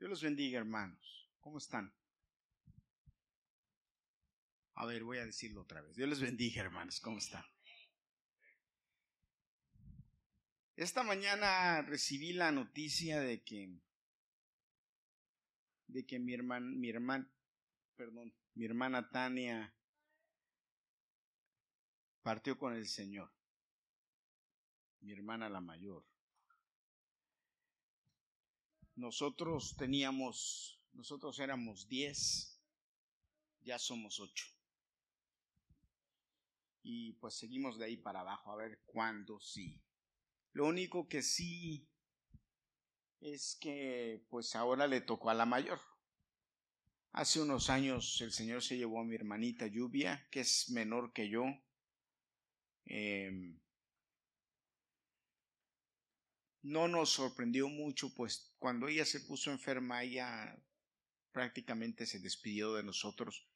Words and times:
Dios 0.00 0.08
los 0.08 0.22
bendiga, 0.22 0.58
hermanos. 0.58 1.30
¿Cómo 1.40 1.58
están? 1.58 1.94
A 4.72 4.86
ver, 4.86 5.04
voy 5.04 5.18
a 5.18 5.26
decirlo 5.26 5.60
otra 5.60 5.82
vez. 5.82 5.94
Dios 5.94 6.08
les 6.08 6.20
bendiga, 6.22 6.62
hermanos. 6.62 7.00
¿Cómo 7.00 7.18
están? 7.18 7.44
Esta 10.74 11.02
mañana 11.02 11.82
recibí 11.82 12.32
la 12.32 12.50
noticia 12.50 13.20
de 13.20 13.42
que 13.44 13.78
de 15.88 16.06
que 16.06 16.18
mi 16.18 16.32
hermana, 16.32 16.66
mi 16.66 16.88
hermana, 16.88 17.30
perdón, 17.94 18.32
mi 18.54 18.64
hermana 18.64 19.10
Tania 19.10 19.76
partió 22.22 22.56
con 22.56 22.72
el 22.72 22.86
Señor. 22.86 23.30
Mi 25.00 25.12
hermana 25.12 25.50
la 25.50 25.60
mayor. 25.60 26.06
Nosotros 29.00 29.76
teníamos, 29.78 30.78
nosotros 30.92 31.38
éramos 31.38 31.88
diez, 31.88 32.60
ya 33.62 33.78
somos 33.78 34.20
ocho. 34.20 34.44
Y 36.82 37.14
pues 37.14 37.32
seguimos 37.32 37.78
de 37.78 37.86
ahí 37.86 37.96
para 37.96 38.20
abajo 38.20 38.52
a 38.52 38.56
ver 38.56 38.82
cuándo 38.84 39.40
sí. 39.40 39.80
Lo 40.52 40.66
único 40.66 41.08
que 41.08 41.22
sí 41.22 41.88
es 43.22 43.56
que 43.58 44.22
pues 44.28 44.54
ahora 44.54 44.86
le 44.86 45.00
tocó 45.00 45.30
a 45.30 45.34
la 45.34 45.46
mayor. 45.46 45.80
Hace 47.12 47.40
unos 47.40 47.70
años 47.70 48.20
el 48.20 48.32
Señor 48.32 48.62
se 48.62 48.76
llevó 48.76 49.00
a 49.00 49.04
mi 49.04 49.14
hermanita 49.14 49.66
Lluvia, 49.66 50.28
que 50.30 50.40
es 50.40 50.68
menor 50.68 51.14
que 51.14 51.30
yo. 51.30 51.44
Em, 52.84 53.58
no 56.62 56.88
nos 56.88 57.10
sorprendió 57.10 57.68
mucho, 57.68 58.14
pues 58.14 58.54
cuando 58.58 58.88
ella 58.88 59.04
se 59.04 59.20
puso 59.20 59.50
enferma, 59.50 60.02
ella 60.02 60.56
prácticamente 61.32 62.06
se 62.06 62.18
despidió 62.18 62.74
de 62.74 62.82
nosotros. 62.82 63.46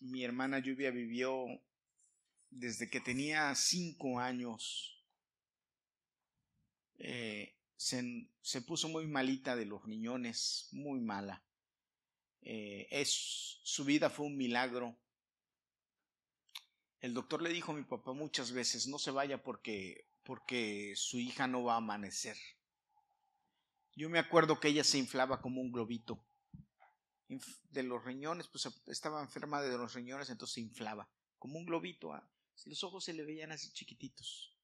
Mi 0.00 0.24
hermana 0.24 0.58
Lluvia 0.58 0.90
vivió 0.90 1.46
desde 2.50 2.90
que 2.90 3.00
tenía 3.00 3.54
cinco 3.54 4.20
años. 4.20 5.02
Eh, 6.98 7.56
se, 7.76 8.62
puso 8.62 8.88
muy 8.88 9.06
malita 9.06 9.56
de 9.56 9.66
los 9.66 9.84
riñones, 9.84 10.68
muy 10.72 11.00
mala. 11.00 11.42
Eh, 12.42 12.86
es, 12.90 13.60
su 13.64 13.84
vida 13.84 14.10
fue 14.10 14.26
un 14.26 14.36
milagro. 14.36 14.96
El 17.00 17.14
doctor 17.14 17.42
le 17.42 17.50
dijo 17.50 17.72
a 17.72 17.76
mi 17.76 17.82
papá 17.82 18.12
muchas 18.12 18.52
veces, 18.52 18.86
no 18.86 18.98
se 18.98 19.10
vaya 19.10 19.42
porque, 19.42 20.06
porque 20.24 20.94
su 20.96 21.18
hija 21.18 21.46
no 21.46 21.64
va 21.64 21.74
a 21.74 21.78
amanecer. 21.78 22.36
Yo 23.94 24.08
me 24.08 24.18
acuerdo 24.18 24.60
que 24.60 24.68
ella 24.68 24.84
se 24.84 24.98
inflaba 24.98 25.40
como 25.40 25.60
un 25.60 25.72
globito. 25.72 26.24
De 27.70 27.82
los 27.82 28.04
riñones, 28.04 28.48
pues 28.48 28.68
estaba 28.86 29.22
enferma 29.22 29.62
de 29.62 29.76
los 29.76 29.94
riñones, 29.94 30.28
entonces 30.28 30.54
se 30.54 30.60
inflaba, 30.60 31.10
como 31.38 31.58
un 31.58 31.64
globito. 31.64 32.12
Ah, 32.12 32.28
los 32.66 32.84
ojos 32.84 33.04
se 33.04 33.14
le 33.14 33.24
veían 33.24 33.52
así 33.52 33.72
chiquititos. 33.72 34.56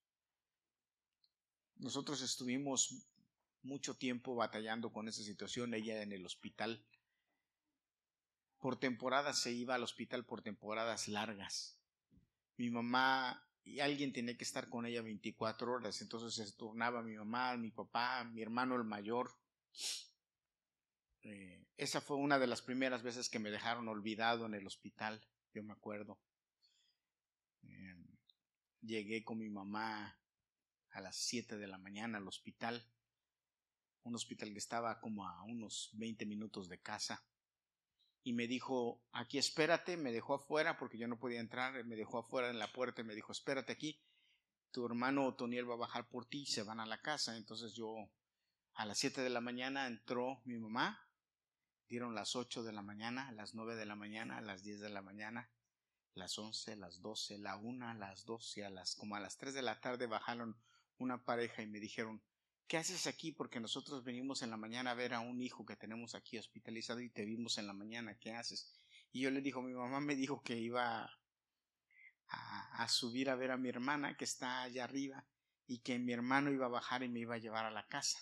Nosotros 1.77 2.21
estuvimos 2.23 3.07
mucho 3.63 3.97
tiempo 3.97 4.35
batallando 4.35 4.93
con 4.93 5.09
esa 5.09 5.23
situación, 5.23 5.75
ella 5.75 6.03
en 6.03 6.13
el 6.13 6.27
hospital. 6.27 6.85
Por 8.59 8.79
temporadas 8.79 9.41
se 9.41 9.53
iba 9.53 9.75
al 9.75 9.85
hospital 9.85 10.27
por 10.27 10.43
temporadas 10.43 11.09
largas. 11.09 11.79
Mi 12.57 12.71
mamá 12.71 13.48
y 13.69 13.81
alguien 13.81 14.13
tenía 14.13 14.37
que 14.37 14.45
estar 14.45 14.69
con 14.69 14.87
ella 14.87 15.03
24 15.03 15.73
horas, 15.73 16.01
entonces 16.01 16.35
se 16.35 16.57
turnaba 16.57 17.03
mi 17.03 17.15
mamá, 17.17 17.57
mi 17.57 17.71
papá, 17.71 18.25
mi 18.25 18.41
hermano 18.41 18.77
el 18.77 18.85
mayor. 18.85 19.37
Eh, 21.23 21.67
esa 21.77 22.01
fue 22.01 22.17
una 22.17 22.39
de 22.39 22.47
las 22.47 22.63
primeras 22.63 23.03
veces 23.03 23.29
que 23.29 23.39
me 23.39 23.51
dejaron 23.51 23.89
olvidado 23.89 24.47
en 24.47 24.55
el 24.55 24.67
hospital, 24.67 25.23
yo 25.53 25.63
me 25.63 25.75
acuerdo. 25.75 26.19
Eh, 27.63 27.97
llegué 28.81 29.23
con 29.23 29.39
mi 29.39 29.51
mamá 29.51 30.19
a 30.91 31.01
las 31.01 31.17
7 31.17 31.59
de 31.59 31.67
la 31.67 31.79
mañana 31.79 32.19
al 32.19 32.27
hospital, 32.27 32.83
un 34.05 34.15
hospital 34.15 34.51
que 34.53 34.59
estaba 34.59 34.99
como 35.01 35.29
a 35.29 35.43
unos 35.43 35.91
20 35.93 36.25
minutos 36.25 36.69
de 36.69 36.81
casa, 36.81 37.23
y 38.29 38.35
me 38.35 38.47
dijo, 38.47 39.01
aquí 39.13 39.39
espérate, 39.39 39.97
me 39.97 40.13
dejó 40.13 40.35
afuera 40.35 40.77
porque 40.77 40.99
yo 40.99 41.09
no 41.09 41.19
podía 41.19 41.41
entrar, 41.41 41.83
me 41.87 41.97
dejó 41.97 42.19
afuera 42.19 42.51
en 42.51 42.59
la 42.59 42.71
puerta 42.71 43.01
y 43.01 43.05
me 43.05 43.15
dijo, 43.15 43.33
espérate 43.33 43.73
aquí, 43.73 44.03
tu 44.71 44.85
hermano 44.85 45.25
Otoniel 45.25 45.67
va 45.67 45.77
a 45.77 45.79
bajar 45.79 46.11
por 46.11 46.27
ti 46.27 46.43
y 46.43 46.47
se 46.47 46.63
van 46.63 46.79
a 46.79 46.85
la 46.85 47.01
casa. 47.01 47.39
Entonces 47.39 47.73
yo, 47.73 47.97
a 48.75 48.85
las 48.85 48.99
7 48.99 49.23
de 49.23 49.31
la 49.31 49.41
mañana 49.41 49.87
entró 49.87 50.43
mi 50.45 50.59
mamá, 50.59 51.09
dieron 51.89 52.15
las 52.15 52.37
8 52.37 52.65
de 52.65 52.73
la 52.73 52.83
mañana, 52.83 53.33
las 53.33 53.55
9 53.55 53.77
de 53.77 53.87
la 53.87 53.97
mañana, 53.97 54.43
las 54.43 54.63
10 54.63 54.81
de 54.81 54.91
la 54.91 55.01
mañana, 55.01 55.51
las 56.13 56.39
11, 56.39 56.77
las 56.77 57.01
12, 57.01 57.39
la 57.39 57.57
1, 57.57 57.95
las 57.95 58.27
12, 58.27 58.67
a 58.67 58.69
las 58.69 58.95
como 58.95 59.17
a 59.17 59.21
las 59.21 59.39
3 59.39 59.55
de 59.55 59.63
la 59.63 59.81
tarde 59.81 60.07
bajaron 60.07 60.61
una 60.99 61.25
pareja 61.25 61.63
y 61.63 61.67
me 61.67 61.81
dijeron, 61.81 62.23
¿qué 62.69 62.77
haces 62.77 63.07
aquí? 63.07 63.33
Porque 63.33 63.59
nosotros 63.59 64.05
venimos 64.05 64.43
en 64.43 64.51
la 64.51 64.59
mañana 64.59 64.91
a 64.91 64.95
ver 64.95 65.15
a 65.15 65.21
un 65.21 65.41
hijo 65.41 65.65
que 65.65 65.75
tenemos 65.75 66.15
aquí 66.15 66.39
hospitalizado 66.39 67.01
y 67.01 67.09
te 67.09 67.25
vimos 67.25 67.57
en 67.59 67.67
la 67.67 67.73
mañana, 67.73 68.19
¿qué 68.19 68.33
haces? 68.33 68.79
Y 69.11 69.23
yo 69.23 69.31
le 69.31 69.41
dijo, 69.41 69.63
mi 69.63 69.73
mamá 69.73 70.01
me 70.01 70.15
dijo 70.15 70.43
que 70.43 70.57
iba 70.57 71.11
a, 72.29 72.89
subir 72.89 73.31
a 73.31 73.35
ver 73.35 73.51
a 73.51 73.57
mi 73.57 73.71
hermana 73.71 74.17
que 74.17 74.25
está 74.25 74.63
allá 74.63 74.85
arriba 74.85 75.25
y 75.67 75.79
que 75.81 75.99
mi 75.99 76.13
hermano 76.13 76.53
iba 76.53 76.67
a 76.67 76.71
bajar 76.71 77.03
y 77.03 77.09
me 77.09 77.21
iba 77.21 77.35
a 77.35 77.39
llevar 77.39 77.65
a 77.65 77.71
la 77.71 77.87
casa. 77.87 78.19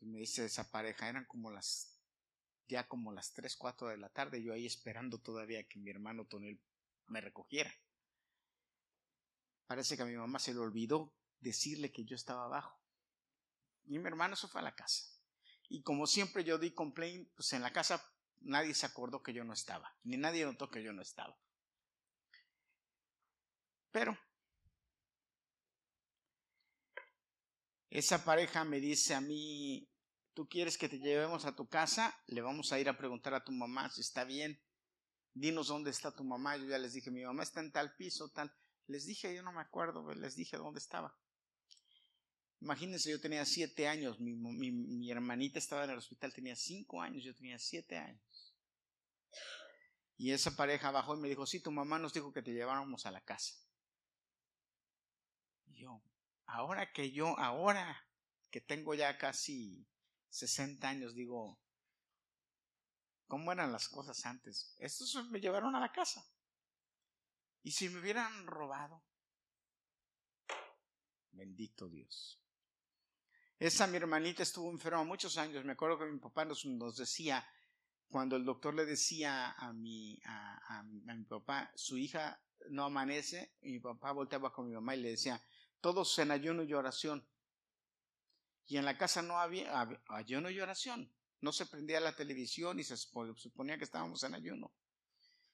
Me 0.00 0.20
dice 0.20 0.46
esa 0.46 0.70
pareja, 0.70 1.08
eran 1.08 1.26
como 1.26 1.50
las, 1.50 2.00
ya 2.66 2.88
como 2.88 3.12
las 3.12 3.32
3, 3.34 3.56
4 3.56 3.88
de 3.88 3.98
la 3.98 4.08
tarde, 4.08 4.42
yo 4.42 4.54
ahí 4.54 4.64
esperando 4.64 5.18
todavía 5.18 5.64
que 5.64 5.78
mi 5.78 5.90
hermano 5.90 6.24
Tonel 6.24 6.58
me 7.08 7.20
recogiera. 7.20 7.72
Parece 9.66 9.96
que 9.96 10.02
a 10.02 10.06
mi 10.06 10.16
mamá 10.16 10.38
se 10.38 10.52
le 10.52 10.60
olvidó 10.60 11.14
decirle 11.40 11.92
que 11.92 12.04
yo 12.04 12.14
estaba 12.14 12.44
abajo. 12.44 12.78
Y 13.86 13.98
mi 13.98 14.06
hermano 14.06 14.36
se 14.36 14.48
fue 14.48 14.60
a 14.60 14.64
la 14.64 14.74
casa. 14.74 15.04
Y 15.68 15.82
como 15.82 16.06
siempre 16.06 16.44
yo 16.44 16.58
di 16.58 16.72
complaint, 16.72 17.28
pues 17.34 17.52
en 17.52 17.62
la 17.62 17.72
casa 17.72 18.04
nadie 18.40 18.74
se 18.74 18.86
acordó 18.86 19.22
que 19.22 19.32
yo 19.32 19.44
no 19.44 19.52
estaba, 19.52 19.94
ni 20.02 20.16
nadie 20.16 20.44
notó 20.44 20.70
que 20.70 20.82
yo 20.82 20.92
no 20.92 21.02
estaba. 21.02 21.38
Pero 23.90 24.16
esa 27.90 28.24
pareja 28.24 28.64
me 28.64 28.80
dice 28.80 29.14
a 29.14 29.20
mí, 29.20 29.88
tú 30.34 30.48
quieres 30.48 30.78
que 30.78 30.88
te 30.88 30.98
llevemos 30.98 31.44
a 31.44 31.54
tu 31.54 31.68
casa, 31.68 32.16
le 32.26 32.40
vamos 32.40 32.72
a 32.72 32.78
ir 32.78 32.88
a 32.88 32.96
preguntar 32.96 33.34
a 33.34 33.44
tu 33.44 33.52
mamá 33.52 33.90
si 33.90 34.00
está 34.00 34.24
bien. 34.24 34.60
Dinos 35.34 35.68
dónde 35.68 35.90
está 35.90 36.14
tu 36.14 36.24
mamá. 36.24 36.56
Yo 36.56 36.66
ya 36.66 36.78
les 36.78 36.92
dije, 36.92 37.10
mi 37.10 37.24
mamá 37.24 37.42
está 37.42 37.60
en 37.60 37.72
tal 37.72 37.94
piso, 37.96 38.30
tal. 38.30 38.52
Les 38.86 39.06
dije, 39.06 39.34
yo 39.34 39.42
no 39.42 39.52
me 39.52 39.60
acuerdo, 39.60 40.12
les 40.14 40.34
dije 40.34 40.56
dónde 40.56 40.80
estaba. 40.80 41.16
Imagínense, 42.60 43.10
yo 43.10 43.20
tenía 43.20 43.46
siete 43.46 43.88
años, 43.88 44.20
mi, 44.20 45.10
hermanita 45.10 45.58
estaba 45.58 45.84
en 45.84 45.90
el 45.90 45.98
hospital, 45.98 46.34
tenía 46.34 46.54
cinco 46.54 47.00
años, 47.00 47.24
yo 47.24 47.34
tenía 47.34 47.58
siete 47.58 47.96
años. 47.96 48.54
Y 50.18 50.32
esa 50.32 50.54
pareja 50.54 50.90
bajó 50.90 51.16
y 51.16 51.20
me 51.20 51.28
dijo, 51.28 51.46
sí, 51.46 51.60
tu 51.60 51.70
mamá 51.72 51.98
nos 51.98 52.12
dijo 52.12 52.32
que 52.32 52.42
te 52.42 52.52
lleváramos 52.52 53.06
a 53.06 53.10
la 53.10 53.22
casa. 53.22 53.54
Y 55.68 55.80
yo, 55.80 56.02
ahora 56.44 56.92
que 56.92 57.10
yo, 57.10 57.38
ahora 57.38 58.06
que 58.50 58.60
tengo 58.60 58.94
ya 58.94 59.16
casi 59.16 59.86
60 60.28 60.86
años, 60.86 61.14
digo, 61.14 61.58
¿cómo 63.26 63.52
eran 63.52 63.72
las 63.72 63.88
cosas 63.88 64.26
antes? 64.26 64.76
Estos 64.78 65.30
me 65.30 65.40
llevaron 65.40 65.74
a 65.74 65.80
la 65.80 65.92
casa. 65.92 66.28
¿Y 67.62 67.70
si 67.72 67.88
me 67.88 68.00
hubieran 68.00 68.46
robado? 68.46 69.02
Bendito 71.32 71.88
Dios. 71.88 72.39
Esa 73.60 73.86
mi 73.86 73.98
hermanita 73.98 74.42
estuvo 74.42 74.70
enferma 74.70 75.04
muchos 75.04 75.36
años. 75.36 75.66
Me 75.66 75.72
acuerdo 75.72 75.98
que 75.98 76.06
mi 76.06 76.18
papá 76.18 76.46
nos, 76.46 76.96
decía, 76.96 77.46
cuando 78.08 78.36
el 78.36 78.44
doctor 78.46 78.72
le 78.72 78.86
decía 78.86 79.50
a 79.52 79.74
mi, 79.74 80.18
a, 80.24 80.82
mi 80.82 81.24
papá, 81.24 81.70
su 81.74 81.98
hija 81.98 82.40
no 82.70 82.84
amanece, 82.84 83.52
y 83.60 83.72
mi 83.72 83.78
papá 83.78 84.12
volteaba 84.12 84.50
con 84.50 84.66
mi 84.66 84.72
mamá 84.72 84.96
y 84.96 85.02
le 85.02 85.10
decía, 85.10 85.44
todos 85.82 86.18
en 86.18 86.30
ayuno 86.30 86.62
y 86.62 86.72
oración. 86.72 87.28
Y 88.66 88.78
en 88.78 88.86
la 88.86 88.96
casa 88.96 89.20
no 89.20 89.38
había 89.38 89.86
ayuno 90.08 90.48
y 90.48 90.58
oración. 90.58 91.12
No 91.42 91.52
se 91.52 91.66
prendía 91.66 92.00
la 92.00 92.16
televisión 92.16 92.80
y 92.80 92.84
se 92.84 92.96
suponía 92.96 93.76
que 93.76 93.84
estábamos 93.84 94.22
en 94.22 94.34
ayuno. 94.36 94.72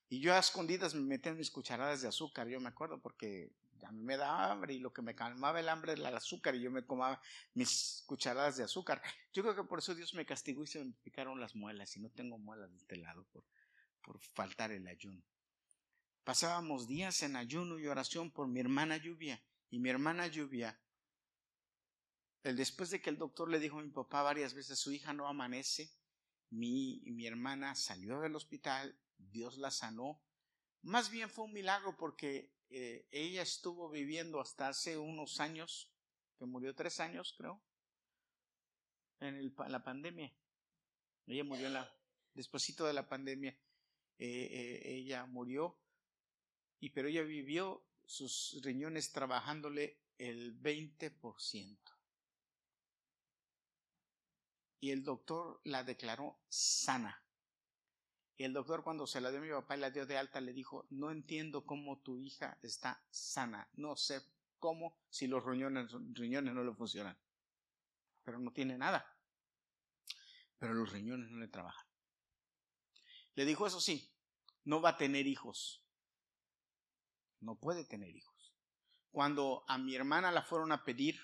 Y 0.09 0.21
yo 0.21 0.35
a 0.35 0.39
escondidas 0.39 0.95
me 0.95 1.03
metía 1.03 1.33
en 1.33 1.39
mis 1.39 1.51
cucharadas 1.51 2.03
de 2.03 2.09
azúcar, 2.09 2.49
yo 2.49 2.61
me 2.61 2.69
acuerdo, 2.69 3.01
porque 3.01 3.51
a 3.83 3.93
mí 3.93 4.03
me 4.03 4.17
daba 4.17 4.51
hambre 4.51 4.75
y 4.75 4.79
lo 4.79 4.93
que 4.93 5.03
me 5.03 5.15
calmaba 5.15 5.61
el 5.61 5.69
hambre 5.69 5.93
era 5.93 6.09
el 6.09 6.17
azúcar 6.17 6.55
y 6.55 6.61
yo 6.61 6.71
me 6.71 6.85
comaba 6.85 7.21
mis 7.55 8.03
cucharadas 8.07 8.57
de 8.57 8.65
azúcar. 8.65 9.03
Yo 9.33 9.43
creo 9.43 9.55
que 9.55 9.65
por 9.65 9.79
eso 9.79 9.95
Dios 9.95 10.15
me 10.15 10.27
castigó 10.27 10.63
y 10.63 10.67
se 10.67 10.85
me 10.85 10.93
picaron 11.03 11.41
las 11.41 11.55
muelas 11.55 11.97
y 11.97 12.01
no 12.01 12.11
tengo 12.11 12.39
muelas 12.39 12.71
de 12.71 12.79
este 12.79 12.97
lado 12.97 13.25
por, 13.33 13.45
por 14.03 14.21
faltar 14.35 14.73
el 14.73 14.87
ayuno. 14.87 15.23
Pasábamos 16.25 16.89
días 16.89 17.23
en 17.23 17.37
ayuno 17.37 17.79
y 17.79 17.87
oración 17.87 18.31
por 18.31 18.49
mi 18.49 18.61
hermana 18.61 18.97
Lluvia 18.97 19.41
y 19.71 19.79
mi 19.79 19.91
hermana 19.91 20.27
Lluvia 20.27 20.79
el 22.47 22.57
después 22.57 22.91
de 22.91 23.01
que 23.01 23.11
el 23.11 23.19
doctor 23.19 23.51
le 23.51 23.59
dijo 23.59 23.81
a 23.81 23.83
mi 23.83 23.91
papá 23.91 24.23
varias 24.23 24.55
veces, 24.55 24.79
su 24.79 24.93
hija 24.93 25.13
no 25.13 25.27
amanece, 25.27 25.91
mi, 26.51 27.03
mi 27.07 27.27
hermana 27.27 27.75
salió 27.75 28.21
del 28.21 28.37
hospital, 28.37 28.97
Dios 29.19 29.59
la 29.59 29.71
sanó. 29.71 30.23
Más 30.83 31.11
bien 31.11 31.31
fue 31.31 31.45
un 31.45 31.53
milagro 31.53 31.97
porque 31.97 32.53
eh, 32.69 33.07
ella 33.11 33.43
estuvo 33.43 33.91
viviendo 33.91 34.41
hasta 34.41 34.69
hace 34.69 34.97
unos 34.97 35.41
años, 35.41 35.91
que 36.39 36.47
murió 36.47 36.75
tres 36.75 37.01
años, 37.01 37.35
creo, 37.37 37.63
en, 39.21 39.55
la 39.69 39.83
pandemia. 39.83 40.33
Ella 41.27 41.45
murió 41.45 41.67
en 41.67 41.75
la, 41.75 41.93
despuesito 42.35 42.87
de 42.87 42.93
la 42.93 43.09
pandemia. 43.09 43.59
Eh, 44.19 44.49
eh, 44.51 44.83
ella 44.85 45.27
murió, 45.27 45.79
y 46.81 46.91
pero 46.91 47.09
ella 47.09 47.23
vivió 47.23 47.85
sus 48.05 48.61
riñones 48.63 49.13
trabajándole 49.13 50.01
el 50.19 50.59
20% 50.63 51.97
y 54.81 54.91
el 54.91 55.03
doctor 55.03 55.61
la 55.65 55.85
declaró 55.85 56.39
sana. 56.49 57.26
Y 58.37 58.45
el 58.45 58.53
doctor 58.53 58.85
cuando 58.85 59.07
se 59.07 59.21
la 59.21 59.31
dio 59.31 59.39
a 59.39 59.43
mi 59.43 59.51
papá 59.51 59.77
y 59.77 59.81
la 59.81 59.91
dio 59.91 60.05
de 60.07 60.19
alta 60.19 60.41
le 60.41 60.53
dijo, 60.53 60.87
no 60.91 61.11
entiendo 61.11 61.65
cómo 61.65 62.01
tu 62.01 62.19
hija 62.19 62.59
está 62.63 63.03
sana, 63.11 63.69
no 63.75 63.97
sé 63.97 64.21
cómo 64.59 64.99
si 65.09 65.27
los 65.27 65.45
riñones, 65.45 65.91
riñones 66.13 66.55
no 66.55 66.63
le 66.63 66.75
funcionan. 66.75 67.17
Pero 68.25 68.39
no 68.39 68.53
tiene 68.53 68.77
nada. 68.77 69.07
Pero 70.59 70.75
los 70.75 70.93
riñones 70.93 71.31
no 71.31 71.39
le 71.39 71.49
trabajan. 71.49 71.87
Le 73.35 73.45
dijo, 73.45 73.67
eso 73.67 73.81
sí, 73.81 74.11
no 74.65 74.81
va 74.81 74.91
a 74.91 74.97
tener 74.99 75.27
hijos. 75.27 75.83
No 77.41 77.57
puede 77.57 77.85
tener 77.85 78.15
hijos. 78.15 78.55
Cuando 79.11 79.65
a 79.69 79.79
mi 79.79 79.95
hermana 79.95 80.31
la 80.31 80.43
fueron 80.43 80.73
a 80.73 80.85
pedir 80.85 81.19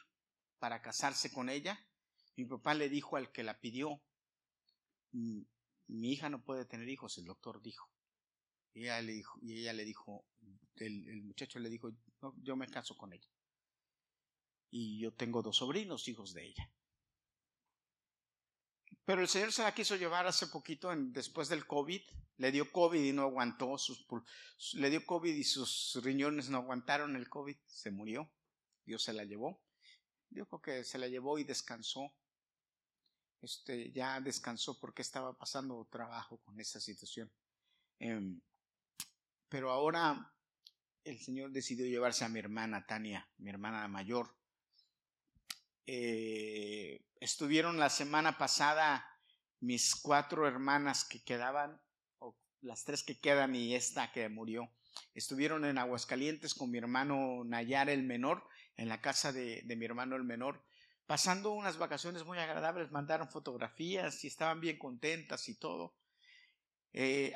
para 0.58 0.80
casarse 0.80 1.30
con 1.32 1.50
ella, 1.50 1.78
mi 2.36 2.46
papá 2.46 2.72
le 2.72 2.88
dijo 2.88 3.16
al 3.16 3.32
que 3.32 3.42
la 3.42 3.60
pidió, 3.60 4.00
mi 5.88 6.12
hija 6.12 6.28
no 6.28 6.42
puede 6.42 6.64
tener 6.64 6.88
hijos, 6.88 7.18
el 7.18 7.24
doctor 7.24 7.62
dijo. 7.62 7.88
Y 8.74 8.84
ella 8.84 9.02
le 9.02 9.12
dijo, 9.12 9.38
y 9.42 9.60
ella 9.60 9.72
le 9.72 9.84
dijo 9.84 10.24
el, 10.76 11.22
muchacho 11.22 11.58
le 11.58 11.68
dijo, 11.68 11.90
yo 12.42 12.56
me 12.56 12.68
caso 12.68 12.96
con 12.96 13.12
ella. 13.12 13.28
Y 14.70 15.00
yo 15.00 15.12
tengo 15.12 15.42
dos 15.42 15.58
sobrinos, 15.58 16.08
hijos 16.08 16.32
de 16.32 16.46
ella. 16.46 16.70
Pero 19.04 19.20
el 19.20 19.28
Señor 19.28 19.52
se 19.52 19.62
la 19.62 19.74
quiso 19.74 19.96
llevar 19.96 20.26
hace 20.26 20.46
poquito, 20.46 20.90
después 20.96 21.48
del 21.48 21.66
COVID. 21.66 22.00
Le 22.38 22.52
dio 22.52 22.70
COVID 22.70 23.02
y 23.02 23.12
no 23.12 23.22
aguantó. 23.22 23.76
Sus, 23.76 24.06
le 24.74 24.90
dio 24.90 25.04
COVID 25.04 25.34
y 25.34 25.44
sus 25.44 25.98
riñones 26.02 26.48
no 26.48 26.58
aguantaron 26.58 27.16
el 27.16 27.28
COVID. 27.28 27.56
Se 27.66 27.90
murió. 27.90 28.30
Dios 28.84 29.02
se 29.02 29.12
la 29.12 29.24
llevó. 29.24 29.62
Dijo 30.30 30.62
que 30.62 30.84
se 30.84 30.98
la 30.98 31.08
llevó 31.08 31.38
y 31.38 31.44
descansó 31.44 32.14
este, 33.42 33.90
ya 33.90 34.20
descansó 34.20 34.78
porque 34.78 35.02
estaba 35.02 35.36
pasando 35.36 35.86
trabajo 35.90 36.38
con 36.38 36.58
esa 36.60 36.80
situación. 36.80 37.30
Em, 37.98 38.40
pero 39.48 39.70
ahora 39.70 40.32
el 41.04 41.18
Señor 41.18 41.50
decidió 41.50 41.86
llevarse 41.86 42.24
a 42.24 42.28
mi 42.28 42.38
hermana 42.38 42.86
Tania, 42.86 43.28
mi 43.38 43.50
hermana 43.50 43.86
mayor. 43.88 44.34
Eh, 45.86 47.04
estuvieron 47.20 47.78
la 47.78 47.90
semana 47.90 48.38
pasada 48.38 49.04
mis 49.60 49.96
cuatro 49.96 50.46
hermanas 50.46 51.04
que 51.04 51.22
quedaban, 51.22 51.80
o 52.18 52.36
las 52.60 52.84
tres 52.84 53.02
que 53.02 53.18
quedan 53.20 53.56
y 53.56 53.74
esta 53.74 54.12
que 54.12 54.28
murió. 54.28 54.72
Estuvieron 55.14 55.64
en 55.64 55.78
Aguascalientes 55.78 56.54
con 56.54 56.70
mi 56.70 56.78
hermano 56.78 57.42
Nayar 57.44 57.90
el 57.90 58.04
menor, 58.04 58.46
en 58.76 58.88
la 58.88 59.00
casa 59.00 59.32
de 59.32 59.64
mi 59.76 59.84
hermano 59.84 60.16
el 60.16 60.24
menor 60.24 60.64
pasando 61.12 61.50
unas 61.50 61.76
vacaciones 61.76 62.24
muy 62.24 62.38
agradables, 62.38 62.90
mandaron 62.90 63.28
fotografías 63.28 64.24
y 64.24 64.28
estaban 64.28 64.62
bien 64.62 64.78
contentas 64.78 65.46
y 65.50 65.56
todo. 65.56 65.94
Eh, 66.94 67.34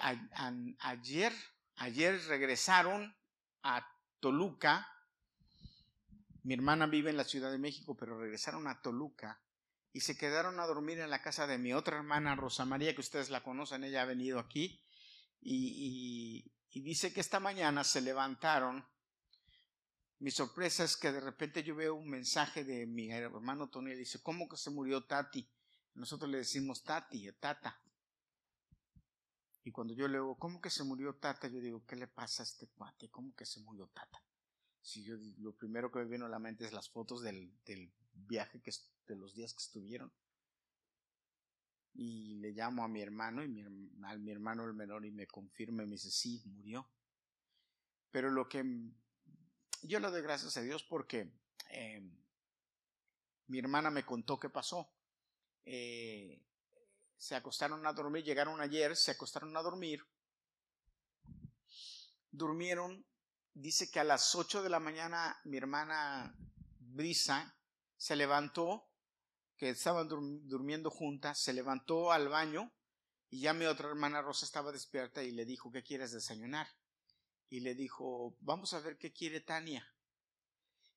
ayer, 0.79 1.31
ayer 1.77 2.19
regresaron 2.27 3.15
a 3.63 3.87
Toluca. 4.19 4.91
Mi 6.43 6.55
hermana 6.55 6.87
vive 6.87 7.11
en 7.11 7.19
la 7.19 7.25
Ciudad 7.25 7.51
de 7.51 7.59
México, 7.59 7.95
pero 7.95 8.19
regresaron 8.19 8.67
a 8.67 8.81
Toluca 8.81 9.43
y 9.93 10.01
se 10.01 10.17
quedaron 10.17 10.59
a 10.59 10.65
dormir 10.65 10.99
en 11.01 11.11
la 11.11 11.21
casa 11.21 11.47
de 11.47 11.59
mi 11.59 11.75
otra 11.75 11.99
hermana 11.99 12.35
Rosa 12.35 12.65
María, 12.65 12.95
que 12.95 13.03
ustedes 13.03 13.29
la 13.29 13.43
conocen, 13.43 13.85
ella 13.85 14.01
ha 14.01 14.07
venido 14.07 14.39
aquí, 14.39 14.83
y 15.43 16.51
dice 16.73 17.13
que 17.13 17.21
esta 17.21 17.41
mañana 17.41 17.85
se 17.85 18.01
levantaron 18.01 18.87
mi 20.19 20.31
sorpresa 20.31 20.85
es 20.85 20.97
que 20.97 21.13
de 21.13 21.21
repente 21.21 21.63
yo 21.63 21.75
veo 21.75 21.95
un 21.95 22.09
mensaje 22.09 22.65
de 22.65 22.87
mi 22.87 23.11
hermano 23.11 23.69
Tony 23.69 23.93
y 23.93 23.97
dice, 23.97 24.23
¿cómo 24.23 24.49
que 24.49 24.57
se 24.57 24.71
murió 24.71 25.05
Tati? 25.05 25.47
Nosotros 25.95 26.31
le 26.31 26.39
decimos 26.39 26.83
Tati, 26.83 27.31
Tata. 27.33 27.79
Y 29.65 29.73
cuando 29.73 29.95
yo 29.95 30.09
le 30.09 30.19
digo, 30.19 30.39
¿cómo 30.39 30.61
que 30.61 30.71
se 30.71 30.85
murió 30.85 31.17
Tata? 31.17 31.49
Yo 31.49 31.61
digo, 31.61 31.85
¿qué 31.87 31.97
le 31.97 32.07
pasa 32.07 32.43
a 32.43 32.47
este 32.47 32.69
cuate? 32.69 33.11
¿Cómo 33.11 33.35
que 33.35 33.45
se 33.45 33.61
murió 33.61 33.89
Tata? 33.89 34.23
Si 34.81 35.03
yo, 35.03 35.17
lo 35.39 35.53
primero 35.53 35.91
que 35.91 35.99
me 35.99 36.05
vino 36.07 36.27
a 36.27 36.29
la 36.29 36.39
mente 36.39 36.65
es 36.65 36.73
las 36.73 36.89
fotos 36.89 37.21
del, 37.23 37.53
viaje, 38.15 38.63
que, 38.63 38.71
de 39.09 39.17
los 39.17 39.35
días 39.35 39.53
que 39.53 39.63
estuvieron. 39.63 40.13
Y 41.95 42.37
le 42.37 42.53
llamo 42.53 42.85
a 42.85 42.89
mi 42.89 43.03
hermano, 43.03 43.43
y 43.43 43.49
mi, 43.49 43.65
mi 43.65 44.31
hermano 44.31 44.65
el 44.65 44.75
menor, 44.75 45.05
y 45.05 45.11
me 45.11 45.27
confirma, 45.27 45.83
y 45.83 45.87
me 45.87 45.93
dice, 45.93 46.11
sí, 46.11 46.43
murió. 46.47 46.89
Pero 48.13 48.31
lo 48.31 48.49
que 48.49 48.63
yo 49.83 50.01
le 50.01 50.11
doy 50.11 50.23
gracias 50.23 50.57
a 50.57 50.63
Dios 50.63 50.83
porque 50.85 51.33
em, 51.71 52.17
mi 53.47 53.59
hermana 53.59 53.91
me 53.91 54.05
contó 54.05 54.39
qué 54.39 54.49
pasó. 54.49 54.91
Eh, 55.65 56.43
se 57.17 57.35
acostaron 57.35 57.87
a 57.87 57.93
dormir, 57.93 58.25
llegaron 58.25 58.61
ayer, 58.61 58.97
se 58.97 59.13
acostaron 59.13 59.57
a 59.57 59.63
dormir, 59.63 60.05
durmieron, 62.31 63.07
dice 63.55 63.91
que 63.91 64.01
a 64.01 64.05
las 64.05 64.35
8 64.35 64.63
de 64.63 64.69
la 64.69 64.81
mañana 64.81 65.41
mi 65.45 65.57
hermana 65.57 66.37
Brisa 66.79 67.57
se 67.97 68.17
levantó, 68.17 68.89
que 69.57 69.71
estaban 69.71 70.09
durmiendo 70.09 70.91
juntas, 70.91 71.41
se 71.41 71.55
levantó 71.55 72.13
al 72.13 72.29
baño 72.29 72.73
y 73.31 73.41
ya 73.41 73.55
mi 73.55 73.65
otra 73.65 73.89
hermana 73.89 74.21
Rosa 74.21 74.45
estaba 74.45 74.71
despierta 74.71 75.23
y 75.23 75.31
le 75.31 75.47
dijo, 75.47 75.73
¿qué 75.73 75.83
quieres 75.83 76.13
desayunar? 76.13 76.69
Y 77.49 77.61
le 77.61 77.75
dijo, 77.75 78.37
vamos 78.41 78.75
a 78.75 78.81
ver 78.81 78.99
qué 78.99 79.13
quiere 79.13 79.41
Tania. 79.41 79.87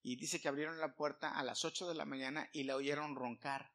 Y 0.02 0.16
dice 0.16 0.40
que 0.40 0.48
abrieron 0.48 0.80
la 0.80 0.96
puerta 0.96 1.38
a 1.38 1.44
las 1.44 1.66
8 1.66 1.88
de 1.88 1.96
la 1.96 2.06
mañana 2.06 2.50
y 2.54 2.64
la 2.64 2.76
oyeron 2.76 3.16
roncar. 3.16 3.74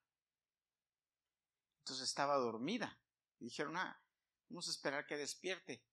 Entonces 1.81 2.09
estaba 2.09 2.37
dormida. 2.37 2.99
Y 3.39 3.45
dijeron, 3.45 3.77
ah, 3.77 4.03
vamos 4.49 4.69
a 4.69 4.71
esperar 4.71 5.07
que 5.07 5.17
despierte. 5.17 5.85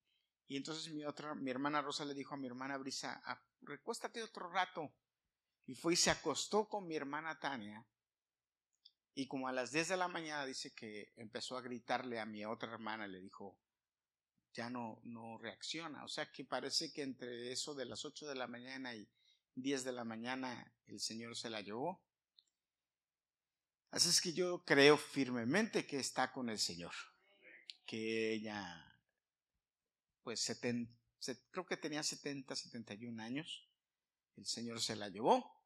Y 0.47 0.57
entonces 0.57 0.91
mi 0.93 1.05
otra, 1.05 1.35
mi 1.35 1.51
hermana 1.51 1.81
Rosa 1.81 2.05
le 2.05 2.13
dijo 2.13 2.33
a 2.33 2.37
mi 2.37 2.47
hermana 2.47 2.77
Brisa, 2.77 3.21
ah, 3.25 3.41
recuéstate 3.61 4.23
otro 4.23 4.49
rato. 4.49 4.93
Y 5.65 5.75
fue 5.75 5.93
y 5.93 5.97
se 5.97 6.11
acostó 6.11 6.67
con 6.67 6.87
mi 6.87 6.95
hermana 6.95 7.39
Tania. 7.39 7.85
Y 9.13 9.27
como 9.27 9.47
a 9.47 9.51
las 9.51 9.71
10 9.71 9.89
de 9.89 9.97
la 9.97 10.07
mañana 10.07 10.45
dice 10.45 10.73
que 10.73 11.11
empezó 11.17 11.57
a 11.57 11.61
gritarle 11.61 12.19
a 12.19 12.25
mi 12.25 12.45
otra 12.45 12.71
hermana, 12.71 13.07
le 13.07 13.19
dijo, 13.19 13.59
ya 14.53 14.69
no, 14.69 14.99
no 15.03 15.37
reacciona. 15.37 16.03
O 16.03 16.07
sea 16.07 16.31
que 16.31 16.45
parece 16.45 16.91
que 16.91 17.03
entre 17.03 17.51
eso 17.51 17.73
de 17.73 17.85
las 17.85 18.05
8 18.05 18.27
de 18.27 18.35
la 18.35 18.47
mañana 18.47 18.95
y 18.95 19.07
10 19.55 19.83
de 19.83 19.91
la 19.91 20.03
mañana 20.03 20.73
el 20.87 20.99
Señor 20.99 21.35
se 21.35 21.49
la 21.49 21.61
llevó. 21.61 22.01
Así 23.91 24.09
es 24.09 24.21
que 24.21 24.33
yo 24.33 24.63
creo 24.63 24.97
firmemente 24.97 25.85
que 25.85 25.99
está 25.99 26.31
con 26.31 26.49
el 26.49 26.59
Señor. 26.59 26.93
Que 27.85 28.33
ella, 28.33 28.97
pues 30.23 30.57
creo 31.51 31.65
que 31.65 31.77
tenía 31.77 32.01
70, 32.01 32.55
71 32.55 33.21
años. 33.21 33.67
El 34.37 34.45
Señor 34.45 34.81
se 34.81 34.95
la 34.95 35.09
llevó. 35.09 35.61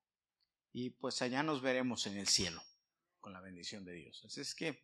Y 0.74 0.90
pues 0.90 1.22
allá 1.22 1.44
nos 1.44 1.62
veremos 1.62 2.06
en 2.08 2.18
el 2.18 2.28
cielo 2.28 2.62
con 3.22 3.32
la 3.32 3.42
bendición 3.42 3.86
de 3.86 3.94
Dios. 3.94 4.24
Así 4.26 4.42
es 4.42 4.54
que 4.54 4.84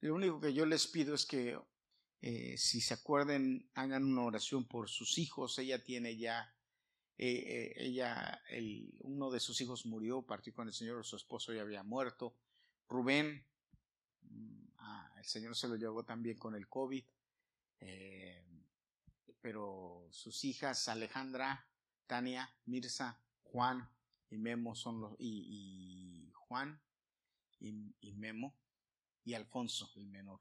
lo 0.00 0.14
único 0.14 0.40
que 0.40 0.54
yo 0.54 0.64
les 0.64 0.86
pido 0.86 1.14
es 1.14 1.26
que 1.26 1.58
eh, 2.22 2.56
si 2.56 2.80
se 2.80 2.94
acuerden, 2.94 3.68
hagan 3.74 4.04
una 4.04 4.22
oración 4.22 4.66
por 4.66 4.88
sus 4.88 5.18
hijos. 5.18 5.58
Ella 5.58 5.82
tiene 5.82 6.16
ya, 6.16 6.54
eh, 7.18 7.28
eh, 7.28 7.74
ella, 7.76 8.42
el, 8.48 8.94
uno 9.00 9.30
de 9.30 9.40
sus 9.40 9.60
hijos 9.60 9.86
murió, 9.86 10.22
partió 10.22 10.54
con 10.54 10.68
el 10.68 10.74
Señor, 10.74 11.04
su 11.04 11.16
esposo 11.16 11.52
ya 11.52 11.62
había 11.62 11.82
muerto. 11.82 12.34
Rubén, 12.88 13.46
mm, 14.22 14.64
ah, 14.78 15.14
el 15.18 15.24
Señor 15.24 15.56
se 15.56 15.68
lo 15.68 15.76
llevó 15.76 16.04
también 16.04 16.38
con 16.38 16.54
el 16.54 16.68
COVID. 16.68 17.04
pero 19.40 20.08
sus 20.10 20.42
hijas, 20.44 20.88
Alejandra, 20.88 21.68
Tania, 22.08 22.52
Mirza, 22.64 23.20
Juan 23.44 23.88
y 24.28 24.38
Memo 24.38 24.74
son 24.74 25.00
los, 25.00 25.14
y, 25.20 26.32
Juan 26.34 26.80
y, 27.60 27.94
y 28.00 28.12
Memo 28.14 28.56
y 29.24 29.34
Alfonso, 29.34 29.92
el 29.94 30.06
menor, 30.06 30.40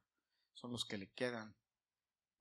son 0.55 0.71
los 0.71 0.85
que 0.85 0.97
le 0.97 1.11
quedan 1.11 1.55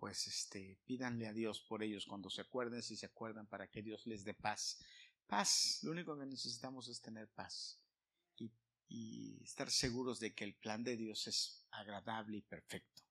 pues 0.04 0.26
este, 0.26 0.78
pídanle 0.84 1.26
a 1.26 1.32
Dios 1.32 1.62
por 1.62 1.82
ellos 1.82 2.04
cuando 2.04 2.28
se 2.28 2.42
acuerden, 2.42 2.82
si 2.82 2.94
se 2.94 3.06
acuerdan, 3.06 3.46
para 3.46 3.70
que 3.70 3.80
Dios 3.80 4.06
les 4.06 4.22
dé 4.22 4.34
paz. 4.34 4.84
Paz, 5.26 5.78
lo 5.80 5.92
único 5.92 6.18
que 6.18 6.26
necesitamos 6.26 6.88
es 6.88 7.00
tener 7.00 7.26
paz. 7.30 7.80
Y 8.86 9.42
estar 9.42 9.70
seguros 9.70 10.20
de 10.20 10.34
que 10.34 10.44
el 10.44 10.56
plan 10.56 10.84
de 10.84 10.98
Dios 10.98 11.26
es 11.26 11.66
agradable 11.70 12.36
y 12.36 12.42
perfecto 12.42 13.02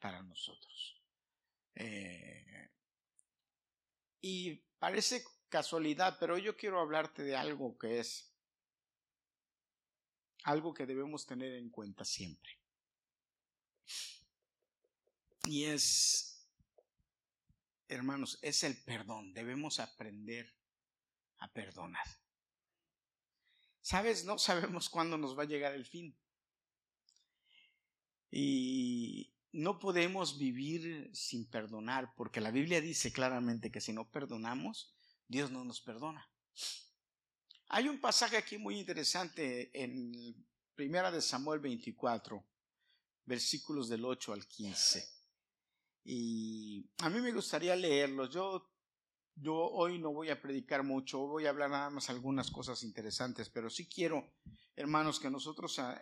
para 0.00 0.24
nosotros. 0.24 1.00
Eh, 1.76 2.68
y 4.20 4.56
parece 4.80 5.22
casualidad, 5.48 6.16
pero 6.18 6.36
yo 6.36 6.56
quiero 6.56 6.80
hablarte 6.80 7.22
de 7.22 7.36
algo 7.36 7.78
que 7.78 8.00
es 8.00 8.34
algo 10.42 10.74
que 10.74 10.84
debemos 10.84 11.26
tener 11.26 11.52
en 11.52 11.70
cuenta 11.70 12.04
siempre. 12.04 12.58
Y 15.46 15.64
es, 15.64 16.46
hermanos, 17.88 18.38
es 18.42 18.62
el 18.64 18.76
perdón. 18.82 19.32
Debemos 19.34 19.80
aprender 19.80 20.54
a 21.38 21.52
perdonar. 21.52 22.06
Sabes, 23.80 24.24
no 24.24 24.38
sabemos 24.38 24.88
cuándo 24.88 25.18
nos 25.18 25.38
va 25.38 25.42
a 25.42 25.46
llegar 25.46 25.74
el 25.74 25.84
fin. 25.84 26.16
Y 28.30 29.34
no 29.52 29.78
podemos 29.78 30.38
vivir 30.38 31.10
sin 31.14 31.48
perdonar, 31.48 32.14
porque 32.16 32.40
la 32.40 32.50
Biblia 32.50 32.80
dice 32.80 33.12
claramente 33.12 33.70
que 33.70 33.80
si 33.80 33.92
no 33.92 34.10
perdonamos, 34.10 34.92
Dios 35.28 35.50
no 35.50 35.64
nos 35.64 35.80
perdona. 35.80 36.28
Hay 37.68 37.88
un 37.88 38.00
pasaje 38.00 38.36
aquí 38.36 38.58
muy 38.58 38.78
interesante 38.78 39.70
en 39.80 40.44
Primera 40.74 41.10
de 41.10 41.20
Samuel 41.22 41.60
24, 41.60 42.44
versículos 43.26 43.88
del 43.88 44.04
8 44.04 44.32
al 44.32 44.46
15. 44.46 45.13
Y 46.04 46.86
a 46.98 47.08
mí 47.08 47.20
me 47.20 47.32
gustaría 47.32 47.74
leerlos. 47.74 48.30
Yo, 48.30 48.70
yo 49.34 49.54
hoy 49.54 49.98
no 49.98 50.12
voy 50.12 50.28
a 50.28 50.40
predicar 50.40 50.82
mucho, 50.82 51.26
voy 51.26 51.46
a 51.46 51.50
hablar 51.50 51.70
nada 51.70 51.88
más 51.88 52.10
algunas 52.10 52.50
cosas 52.50 52.82
interesantes, 52.82 53.48
pero 53.48 53.70
sí 53.70 53.88
quiero, 53.88 54.34
hermanos, 54.76 55.18
que 55.18 55.30
nosotros 55.30 55.78
ah, 55.78 55.98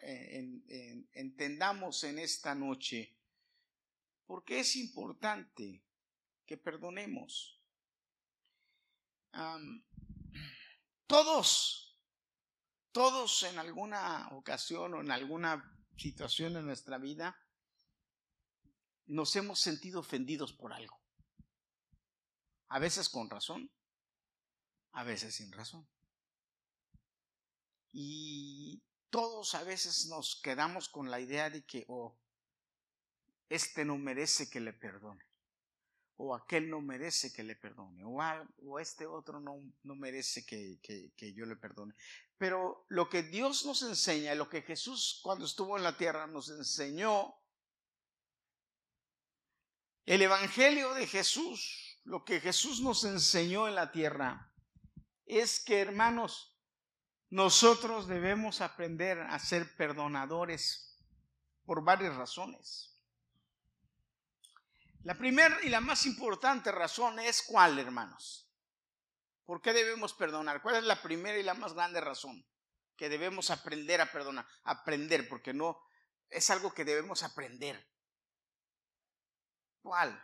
entendamos 1.12 2.02
en 2.02 2.18
esta 2.18 2.54
noche 2.54 3.16
por 4.26 4.44
qué 4.44 4.61
es 4.61 4.75
importante 4.76 5.85
que 6.44 6.56
perdonemos. 6.56 7.61
todos, 11.06 11.97
todos 12.90 13.44
en 13.44 13.59
alguna 13.59 14.28
ocasión 14.32 14.94
o 14.94 15.00
en 15.00 15.12
alguna 15.12 15.78
situación 15.97 16.56
en 16.56 16.66
nuestra 16.66 16.99
vida 16.99 17.37
nos 19.06 19.35
hemos 19.37 19.61
sentido 19.61 20.00
ofendidos 20.00 20.52
por 20.52 20.73
algo. 20.73 21.00
A 22.68 22.78
veces 22.78 23.09
con 23.09 23.28
razón, 23.28 23.71
a 24.92 25.04
veces 25.04 25.35
sin 25.35 25.52
razón. 25.52 25.87
Y 27.92 28.82
todos 29.11 29.54
a 29.54 29.62
veces 29.64 30.06
nos 30.06 30.40
quedamos 30.40 30.88
con 30.88 31.11
la 31.11 31.21
idea 31.21 31.50
de 31.50 31.64
que, 31.64 31.85
oh, 31.88 32.16
este 33.50 33.85
no 33.85 33.99
merece 33.99 34.49
que 34.49 34.61
le 34.61 34.73
perdone, 34.73 35.25
o 36.16 36.35
aquel 36.35 36.71
no 36.71 36.80
merece 36.80 37.30
que 37.30 37.42
le 37.42 37.56
perdone, 37.56 38.02
o, 38.04 38.18
o 38.64 38.78
este 38.78 39.06
otro 39.06 39.40
no, 39.40 39.61
no 39.82 39.94
merece 39.94 40.47
que, 40.47 40.80
que 40.80 41.35
yo 41.35 41.44
le 41.44 41.56
perdone. 41.56 41.94
Pero 42.38 42.87
lo 42.88 43.11
que 43.11 43.23
Dios 43.23 43.66
nos 43.66 43.82
enseña, 43.82 44.35
lo 44.35 44.49
que 44.49 44.62
Jesús 44.62 45.21
cuando 45.23 45.44
estuvo 45.44 45.76
en 45.76 45.85
la 45.85 45.97
tierra 45.97 46.26
nos 46.26 46.49
enseñó, 46.49 47.35
el 50.06 50.23
Evangelio 50.23 50.94
de 50.94 51.06
Jesús, 51.06 52.00
lo 52.04 52.25
que 52.25 52.40
Jesús 52.40 52.80
nos 52.80 53.04
enseñó 53.04 53.68
en 53.68 53.75
la 53.75 53.92
tierra, 53.92 54.52
es 55.26 55.61
que, 55.61 55.80
hermanos, 55.80 56.59
nosotros 57.30 58.09
debemos 58.09 58.61
aprender 58.61 59.21
a 59.21 59.38
ser 59.38 59.76
perdonadores 59.76 60.99
por 61.64 61.82
varias 61.82 62.16
razones. 62.16 62.92
La 65.04 65.14
primera 65.14 65.59
y 65.62 65.68
la 65.68 65.80
más 65.80 66.06
importante 66.06 66.71
razón 66.71 67.18
es 67.18 67.42
cuál, 67.42 67.78
hermanos. 67.78 68.50
¿Por 69.44 69.61
qué 69.61 69.73
debemos 69.73 70.14
perdonar? 70.14 70.62
¿Cuál 70.62 70.76
es 70.76 70.85
la 70.85 71.02
primera 71.02 71.38
y 71.38 71.42
la 71.42 71.54
más 71.54 71.73
grande 71.75 72.00
razón? 72.00 72.47
Que 72.97 73.09
debemos 73.09 73.50
aprender 73.50 74.00
a 74.00 74.12
perdonar. 74.12 74.47
Aprender, 74.64 75.28
porque 75.28 75.52
no 75.52 75.80
es 76.28 76.50
algo 76.50 76.73
que 76.73 76.85
debemos 76.85 77.23
aprender. 77.23 77.91
¿Cuál? 79.83 80.23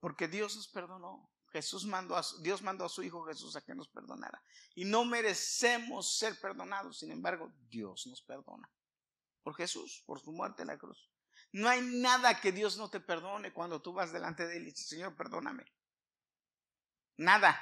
Porque 0.00 0.28
Dios 0.28 0.56
nos 0.56 0.68
perdonó. 0.68 1.30
Jesús 1.52 1.86
mandó 1.86 2.16
a, 2.16 2.24
Dios 2.40 2.62
mandó 2.62 2.84
a 2.84 2.88
su 2.88 3.02
Hijo 3.02 3.24
Jesús 3.26 3.54
a 3.56 3.60
que 3.60 3.74
nos 3.74 3.88
perdonara. 3.88 4.42
Y 4.74 4.84
no 4.84 5.04
merecemos 5.04 6.18
ser 6.18 6.40
perdonados. 6.40 6.98
Sin 6.98 7.12
embargo, 7.12 7.52
Dios 7.68 8.06
nos 8.06 8.22
perdona. 8.22 8.68
Por 9.42 9.54
Jesús, 9.54 10.02
por 10.06 10.20
su 10.20 10.32
muerte 10.32 10.62
en 10.62 10.68
la 10.68 10.78
cruz. 10.78 11.10
No 11.52 11.68
hay 11.68 11.82
nada 11.82 12.40
que 12.40 12.52
Dios 12.52 12.78
no 12.78 12.88
te 12.88 13.00
perdone 13.00 13.52
cuando 13.52 13.82
tú 13.82 13.92
vas 13.92 14.12
delante 14.12 14.46
de 14.46 14.56
Él 14.56 14.62
y 14.62 14.70
dices, 14.70 14.88
Señor, 14.88 15.14
perdóname. 15.14 15.64
Nada. 17.18 17.60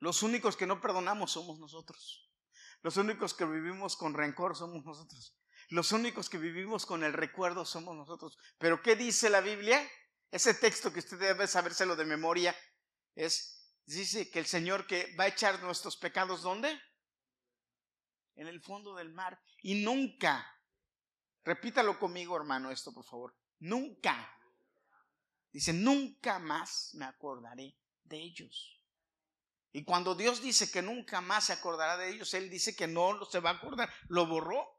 Los 0.00 0.24
únicos 0.24 0.56
que 0.56 0.66
no 0.66 0.80
perdonamos 0.80 1.30
somos 1.30 1.60
nosotros. 1.60 2.28
Los 2.82 2.96
únicos 2.96 3.32
que 3.32 3.44
vivimos 3.44 3.96
con 3.96 4.14
rencor 4.14 4.56
somos 4.56 4.84
nosotros. 4.84 5.38
Los 5.72 5.92
únicos 5.92 6.28
que 6.28 6.38
vivimos 6.38 6.86
con 6.86 7.02
el 7.02 7.12
recuerdo 7.12 7.64
somos 7.64 7.96
nosotros. 7.96 8.38
Pero 8.58 8.82
¿qué 8.82 8.94
dice 8.94 9.30
la 9.30 9.40
Biblia? 9.40 9.82
Ese 10.30 10.54
texto 10.54 10.92
que 10.92 11.00
usted 11.00 11.18
debe 11.18 11.46
sabérselo 11.46 11.96
de 11.96 12.04
memoria 12.04 12.56
es, 13.14 13.74
dice 13.86 14.30
que 14.30 14.38
el 14.38 14.46
Señor 14.46 14.86
que 14.86 15.14
va 15.18 15.24
a 15.24 15.28
echar 15.28 15.62
nuestros 15.62 15.96
pecados, 15.96 16.42
¿dónde? 16.42 16.80
En 18.34 18.48
el 18.48 18.62
fondo 18.62 18.94
del 18.94 19.12
mar. 19.12 19.40
Y 19.62 19.82
nunca 19.82 20.46
Repítalo 21.44 21.98
conmigo, 21.98 22.36
hermano, 22.36 22.70
esto, 22.70 22.92
por 22.92 23.04
favor. 23.04 23.36
Nunca. 23.58 24.30
Dice, 25.50 25.72
nunca 25.72 26.38
más 26.38 26.90
me 26.94 27.04
acordaré 27.04 27.76
de 28.04 28.16
ellos. 28.16 28.80
Y 29.72 29.84
cuando 29.84 30.14
Dios 30.14 30.40
dice 30.40 30.70
que 30.70 30.82
nunca 30.82 31.20
más 31.20 31.46
se 31.46 31.52
acordará 31.52 31.96
de 31.96 32.10
ellos, 32.10 32.32
Él 32.34 32.48
dice 32.48 32.76
que 32.76 32.86
no 32.86 33.24
se 33.24 33.40
va 33.40 33.50
a 33.50 33.54
acordar. 33.54 33.92
Lo 34.08 34.26
borró. 34.26 34.71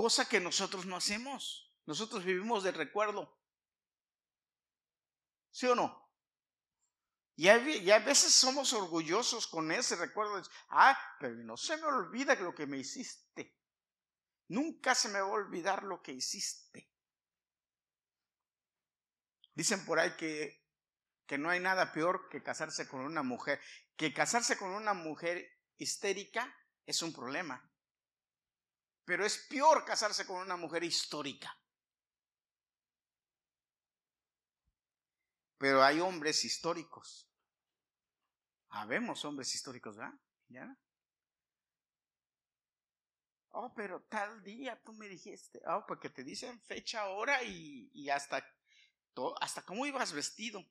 Cosa 0.00 0.26
que 0.26 0.40
nosotros 0.40 0.86
no 0.86 0.96
hacemos. 0.96 1.70
Nosotros 1.84 2.24
vivimos 2.24 2.64
de 2.64 2.72
recuerdo. 2.72 3.38
¿Sí 5.50 5.66
o 5.66 5.74
no? 5.74 6.10
Y 7.36 7.48
a, 7.48 7.98
veces 7.98 8.32
somos 8.32 8.72
orgullosos 8.72 9.46
con 9.46 9.70
ese 9.70 9.96
recuerdo. 9.96 10.40
Ah, 10.70 10.98
pero 11.18 11.34
no 11.34 11.54
se 11.58 11.76
me 11.76 11.82
olvida 11.82 12.34
lo 12.36 12.54
que 12.54 12.66
me 12.66 12.78
hiciste. 12.78 13.58
Nunca 14.48 14.94
se 14.94 15.10
me 15.10 15.20
va 15.20 15.26
a 15.26 15.32
olvidar 15.32 15.82
lo 15.82 16.02
que 16.02 16.12
hiciste. 16.12 16.90
Dicen 19.52 19.84
por 19.84 19.98
ahí 19.98 20.16
que, 20.16 20.66
que 21.26 21.36
no 21.36 21.50
hay 21.50 21.60
nada 21.60 21.92
peor 21.92 22.30
que 22.30 22.42
casarse 22.42 22.88
con 22.88 23.00
una 23.00 23.22
mujer. 23.22 23.60
Que 23.96 24.14
casarse 24.14 24.56
con 24.56 24.70
una 24.70 24.94
mujer 24.94 25.46
histérica 25.76 26.56
es 26.86 27.02
un 27.02 27.12
problema. 27.12 27.69
Pero 29.04 29.24
es 29.24 29.38
peor 29.48 29.84
casarse 29.84 30.26
con 30.26 30.36
una 30.36 30.56
mujer 30.56 30.84
histórica. 30.84 31.56
Pero 35.58 35.82
hay 35.82 36.00
hombres 36.00 36.44
históricos. 36.44 37.28
Habemos 38.70 39.24
hombres 39.24 39.54
históricos, 39.54 39.96
¿verdad? 39.96 40.14
¿Ya? 40.48 40.76
Oh, 43.50 43.74
pero 43.74 44.02
tal 44.02 44.42
día 44.42 44.80
tú 44.82 44.92
me 44.92 45.08
dijiste. 45.08 45.60
Oh, 45.66 45.84
porque 45.86 46.08
te 46.08 46.22
dicen 46.22 46.60
fecha, 46.62 47.08
hora 47.08 47.42
y, 47.42 47.90
y 47.92 48.08
hasta, 48.08 48.46
hasta 49.40 49.62
cómo 49.62 49.86
ibas 49.86 50.12
vestido. 50.12 50.64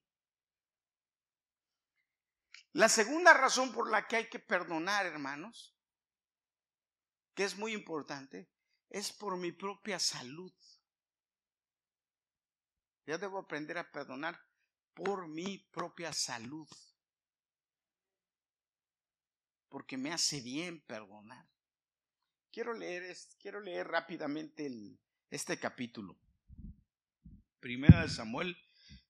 La 2.74 2.88
segunda 2.88 3.34
razón 3.34 3.74
por 3.74 3.90
la 3.90 4.08
que 4.08 4.16
hay 4.16 4.30
que 4.30 4.40
perdonar, 4.40 5.06
hermanos, 5.06 5.76
que 7.40 7.46
es 7.46 7.56
muy 7.56 7.72
importante, 7.72 8.50
es 8.90 9.14
por 9.14 9.38
mi 9.38 9.54
propia 9.54 9.98
salud. 9.98 10.52
Yo 13.06 13.18
debo 13.18 13.40
aprender 13.40 13.78
a 13.78 13.90
perdonar 13.90 14.38
por 14.94 15.26
mi 15.30 15.58
propia 15.72 16.12
salud. 16.12 16.68
Porque 19.70 19.96
me 19.96 20.12
hace 20.12 20.42
bien 20.42 20.82
perdonar. 20.82 21.48
Quiero 22.52 22.74
leer, 22.74 23.16
quiero 23.40 23.62
leer 23.62 23.88
rápidamente 23.88 24.66
el, 24.66 25.00
este 25.30 25.58
capítulo. 25.58 26.20
Primera 27.62 28.02
de 28.02 28.10
Samuel 28.10 28.58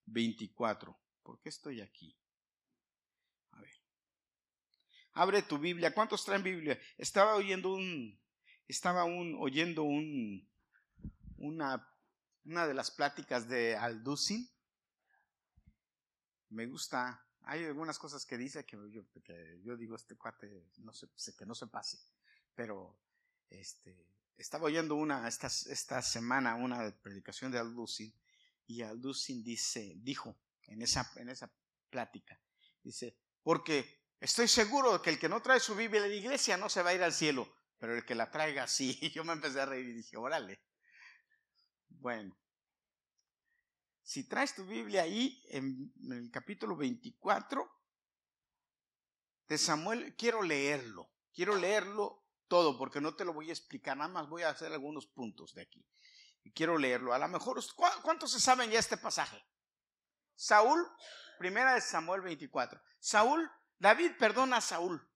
24. 0.05 0.95
¿Por 1.23 1.41
qué 1.41 1.49
estoy 1.49 1.81
aquí? 1.81 2.15
A 3.53 3.61
ver. 3.61 3.73
Abre 5.13 5.41
tu 5.41 5.57
Biblia. 5.57 5.95
¿Cuántos 5.95 6.23
traen 6.23 6.43
Biblia? 6.43 6.79
Estaba 6.95 7.33
oyendo 7.33 7.73
un, 7.73 8.18
estaba 8.69 9.03
un, 9.03 9.35
oyendo 9.37 9.83
un, 9.83 10.47
una, 11.37 11.85
una 12.45 12.65
de 12.65 12.73
las 12.73 12.91
pláticas 12.91 13.49
de 13.49 13.75
Alducin. 13.75 14.49
Me 16.49 16.65
gusta 16.65 17.25
hay 17.49 17.65
algunas 17.65 17.97
cosas 17.97 18.25
que 18.27 18.37
dice 18.37 18.63
que 18.63 18.77
yo, 18.91 19.03
que 19.23 19.59
yo 19.63 19.75
digo, 19.75 19.95
este 19.95 20.15
cuate, 20.15 20.67
no 20.77 20.93
sé, 20.93 21.07
que 21.35 21.45
no 21.47 21.55
se 21.55 21.65
pase. 21.65 21.97
Pero, 22.53 22.95
este, 23.49 24.05
estaba 24.37 24.65
oyendo 24.65 24.93
una, 24.95 25.27
esta, 25.27 25.47
esta 25.47 26.01
semana, 26.03 26.55
una 26.55 26.95
predicación 27.01 27.51
de 27.51 27.57
Alducin, 27.57 28.13
y 28.67 28.83
Alducin 28.83 29.43
dice, 29.43 29.93
dijo 29.97 30.37
en 30.67 30.83
esa, 30.83 31.11
en 31.15 31.29
esa 31.29 31.51
plática, 31.89 32.39
dice, 32.83 33.17
porque 33.41 34.13
estoy 34.19 34.47
seguro 34.47 35.01
que 35.01 35.09
el 35.09 35.19
que 35.19 35.27
no 35.27 35.41
trae 35.41 35.59
su 35.59 35.75
Biblia 35.75 36.03
a 36.03 36.07
la 36.07 36.13
iglesia 36.13 36.55
no 36.55 36.69
se 36.69 36.83
va 36.83 36.91
a 36.91 36.93
ir 36.93 37.01
al 37.01 37.13
cielo, 37.13 37.51
pero 37.79 37.95
el 37.95 38.05
que 38.05 38.13
la 38.13 38.29
traiga 38.29 38.67
sí. 38.67 39.09
Yo 39.13 39.23
me 39.23 39.33
empecé 39.33 39.61
a 39.61 39.65
reír 39.65 39.87
y 39.87 39.93
dije, 39.93 40.17
órale. 40.17 40.61
Bueno, 41.87 42.37
si 44.03 44.27
traes 44.27 44.53
tu 44.53 44.65
Biblia 44.65 45.03
ahí, 45.03 45.43
en, 45.49 45.91
el 46.11 46.29
capítulo 46.31 46.75
24 46.75 47.69
de 49.47 49.57
Samuel, 49.57 50.15
quiero 50.15 50.43
leerlo. 50.43 51.11
Quiero 51.33 51.55
leerlo 51.55 52.25
todo, 52.47 52.77
porque 52.77 53.01
no 53.01 53.15
te 53.15 53.25
lo 53.25 53.33
voy 53.33 53.49
a 53.49 53.53
explicar, 53.53 53.95
nada 53.95 54.09
más 54.09 54.27
voy 54.27 54.43
a 54.43 54.49
hacer 54.49 54.71
algunos 54.73 55.07
puntos 55.07 55.53
de 55.53 55.61
aquí. 55.61 55.85
Y 56.43 56.51
quiero 56.51 56.77
leerlo. 56.77 57.13
A 57.13 57.19
lo 57.19 57.27
mejor, 57.27 57.59
¿cuántos 58.01 58.31
se 58.31 58.39
saben 58.39 58.71
ya 58.71 58.79
este 58.79 58.97
pasaje? 58.97 59.43
Saúl, 60.35 60.85
primera 61.37 61.73
de 61.75 61.81
Samuel 61.81 62.21
24. 62.21 62.81
Saúl, 62.99 63.49
David 63.77 64.11
perdona 64.17 64.57
a 64.57 64.61
Saúl. 64.61 65.07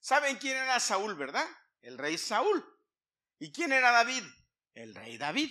¿Saben 0.00 0.36
quién 0.38 0.56
era 0.56 0.80
Saúl, 0.80 1.14
verdad? 1.14 1.46
El 1.82 1.98
rey 1.98 2.18
Saúl. 2.18 2.64
¿Y 3.38 3.52
quién 3.52 3.72
era 3.72 3.90
David? 3.90 4.24
El 4.74 4.94
rey 4.94 5.18
David. 5.18 5.50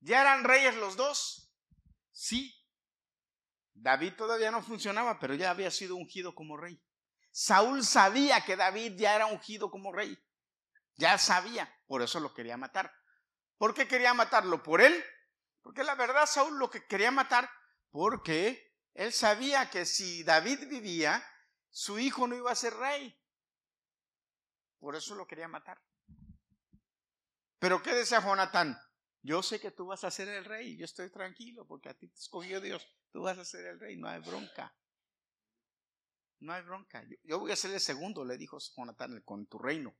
¿Ya 0.00 0.20
eran 0.20 0.44
reyes 0.44 0.74
los 0.76 0.96
dos? 0.96 1.52
Sí, 2.12 2.58
David 3.80 4.14
todavía 4.14 4.50
no 4.50 4.62
funcionaba, 4.62 5.18
pero 5.18 5.34
ya 5.34 5.50
había 5.50 5.70
sido 5.70 5.96
ungido 5.96 6.34
como 6.34 6.56
rey. 6.56 6.82
Saúl 7.30 7.84
sabía 7.84 8.44
que 8.44 8.56
David 8.56 8.94
ya 8.96 9.14
era 9.14 9.26
ungido 9.26 9.70
como 9.70 9.92
rey. 9.92 10.18
Ya 10.96 11.16
sabía, 11.18 11.72
por 11.86 12.02
eso 12.02 12.18
lo 12.18 12.34
quería 12.34 12.56
matar. 12.56 12.92
¿Por 13.56 13.74
qué 13.74 13.86
quería 13.86 14.14
matarlo? 14.14 14.62
¿Por 14.62 14.80
él? 14.80 15.04
Porque 15.62 15.84
la 15.84 15.94
verdad 15.94 16.26
Saúl 16.26 16.58
lo 16.58 16.70
que 16.70 16.86
quería 16.86 17.10
matar, 17.10 17.48
porque 17.90 18.74
él 18.94 19.12
sabía 19.12 19.70
que 19.70 19.86
si 19.86 20.24
David 20.24 20.68
vivía, 20.68 21.24
su 21.70 21.98
hijo 21.98 22.26
no 22.26 22.34
iba 22.34 22.50
a 22.50 22.56
ser 22.56 22.74
rey. 22.74 23.16
Por 24.78 24.96
eso 24.96 25.14
lo 25.14 25.26
quería 25.26 25.48
matar. 25.48 25.80
Pero 27.58 27.82
¿qué 27.82 27.92
decía 27.92 28.20
Jonatán? 28.20 28.78
Yo 29.22 29.42
sé 29.42 29.60
que 29.60 29.72
tú 29.72 29.86
vas 29.86 30.04
a 30.04 30.10
ser 30.10 30.28
el 30.28 30.44
rey, 30.44 30.76
yo 30.76 30.84
estoy 30.84 31.10
tranquilo 31.10 31.66
porque 31.66 31.88
a 31.88 31.94
ti 31.94 32.08
te 32.08 32.18
escogió 32.18 32.60
Dios, 32.60 32.86
tú 33.10 33.22
vas 33.22 33.36
a 33.38 33.44
ser 33.44 33.66
el 33.66 33.80
rey, 33.80 33.96
no 33.96 34.08
hay 34.08 34.20
bronca. 34.20 34.74
No 36.40 36.52
hay 36.52 36.62
bronca. 36.62 37.04
Yo, 37.24 37.40
voy 37.40 37.50
a 37.50 37.56
ser 37.56 37.72
el 37.72 37.80
segundo, 37.80 38.24
le 38.24 38.38
dijo 38.38 38.58
Jonathan, 38.76 39.20
con 39.22 39.46
tu 39.46 39.58
reino, 39.58 39.96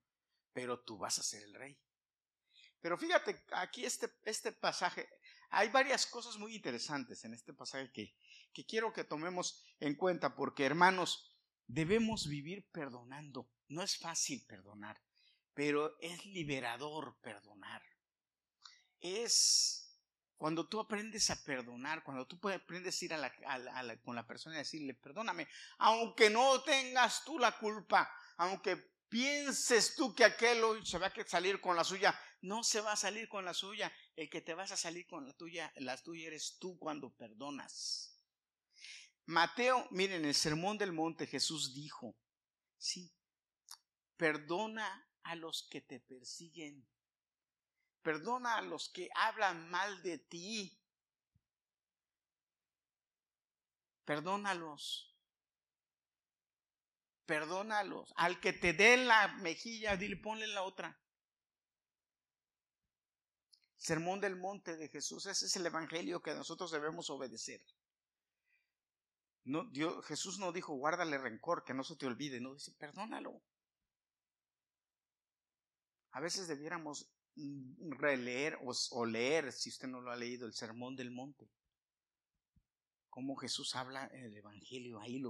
pero 0.52 0.80
tú 0.80 0.96
vas 0.98 1.18
a 1.18 1.24
ser 1.24 1.42
el 1.42 1.54
rey. 1.54 1.76
Pero 2.80 2.96
fíjate, 2.96 3.44
aquí 3.52 3.84
este, 3.84 4.08
este 4.22 4.52
pasaje, 4.52 5.08
hay 5.50 5.68
varias 5.70 6.06
cosas 6.06 6.36
muy 6.36 6.54
interesantes 6.54 7.24
en 7.24 7.34
este 7.34 7.52
pasaje 7.52 7.90
que, 7.92 8.14
que 8.52 8.64
quiero 8.64 8.92
que 8.92 9.02
tomemos 9.02 9.64
en 9.80 9.96
cuenta 9.96 10.36
porque 10.36 10.64
hermanos, 10.64 11.36
debemos 11.66 12.28
vivir 12.28 12.68
perdonando. 12.70 13.50
No 13.68 13.82
es 13.82 13.96
fácil 13.96 14.44
perdonar, 14.46 15.00
pero 15.54 15.98
es 16.00 16.24
liberador 16.26 17.18
perdonar 17.20 17.82
es 19.00 19.84
cuando 20.36 20.68
tú 20.68 20.78
aprendes 20.78 21.30
a 21.30 21.44
perdonar, 21.44 22.04
cuando 22.04 22.26
tú 22.26 22.38
aprendes 22.48 23.00
a 23.00 23.04
ir 23.04 23.14
a 23.14 23.98
con 24.02 24.14
la 24.14 24.26
persona 24.26 24.56
y 24.56 24.58
decirle, 24.58 24.94
perdóname, 24.94 25.48
aunque 25.78 26.30
no 26.30 26.62
tengas 26.62 27.24
tú 27.24 27.38
la 27.38 27.58
culpa, 27.58 28.08
aunque 28.36 28.76
pienses 29.08 29.96
tú 29.96 30.14
que 30.14 30.24
aquel 30.24 30.62
se 30.84 30.98
va 30.98 31.08
a 31.08 31.26
salir 31.26 31.60
con 31.60 31.74
la 31.74 31.82
suya, 31.82 32.18
no 32.42 32.62
se 32.62 32.80
va 32.80 32.92
a 32.92 32.96
salir 32.96 33.28
con 33.28 33.44
la 33.44 33.52
suya, 33.52 33.92
el 34.14 34.30
que 34.30 34.40
te 34.40 34.54
vas 34.54 34.70
a 34.70 34.76
salir 34.76 35.06
con 35.08 35.26
la 35.26 35.32
tuya, 35.32 35.72
la 35.76 35.96
tuya 35.96 36.28
eres 36.28 36.56
tú 36.60 36.78
cuando 36.78 37.12
perdonas. 37.12 38.14
Mateo, 39.26 39.88
miren, 39.90 40.24
el 40.24 40.34
sermón 40.34 40.78
del 40.78 40.92
monte 40.92 41.26
Jesús 41.26 41.74
dijo, 41.74 42.16
sí, 42.76 43.12
perdona 44.18 45.08
a 45.22 45.34
los 45.34 45.66
que 45.70 45.80
te 45.80 46.00
persiguen 46.00 46.86
Perdona 48.02 48.56
a 48.56 48.62
los 48.62 48.88
que 48.88 49.10
hablan 49.14 49.68
mal 49.70 50.02
de 50.02 50.16
ti. 50.16 50.80
Perdónalos. 54.06 55.14
Perdónalos. 57.26 58.12
Al 58.16 58.40
que 58.40 58.54
te 58.54 58.72
dé 58.72 58.96
la 58.96 59.28
mejilla, 59.42 59.96
dile, 59.98 60.16
ponle 60.16 60.46
la 60.46 60.62
otra. 60.62 60.98
Sermón 63.76 64.20
del 64.20 64.36
monte 64.36 64.76
de 64.76 64.88
Jesús, 64.88 65.26
ese 65.26 65.44
es 65.44 65.56
el 65.56 65.66
evangelio 65.66 66.22
que 66.22 66.34
nosotros 66.34 66.70
debemos 66.70 67.10
obedecer. 67.10 67.62
No, 69.44 69.64
Dios, 69.64 70.04
Jesús 70.06 70.38
no 70.38 70.52
dijo, 70.52 70.74
guárdale 70.74 71.18
rencor, 71.18 71.62
que 71.64 71.74
no 71.74 71.84
se 71.84 71.96
te 71.96 72.06
olvide, 72.06 72.40
no 72.40 72.54
dice, 72.54 72.72
perdónalo. 72.72 73.42
A 76.18 76.20
veces 76.20 76.48
debiéramos 76.48 77.08
releer 77.90 78.58
o, 78.90 79.06
leer, 79.06 79.52
si 79.52 79.68
usted 79.68 79.86
no 79.86 80.00
lo 80.00 80.10
ha 80.10 80.16
leído, 80.16 80.48
el 80.48 80.52
Sermón 80.52 80.96
del 80.96 81.12
Monte. 81.12 81.48
Cómo 83.08 83.36
Jesús 83.36 83.76
habla 83.76 84.10
en 84.12 84.24
el 84.24 84.36
Evangelio, 84.36 84.98
ahí 84.98 85.22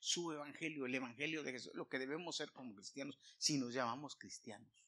su 0.00 0.32
Evangelio, 0.32 0.86
el 0.86 0.96
Evangelio 0.96 1.44
de 1.44 1.52
Jesús, 1.52 1.72
lo 1.76 1.88
que 1.88 2.00
debemos 2.00 2.34
ser 2.34 2.50
como 2.50 2.74
cristianos, 2.74 3.20
si 3.38 3.56
nos 3.56 3.72
llamamos 3.72 4.16
cristianos. 4.16 4.84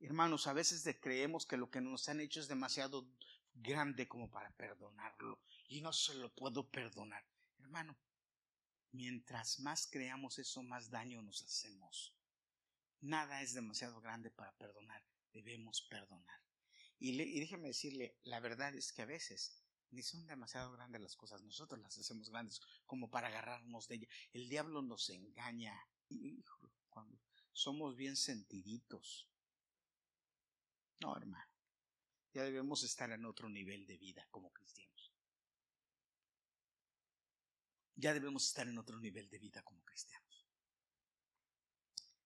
Hermanos, 0.00 0.48
a 0.48 0.54
veces 0.54 0.84
creemos 1.00 1.46
que 1.46 1.56
lo 1.56 1.70
que 1.70 1.80
nos 1.80 2.08
han 2.08 2.20
hecho 2.20 2.40
es 2.40 2.48
demasiado 2.48 3.08
grande 3.54 4.08
como 4.08 4.28
para 4.28 4.50
perdonarlo 4.56 5.38
y 5.68 5.82
no 5.82 5.92
se 5.92 6.14
lo 6.14 6.34
puedo 6.34 6.68
perdonar. 6.68 7.24
Hermano, 7.60 7.96
mientras 8.94 9.58
más 9.58 9.86
creamos 9.88 10.38
eso, 10.38 10.62
más 10.62 10.88
daño 10.88 11.20
nos 11.20 11.42
hacemos. 11.42 12.14
Nada 13.00 13.42
es 13.42 13.52
demasiado 13.52 14.00
grande 14.00 14.30
para 14.30 14.56
perdonar. 14.56 15.04
Debemos 15.32 15.82
perdonar. 15.82 16.40
Y, 16.98 17.16
déjeme 17.40 17.68
decirle, 17.68 18.16
la 18.22 18.40
verdad 18.40 18.74
es 18.74 18.92
que 18.92 19.02
a 19.02 19.06
veces 19.06 19.60
ni 19.90 20.02
son 20.02 20.26
demasiado 20.26 20.72
grandes 20.72 21.02
las 21.02 21.16
cosas. 21.16 21.42
Nosotros 21.42 21.80
las 21.80 21.98
hacemos 21.98 22.30
grandes 22.30 22.60
como 22.86 23.10
para 23.10 23.28
agarrarnos 23.28 23.88
de 23.88 23.96
ella. 23.96 24.08
El 24.32 24.48
diablo 24.48 24.80
nos 24.80 25.10
engaña. 25.10 25.76
cuando 26.88 27.18
somos 27.52 27.96
bien 27.96 28.16
sentiditos. 28.16 29.28
No, 31.00 31.16
hermano. 31.16 31.50
Ya 32.32 32.42
debemos 32.42 32.82
estar 32.84 33.10
en 33.10 33.24
otro 33.26 33.48
nivel 33.48 33.86
de 33.86 33.98
vida 33.98 34.26
como 34.30 34.52
cristianos. 34.52 35.13
Ya 37.96 38.12
debemos 38.12 38.46
estar 38.46 38.66
en 38.68 38.78
otro 38.78 38.98
nivel 38.98 39.28
de 39.30 39.38
vida 39.38 39.62
como 39.62 39.82
cristianos. 39.84 40.24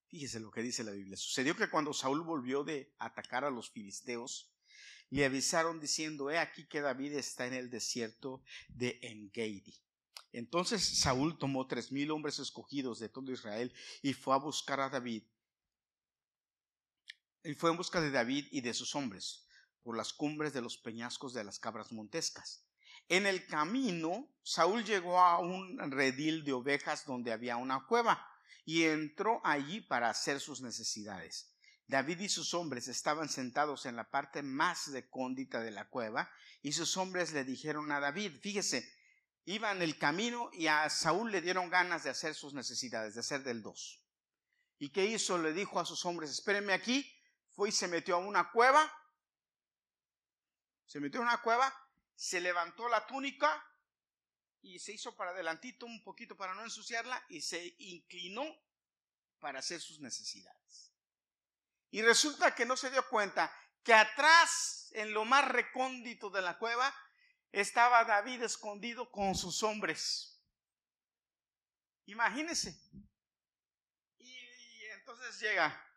Fíjese 0.09 0.41
lo 0.41 0.51
que 0.51 0.63
dice 0.63 0.85
la 0.85 0.93
Biblia. 0.93 1.17
Sucedió 1.17 1.55
que 1.55 1.69
cuando 1.69 1.93
Saúl 1.93 2.23
volvió 2.23 2.65
de 2.65 2.95
atacar 2.99 3.45
a 3.45 3.51
los 3.51 3.71
filisteos, 3.71 4.51
le 5.11 5.25
avisaron 5.25 5.81
diciendo, 5.81 6.31
he 6.31 6.39
aquí 6.39 6.67
que 6.67 6.81
David 6.81 7.13
está 7.15 7.47
en 7.47 7.55
el 7.55 7.71
desierto 7.71 8.43
de 8.69 8.99
Engedi. 9.03 9.75
Entonces 10.33 10.83
Saúl 11.01 11.39
tomó 11.39 11.67
tres 11.67 11.91
mil 11.91 12.11
hombres 12.11 12.39
escogidos 12.39 12.99
de 12.99 13.09
todo 13.09 13.33
Israel 13.33 13.73
y 14.03 14.13
fue 14.13 14.35
a 14.35 14.39
buscar 14.39 14.81
a 14.81 14.91
David. 14.91 15.25
Y 17.45 17.55
fue 17.55 17.71
en 17.71 17.77
busca 17.77 18.01
de 18.01 18.11
David 18.11 18.47
y 18.51 18.61
de 18.61 18.75
sus 18.75 18.95
hombres 18.95 19.47
por 19.83 19.97
las 19.97 20.13
cumbres 20.13 20.53
de 20.53 20.61
los 20.61 20.77
peñascos 20.77 21.33
de 21.33 21.45
las 21.45 21.59
cabras 21.59 21.93
montescas. 21.93 22.68
En 23.09 23.27
el 23.27 23.47
camino, 23.47 24.29
Saúl 24.43 24.85
llegó 24.85 25.19
a 25.19 25.39
un 25.39 25.79
redil 25.91 26.45
de 26.45 26.53
ovejas 26.53 27.07
donde 27.07 27.33
había 27.33 27.57
una 27.57 27.87
cueva 27.87 28.27
y 28.65 28.85
entró 28.85 29.41
allí 29.45 29.81
para 29.81 30.11
hacer 30.11 30.41
sus 30.41 30.61
necesidades. 30.61 31.55
David 31.87 32.21
y 32.21 32.29
sus 32.29 32.53
hombres 32.53 32.87
estaban 32.89 33.31
sentados 33.31 33.87
en 33.87 33.97
la 33.97 34.11
parte 34.11 34.43
más 34.43 34.89
recóndita 34.93 35.61
de 35.61 35.71
la 35.71 35.89
cueva 35.89 36.31
y 36.61 36.73
sus 36.73 36.99
hombres 36.99 37.33
le 37.33 37.45
dijeron 37.45 37.91
a 37.93 37.99
David, 37.99 38.39
fíjese, 38.43 38.87
iba 39.47 39.73
en 39.73 39.81
el 39.81 39.97
camino 39.97 40.51
y 40.53 40.67
a 40.67 40.91
Saúl 40.91 41.33
le 41.33 41.41
dieron 41.41 41.71
ganas 41.71 42.05
de 42.05 42.11
hacer 42.11 42.35
sus 42.35 42.53
necesidades, 42.53 43.15
de 43.15 43.21
hacer 43.21 43.43
del 43.43 43.63
dos. 43.63 44.05
¿Y 44.79 44.91
qué 44.91 45.07
hizo? 45.07 45.39
Le 45.39 45.55
dijo 45.55 45.81
a 45.81 45.87
sus 45.87 46.05
hombres, 46.05 46.31
espérenme 46.31 46.75
aquí, 46.75 47.11
fue 47.49 47.71
y 47.71 47.73
se 47.73 47.89
metió 47.89 48.17
a 48.17 48.19
una 48.19 48.51
cueva, 48.51 48.93
se 50.85 51.01
metió 51.01 51.21
a 51.21 51.25
una 51.25 51.41
cueva, 51.41 51.73
se 52.19 52.41
levantó 52.41 52.89
la 52.89 53.07
túnica 53.07 53.65
y 54.61 54.81
se 54.81 54.93
hizo 54.93 55.15
para 55.15 55.31
adelantito 55.31 55.87
un 55.87 56.03
poquito 56.03 56.37
para 56.37 56.53
no 56.53 56.65
ensuciarla 56.65 57.25
y 57.29 57.41
se 57.41 57.77
inclinó 57.79 58.45
para 59.39 59.61
hacer 59.61 59.81
sus 59.81 60.01
necesidades. 60.01 60.93
Y 61.93 62.03
resulta 62.03 62.57
que 62.57 62.67
no 62.67 62.77
se 62.77 62.91
dio 62.91 63.09
cuenta 63.09 63.55
que 63.85 63.95
atrás, 63.95 64.91
en 64.95 65.13
lo 65.13 65.25
más 65.25 65.47
recóndito 65.47 66.29
de 66.29 66.43
la 66.43 66.59
cueva, 66.59 66.93
estaba 67.53 68.05
David 68.05 68.43
escondido 68.43 69.13
con 69.13 69.37
sus 69.37 69.63
hombres. 69.63 70.43
Imagínense. 72.07 72.77
Y 74.19 74.85
entonces 74.87 75.39
llega. 75.39 75.88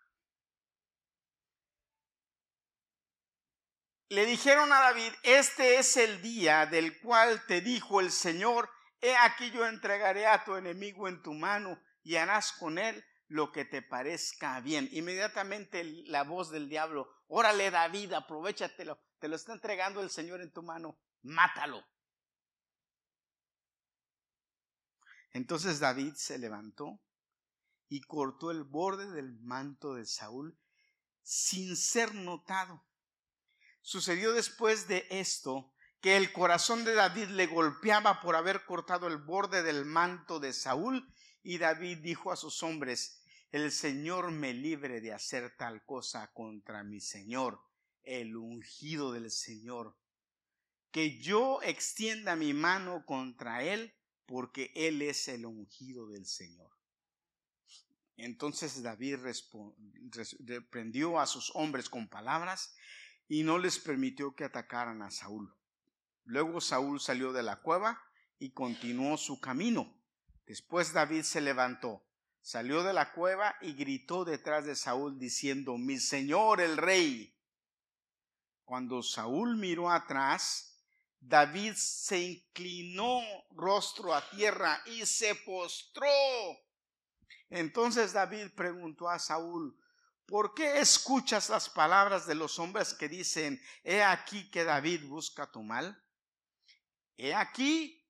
Le 4.12 4.26
dijeron 4.26 4.74
a 4.74 4.82
David, 4.82 5.14
este 5.24 5.80
es 5.80 5.96
el 5.96 6.22
día 6.22 6.66
del 6.66 7.00
cual 7.00 7.46
te 7.46 7.62
dijo 7.62 8.02
el 8.02 8.12
Señor, 8.12 8.70
he 9.00 9.16
aquí 9.16 9.52
yo 9.52 9.66
entregaré 9.66 10.28
a 10.28 10.44
tu 10.44 10.56
enemigo 10.56 11.08
en 11.08 11.22
tu 11.22 11.34
mano 11.34 11.82
y 12.04 12.18
harás 12.18 12.52
con 12.52 12.78
él 12.78 13.02
lo 13.30 13.54
que 13.54 13.64
te 13.64 13.82
parezca 13.82 14.60
bien. 14.60 14.90
Inmediatamente 14.92 15.86
la 16.08 16.26
voz 16.26 16.52
del 16.52 16.68
diablo, 16.68 17.10
órale 17.28 17.72
David, 17.72 18.12
aprovechatelo, 18.12 19.00
te 19.18 19.30
lo 19.30 19.38
está 19.38 19.54
entregando 19.54 20.02
el 20.02 20.10
Señor 20.10 20.42
en 20.42 20.52
tu 20.52 20.62
mano, 20.62 21.00
mátalo. 21.22 21.82
Entonces 25.32 25.80
David 25.80 26.16
se 26.16 26.38
levantó 26.38 27.00
y 27.88 28.02
cortó 28.02 28.52
el 28.52 28.66
borde 28.66 29.10
del 29.10 29.40
manto 29.40 29.94
de 29.94 30.06
Saúl 30.06 30.60
sin 31.22 31.78
ser 31.78 32.14
notado. 32.14 32.86
Sucedió 33.82 34.34
después 34.34 34.88
de 34.88 35.08
esto 35.10 35.74
que 36.02 36.18
el 36.18 36.32
corazón 36.34 36.84
de 36.84 36.94
David 36.94 37.30
le 37.30 37.48
golpeaba 37.48 38.22
por 38.22 38.36
haber 38.36 38.66
cortado 38.66 39.08
el 39.08 39.18
borde 39.18 39.64
del 39.64 39.86
manto 39.86 40.40
de 40.40 40.54
Saúl 40.54 41.08
y 41.44 41.58
David 41.58 42.00
dijo 42.00 42.32
a 42.32 42.36
sus 42.36 42.64
hombres, 42.64 43.24
el 43.52 43.72
Señor 43.72 44.32
me 44.32 44.54
libre 44.54 45.02
de 45.02 45.14
hacer 45.14 45.56
tal 45.58 45.86
cosa 45.86 46.32
contra 46.34 46.84
mi 46.84 47.02
Señor, 47.02 47.62
el 48.04 48.36
ungido 48.36 49.12
del 49.12 49.30
Señor. 49.30 49.98
Que 50.92 51.20
yo 51.20 51.62
extienda 51.62 52.36
mi 52.36 52.54
mano 52.54 53.06
contra 53.06 53.64
él, 53.64 53.94
porque 54.26 54.72
él 54.76 55.02
es 55.02 55.28
el 55.28 55.46
ungido 55.46 56.08
del 56.08 56.26
Señor. 56.26 56.72
Entonces 58.16 58.82
David 58.82 59.18
reprendió 60.40 61.20
a 61.20 61.26
sus 61.26 61.52
hombres 61.56 61.90
con 61.90 62.08
palabras 62.08 62.76
y 63.32 63.44
no 63.44 63.58
les 63.58 63.80
permitió 63.80 64.36
que 64.36 64.44
atacaran 64.44 65.02
a 65.02 65.10
Saúl. 65.10 65.56
Luego 66.26 66.60
Saúl 66.60 67.00
salió 67.00 67.32
de 67.32 67.44
la 67.44 67.62
cueva 67.62 68.04
y 68.40 68.52
continuó 68.52 69.18
su 69.18 69.40
camino. 69.40 69.96
Después 70.46 70.92
David 70.92 71.22
se 71.22 71.40
levantó 71.40 72.04
salió 72.42 72.84
de 72.84 72.94
la 72.94 73.14
cueva 73.14 73.56
y 73.62 73.74
gritó 73.74 74.26
detrás 74.26 74.66
de 74.66 74.76
Saúl 74.76 75.18
diciendo, 75.20 75.78
mi 75.78 75.98
señor 75.98 76.60
el 76.60 76.76
rey. 76.76 77.34
Cuando 78.66 79.04
Saúl 79.04 79.58
miró 79.58 79.92
atrás, 79.92 80.84
David 81.20 81.74
se 81.76 82.20
inclinó 82.20 83.22
rostro 83.52 84.14
a 84.14 84.28
tierra 84.32 84.82
y 84.86 85.06
se 85.06 85.36
postró. 85.36 86.08
Entonces 87.50 88.14
David 88.14 88.48
preguntó 88.56 89.08
a 89.10 89.20
Saúl, 89.20 89.78
¿por 90.32 90.54
qué 90.54 90.80
escuchas 90.80 91.50
las 91.50 91.70
palabras 91.70 92.26
de 92.26 92.36
los 92.36 92.58
hombres 92.58 92.94
que 92.94 93.10
dicen, 93.10 93.62
he 93.84 94.02
aquí 94.02 94.50
que 94.50 94.64
David 94.64 95.06
busca 95.08 95.52
tu 95.52 95.62
mal? 95.62 96.02
He 97.18 97.36
aquí 97.36 98.02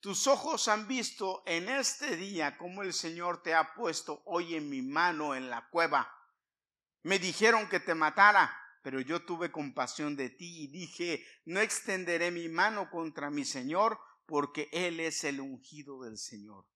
tus 0.00 0.26
ojos 0.26 0.66
han 0.66 0.88
visto 0.88 1.44
en 1.46 1.68
este 1.68 2.16
día 2.16 2.58
cómo 2.58 2.82
el 2.82 2.92
Señor 2.92 3.42
te 3.42 3.54
ha 3.54 3.72
puesto 3.74 4.22
hoy 4.24 4.56
en 4.56 4.68
mi 4.68 4.82
mano 4.82 5.36
en 5.36 5.48
la 5.48 5.68
cueva. 5.70 6.12
Me 7.04 7.20
dijeron 7.20 7.68
que 7.68 7.78
te 7.78 7.94
matara, 7.94 8.52
pero 8.82 9.00
yo 9.00 9.24
tuve 9.24 9.52
compasión 9.52 10.16
de 10.16 10.28
ti 10.28 10.64
y 10.64 10.66
dije, 10.66 11.24
no 11.44 11.60
extenderé 11.60 12.32
mi 12.32 12.48
mano 12.48 12.90
contra 12.90 13.30
mi 13.30 13.44
Señor, 13.44 14.00
porque 14.26 14.68
Él 14.72 14.98
es 14.98 15.22
el 15.22 15.40
ungido 15.40 16.02
del 16.02 16.18
Señor. 16.18 16.66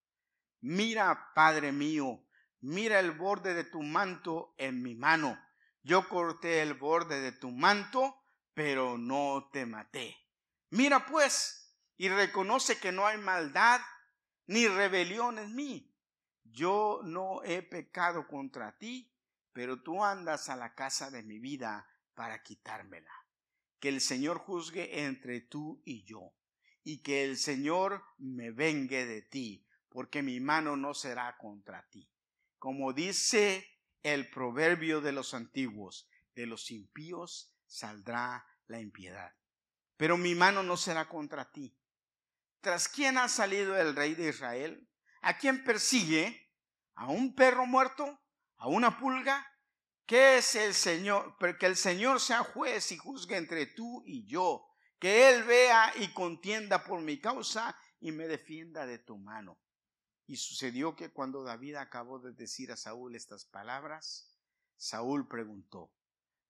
Mira, 0.60 1.32
Padre 1.34 1.72
mío, 1.72 2.23
mira 2.64 2.98
el 2.98 3.12
borde 3.12 3.52
de 3.52 3.64
tu 3.64 3.82
manto 3.82 4.54
en 4.56 4.82
mi 4.82 4.94
mano. 4.94 5.38
Yo 5.82 6.08
corté 6.08 6.62
el 6.62 6.72
borde 6.72 7.20
de 7.20 7.32
tu 7.32 7.50
manto, 7.50 8.16
pero 8.54 8.96
no 8.96 9.50
te 9.52 9.66
maté. 9.66 10.16
Mira 10.70 11.04
pues, 11.04 11.76
y 11.98 12.08
reconoce 12.08 12.78
que 12.78 12.90
no 12.90 13.06
hay 13.06 13.18
maldad 13.18 13.82
ni 14.46 14.66
rebelión 14.66 15.38
en 15.38 15.54
mí. 15.54 15.94
Yo 16.42 17.00
no 17.04 17.42
he 17.44 17.62
pecado 17.62 18.26
contra 18.26 18.78
ti, 18.78 19.14
pero 19.52 19.82
tú 19.82 20.02
andas 20.02 20.48
a 20.48 20.56
la 20.56 20.74
casa 20.74 21.10
de 21.10 21.22
mi 21.22 21.38
vida 21.38 21.86
para 22.14 22.42
quitármela. 22.42 23.12
Que 23.78 23.90
el 23.90 24.00
Señor 24.00 24.38
juzgue 24.38 25.04
entre 25.04 25.42
tú 25.42 25.82
y 25.84 26.04
yo, 26.04 26.32
y 26.82 27.02
que 27.02 27.24
el 27.24 27.36
Señor 27.36 28.02
me 28.16 28.52
vengue 28.52 29.04
de 29.04 29.20
ti, 29.20 29.66
porque 29.90 30.22
mi 30.22 30.40
mano 30.40 30.76
no 30.76 30.94
será 30.94 31.36
contra 31.36 31.86
ti. 31.90 32.08
Como 32.64 32.94
dice 32.94 33.68
el 34.02 34.30
proverbio 34.30 35.02
de 35.02 35.12
los 35.12 35.34
antiguos, 35.34 36.08
de 36.34 36.46
los 36.46 36.70
impíos 36.70 37.54
saldrá 37.66 38.46
la 38.68 38.80
impiedad. 38.80 39.34
Pero 39.98 40.16
mi 40.16 40.34
mano 40.34 40.62
no 40.62 40.78
será 40.78 41.06
contra 41.06 41.50
ti, 41.50 41.76
¿Tras 42.62 42.88
quién 42.88 43.18
ha 43.18 43.28
salido 43.28 43.76
el 43.76 43.94
rey 43.94 44.14
de 44.14 44.30
Israel? 44.30 44.88
¿A 45.20 45.36
quién 45.36 45.62
persigue? 45.62 46.54
¿A 46.94 47.08
un 47.08 47.34
perro 47.34 47.66
muerto? 47.66 48.18
¿A 48.56 48.68
una 48.68 48.98
pulga? 48.98 49.46
¿Qué 50.06 50.38
es 50.38 50.54
el 50.54 50.72
Señor? 50.72 51.36
Que 51.58 51.66
el 51.66 51.76
Señor 51.76 52.18
sea 52.18 52.44
juez 52.44 52.92
y 52.92 52.96
juzgue 52.96 53.36
entre 53.36 53.66
tú 53.66 54.02
y 54.06 54.26
yo. 54.26 54.64
Que 54.98 55.28
Él 55.28 55.44
vea 55.44 55.92
y 55.96 56.14
contienda 56.14 56.82
por 56.82 57.02
mi 57.02 57.20
causa 57.20 57.78
y 58.00 58.10
me 58.10 58.26
defienda 58.26 58.86
de 58.86 59.00
tu 59.00 59.18
mano. 59.18 59.60
Y 60.26 60.36
sucedió 60.36 60.96
que 60.96 61.12
cuando 61.12 61.42
David 61.42 61.76
acabó 61.76 62.18
de 62.18 62.32
decir 62.32 62.72
a 62.72 62.76
Saúl 62.76 63.14
estas 63.14 63.44
palabras, 63.44 64.34
Saúl 64.76 65.28
preguntó, 65.28 65.92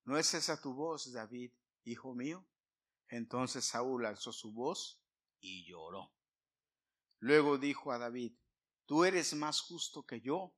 ¿no 0.05 0.17
es 0.17 0.33
esa 0.33 0.61
tu 0.61 0.73
voz, 0.73 1.11
David, 1.11 1.51
hijo 1.83 2.13
mío? 2.13 2.45
Entonces 3.09 3.65
Saúl 3.65 4.05
alzó 4.05 4.31
su 4.31 4.53
voz 4.53 5.01
y 5.39 5.65
lloró. 5.65 6.13
Luego 7.19 7.57
dijo 7.57 7.91
a 7.91 7.97
David, 7.97 8.33
tú 8.85 9.03
eres 9.03 9.33
más 9.33 9.61
justo 9.61 10.05
que 10.05 10.21
yo, 10.21 10.55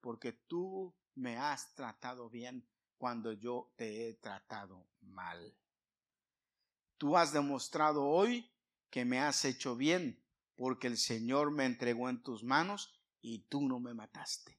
porque 0.00 0.32
tú 0.32 0.94
me 1.14 1.36
has 1.38 1.74
tratado 1.74 2.30
bien 2.30 2.68
cuando 2.98 3.32
yo 3.32 3.72
te 3.76 4.08
he 4.08 4.14
tratado 4.14 4.86
mal. 5.00 5.56
Tú 6.96 7.16
has 7.16 7.32
demostrado 7.32 8.04
hoy 8.04 8.50
que 8.90 9.04
me 9.04 9.18
has 9.20 9.44
hecho 9.44 9.76
bien, 9.76 10.23
porque 10.56 10.86
el 10.86 10.98
Señor 10.98 11.50
me 11.50 11.66
entregó 11.66 12.08
en 12.08 12.22
tus 12.22 12.44
manos 12.44 13.00
y 13.20 13.46
tú 13.48 13.62
no 13.62 13.80
me 13.80 13.94
mataste. 13.94 14.58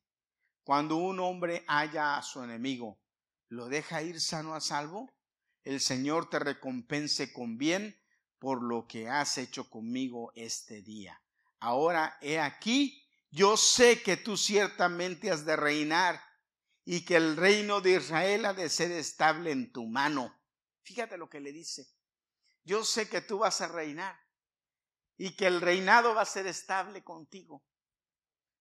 Cuando 0.63 0.97
un 0.97 1.19
hombre 1.19 1.63
haya 1.67 2.17
a 2.17 2.23
su 2.23 2.43
enemigo, 2.43 2.99
¿lo 3.49 3.67
deja 3.67 4.01
ir 4.01 4.19
sano 4.19 4.55
a 4.55 4.61
salvo? 4.61 5.13
El 5.63 5.79
Señor 5.79 6.29
te 6.29 6.39
recompense 6.39 7.31
con 7.31 7.57
bien 7.57 8.01
por 8.39 8.63
lo 8.63 8.87
que 8.87 9.07
has 9.07 9.37
hecho 9.37 9.69
conmigo 9.69 10.31
este 10.35 10.81
día. 10.81 11.21
Ahora 11.59 12.17
he 12.21 12.39
aquí, 12.39 13.03
yo 13.31 13.57
sé 13.57 14.01
que 14.01 14.17
tú 14.17 14.37
ciertamente 14.37 15.31
has 15.31 15.45
de 15.45 15.55
reinar 15.55 16.21
y 16.83 17.05
que 17.05 17.15
el 17.15 17.37
reino 17.37 17.81
de 17.81 17.97
Israel 17.97 18.45
ha 18.45 18.53
de 18.53 18.69
ser 18.69 18.91
estable 18.91 19.51
en 19.51 19.71
tu 19.71 19.85
mano. 19.87 20.35
Fíjate 20.83 21.17
lo 21.17 21.29
que 21.29 21.39
le 21.39 21.51
dice. 21.51 21.87
Yo 22.63 22.83
sé 22.83 23.09
que 23.09 23.21
tú 23.21 23.39
vas 23.39 23.61
a 23.61 23.67
reinar 23.67 24.24
y 25.17 25.35
que 25.35 25.47
el 25.47 25.61
reinado 25.61 26.13
va 26.13 26.21
a 26.21 26.25
ser 26.25 26.47
estable 26.47 27.03
contigo. 27.03 27.63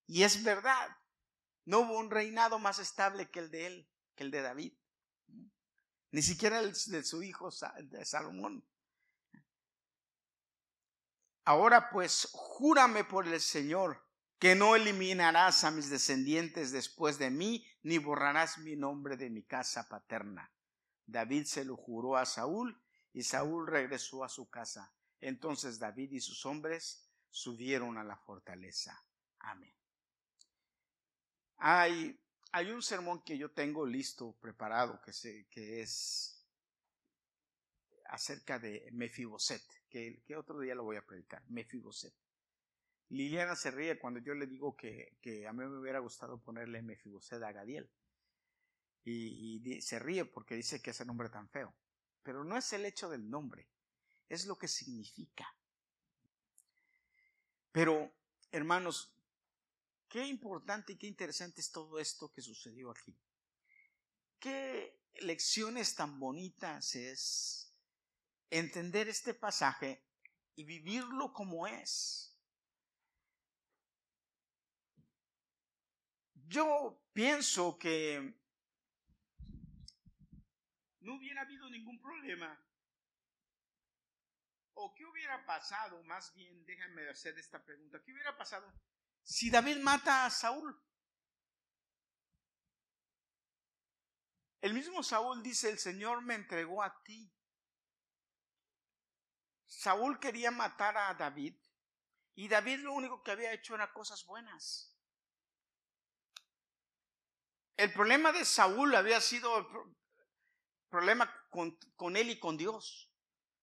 Y 0.06 0.22
es 0.22 0.42
verdad, 0.44 0.96
no 1.64 1.80
hubo 1.80 1.98
un 1.98 2.10
reinado 2.10 2.58
más 2.58 2.78
estable 2.78 3.30
que 3.30 3.40
el 3.40 3.50
de 3.50 3.66
él, 3.66 3.90
que 4.14 4.24
el 4.24 4.30
de 4.30 4.42
David. 4.42 4.72
Ni 6.10 6.22
siquiera 6.22 6.60
el 6.60 6.72
de 6.72 7.02
su 7.02 7.22
hijo 7.22 7.50
Salomón. 7.50 8.64
Ahora 11.44 11.90
pues, 11.90 12.28
júrame 12.32 13.04
por 13.04 13.26
el 13.26 13.40
Señor 13.40 14.04
que 14.38 14.54
no 14.54 14.76
eliminarás 14.76 15.64
a 15.64 15.70
mis 15.70 15.90
descendientes 15.90 16.70
después 16.70 17.18
de 17.18 17.30
mí, 17.30 17.66
ni 17.82 17.98
borrarás 17.98 18.58
mi 18.58 18.76
nombre 18.76 19.16
de 19.16 19.30
mi 19.30 19.42
casa 19.42 19.88
paterna. 19.88 20.52
David 21.06 21.44
se 21.46 21.64
lo 21.64 21.76
juró 21.76 22.16
a 22.16 22.26
Saúl, 22.26 22.80
y 23.12 23.22
Saúl 23.22 23.66
regresó 23.66 24.24
a 24.24 24.28
su 24.28 24.50
casa. 24.50 24.92
Entonces 25.24 25.78
David 25.78 26.12
y 26.12 26.20
sus 26.20 26.44
hombres 26.46 27.08
subieron 27.30 27.98
a 27.98 28.04
la 28.04 28.16
fortaleza. 28.16 29.02
Amén. 29.40 29.74
Hay, 31.56 32.20
un 32.72 32.82
sermón 32.82 33.22
que 33.24 33.38
yo 33.38 33.50
tengo 33.50 33.86
listo, 33.86 34.36
preparado, 34.40 35.00
que, 35.00 35.46
que 35.50 35.80
es 35.80 36.46
acerca 38.06 38.58
de 38.58 38.88
Mefiboset 38.92 39.62
que, 39.88 40.36
otro 40.36 40.58
día 40.58 40.74
lo 40.74 40.84
voy 40.84 40.96
a 40.96 41.06
predicar, 41.06 41.42
Mefiboset. 41.48 42.12
Liliana 43.10 43.54
se 43.54 43.70
ríe 43.70 43.98
cuando 43.98 44.18
yo 44.20 44.34
le 44.34 44.46
digo 44.46 44.76
que, 44.76 45.46
a 45.48 45.52
mí 45.52 45.64
me 45.64 45.78
hubiera 45.78 46.00
gustado 46.00 46.42
ponerle 46.42 46.82
Mefiboset 46.82 47.42
a 47.42 47.52
Gadiel. 47.52 47.88
Y, 49.04 49.80
se 49.80 49.98
ríe 49.98 50.24
porque 50.24 50.56
dice 50.56 50.82
que 50.82 50.90
ese 50.90 51.04
nombre 51.04 51.28
tan 51.28 51.48
feo. 51.48 51.72
Pero 52.22 52.42
no 52.42 52.56
es 52.56 52.72
el 52.72 52.84
hecho 52.84 53.08
del 53.08 53.30
nombre, 53.30 53.68
es 54.34 54.46
lo 54.46 54.58
que 54.58 54.68
significa. 54.68 55.46
Pero, 57.72 58.12
hermanos, 58.50 59.12
qué 60.08 60.26
importante 60.26 60.92
y 60.92 60.96
qué 60.96 61.06
interesante 61.06 61.60
es 61.60 61.72
todo 61.72 61.98
esto 61.98 62.32
que 62.32 62.42
sucedió 62.42 62.90
aquí. 62.90 63.16
Qué 64.38 65.00
lecciones 65.20 65.94
tan 65.94 66.18
bonitas 66.20 66.94
es 66.94 67.72
entender 68.50 69.08
este 69.08 69.34
pasaje 69.34 70.04
y 70.54 70.64
vivirlo 70.64 71.32
como 71.32 71.66
es. 71.66 72.36
Yo 76.46 77.02
pienso 77.12 77.78
que 77.78 78.34
no 81.00 81.16
hubiera 81.16 81.42
habido 81.42 81.68
ningún 81.70 82.00
problema. 82.00 82.58
¿O 84.74 84.94
qué 84.94 85.04
hubiera 85.04 85.44
pasado? 85.46 86.02
Más 86.04 86.32
bien, 86.34 86.64
déjame 86.66 87.08
hacer 87.08 87.38
esta 87.38 87.64
pregunta. 87.64 88.02
¿Qué 88.04 88.12
hubiera 88.12 88.36
pasado 88.36 88.72
si 89.22 89.50
David 89.50 89.78
mata 89.78 90.26
a 90.26 90.30
Saúl? 90.30 90.78
El 94.60 94.74
mismo 94.74 95.02
Saúl 95.02 95.42
dice, 95.42 95.70
el 95.70 95.78
Señor 95.78 96.22
me 96.22 96.34
entregó 96.34 96.82
a 96.82 97.02
ti. 97.02 97.30
Saúl 99.66 100.18
quería 100.18 100.50
matar 100.50 100.96
a 100.96 101.12
David 101.14 101.54
y 102.34 102.48
David 102.48 102.80
lo 102.80 102.94
único 102.94 103.22
que 103.22 103.30
había 103.30 103.52
hecho 103.52 103.74
era 103.74 103.92
cosas 103.92 104.24
buenas. 104.24 104.96
El 107.76 107.92
problema 107.92 108.32
de 108.32 108.44
Saúl 108.44 108.94
había 108.94 109.20
sido 109.20 109.58
el 109.58 109.66
problema 110.88 111.30
con, 111.50 111.76
con, 111.96 112.16
él 112.16 112.30
y 112.30 112.38
con 112.38 112.56
Dios. 112.56 113.12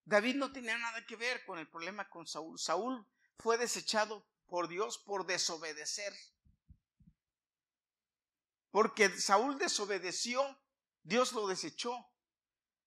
David 0.06 0.36
no 0.36 0.52
tenía 0.52 0.78
nada 0.78 1.06
que 1.06 1.16
ver 1.16 1.46
con 1.46 1.60
el 1.60 1.70
problema 1.70 2.10
con 2.10 2.28
Saúl. 2.28 2.60
Saúl 2.60 3.08
fue 3.38 3.58
desechado 3.58 4.28
por 4.48 4.68
Dios 4.68 4.98
por 4.98 5.26
desobedecer. 5.26 6.14
Porque 8.72 9.10
Saúl 9.10 9.58
desobedeció, 9.58 10.60
Dios 11.04 11.34
lo 11.34 11.48
desechó. 11.48 12.08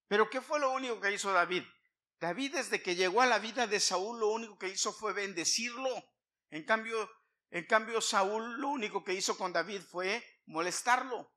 Pero 0.08 0.30
¿qué 0.30 0.40
fue 0.40 0.60
lo 0.60 0.72
único 0.72 1.00
que 1.00 1.12
hizo 1.12 1.32
David? 1.32 1.64
David 2.20 2.54
desde 2.54 2.82
que 2.82 2.94
llegó 2.94 3.20
a 3.20 3.26
la 3.26 3.38
vida 3.38 3.66
de 3.66 3.80
Saúl 3.80 4.20
lo 4.20 4.28
único 4.28 4.58
que 4.58 4.68
hizo 4.68 4.92
fue 4.92 5.12
bendecirlo. 5.12 5.90
En 6.50 6.64
cambio, 6.64 7.10
en 7.50 7.66
cambio 7.66 8.00
Saúl 8.00 8.60
lo 8.60 8.68
único 8.68 9.04
que 9.04 9.14
hizo 9.14 9.36
con 9.36 9.52
David 9.52 9.82
fue 9.82 10.24
molestarlo. 10.46 11.32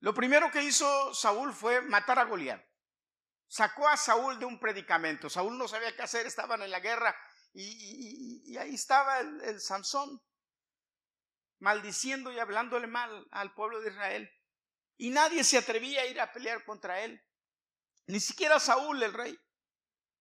Lo 0.00 0.14
primero 0.14 0.50
que 0.50 0.62
hizo 0.62 1.14
Saúl 1.14 1.52
fue 1.52 1.80
matar 1.80 2.18
a 2.18 2.24
Goliat. 2.24 2.62
Sacó 3.48 3.88
a 3.88 3.96
Saúl 3.96 4.38
de 4.38 4.44
un 4.44 4.58
predicamento. 4.58 5.30
Saúl 5.30 5.56
no 5.56 5.68
sabía 5.68 5.94
qué 5.94 6.02
hacer, 6.02 6.26
estaban 6.26 6.62
en 6.62 6.70
la 6.70 6.80
guerra 6.80 7.16
y, 7.52 8.56
ahí 8.58 8.74
estaba 8.74 9.20
el, 9.20 9.40
el 9.42 9.60
Sansón 9.60 10.22
maldiciendo 11.58 12.32
y 12.32 12.38
hablándole 12.38 12.86
mal 12.86 13.26
al 13.30 13.54
pueblo 13.54 13.80
de 13.80 13.90
Israel. 13.90 14.30
Y 14.98 15.10
nadie 15.10 15.44
se 15.44 15.58
atrevía 15.58 16.02
a 16.02 16.06
ir 16.06 16.20
a 16.20 16.32
pelear 16.32 16.64
contra 16.64 17.00
él. 17.00 17.22
Ni 18.06 18.20
siquiera 18.20 18.60
Saúl, 18.60 19.02
el 19.02 19.12
rey. 19.12 19.38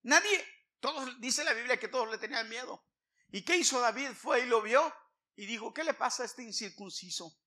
Nadie. 0.04 0.46
Todos, 0.80 1.20
dice 1.20 1.44
la 1.44 1.54
Biblia 1.54 1.80
que 1.80 1.88
todos 1.88 2.10
le 2.10 2.18
tenían 2.18 2.48
miedo. 2.50 2.86
¿Y 3.30 3.44
qué 3.44 3.58
hizo 3.58 3.80
David? 3.80 4.12
Fue 4.12 4.42
y 4.42 4.46
lo 4.46 4.62
vio 4.62 4.94
y 5.36 5.46
dijo, 5.46 5.74
¿qué 5.74 5.84
le 5.84 5.94
pasa 5.94 6.24
a 6.24 6.26
este 6.26 6.44
incircunciso? 6.44 7.38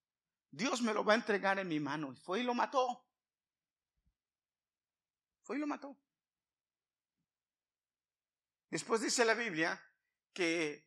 Dios 0.51 0.83
me 0.83 0.93
lo 0.93 1.05
va 1.05 1.13
a 1.13 1.17
entregar 1.17 1.59
en 1.59 1.69
mi 1.69 1.81
mano. 1.81 2.13
Y 2.13 2.17
fue 2.17 2.41
y 2.41 2.43
lo 2.43 2.55
mató. 2.55 3.08
Fue 5.49 5.57
y 5.57 5.61
lo 5.61 5.67
mató. 5.67 5.97
Después 8.69 9.01
dice 9.01 9.25
la 9.25 9.33
Biblia 9.33 9.83
que 10.35 10.87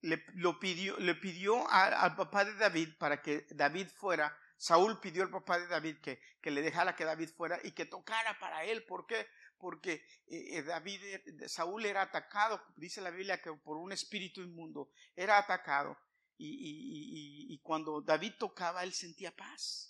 le, 0.00 0.24
lo 0.34 0.58
pidió, 0.58 0.98
le 0.98 1.14
pidió 1.14 1.70
al 1.70 2.16
papá 2.16 2.44
de 2.44 2.54
David 2.54 2.96
para 2.98 3.22
que 3.22 3.46
David 3.50 3.86
fuera. 3.86 4.36
Saúl 4.56 4.98
pidió 4.98 5.22
al 5.22 5.30
papá 5.30 5.60
de 5.60 5.68
David 5.68 5.98
que, 6.00 6.20
le 6.50 6.62
dejara 6.62 6.96
que 6.96 7.04
David 7.04 7.28
fuera 7.28 7.60
y 7.62 7.70
que 7.70 7.86
tocara 7.86 8.40
para 8.40 8.64
él. 8.64 8.84
¿Por 8.86 9.06
qué? 9.06 9.28
Porque 9.56 10.04
eh, 10.26 10.58
eh, 10.58 10.62
David, 10.64 11.04
eh, 11.04 11.48
Saúl 11.48 11.86
era 11.86 12.02
atacado, 12.02 12.60
dice 12.74 13.00
la 13.00 13.10
Biblia 13.10 13.40
que 13.40 13.52
por 13.52 13.76
un 13.76 13.92
espíritu 13.92 14.40
inmundo 14.40 14.90
era 15.14 15.38
atacado 15.38 15.96
y, 16.36 17.56
cuando 17.62 18.00
David 18.00 18.32
tocaba, 18.36 18.82
él 18.82 18.92
sentía 18.92 19.30
paz. 19.30 19.89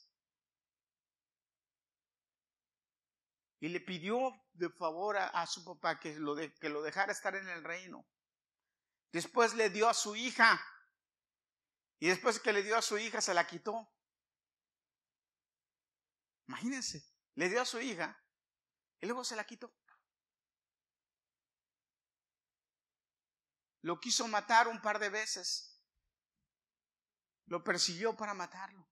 Y 3.61 3.69
le 3.69 3.81
pidió 3.81 4.33
de 4.55 4.71
favor 4.71 5.17
a, 5.19 5.47
su 5.47 5.65
papá 5.65 6.01
que 6.01 6.15
lo, 6.19 6.35
que 6.35 6.69
lo 6.69 6.83
dejara 6.83 7.13
estar 7.13 7.37
en 7.37 7.49
el 7.49 7.63
reino. 7.63 8.07
Después 9.13 9.55
le 9.55 9.71
dio 9.71 9.89
a 9.89 9.95
su 9.95 10.17
hija. 10.17 10.61
Y 11.99 12.09
después 12.09 12.41
que 12.41 12.53
le 12.53 12.63
dio 12.63 12.77
a 12.77 12.83
su 12.83 12.97
hija, 12.99 13.21
se 13.21 13.35
la 13.35 13.47
quitó. 13.47 13.87
Imagínense, 16.49 17.05
le 17.35 17.49
dio 17.49 17.61
a 17.61 17.67
su 17.67 17.81
hija 17.81 18.19
y 19.01 19.07
luego 19.07 19.23
se 19.25 19.37
la 19.37 19.45
quitó. 19.45 19.73
Lo 23.83 24.01
quiso 24.01 24.27
matar 24.27 24.69
un 24.69 24.81
par 24.81 24.99
de 24.99 25.11
veces 25.11 25.71
lo 27.51 27.65
persiguió 27.65 28.17
para 28.17 28.33
matarlo. 28.33 28.89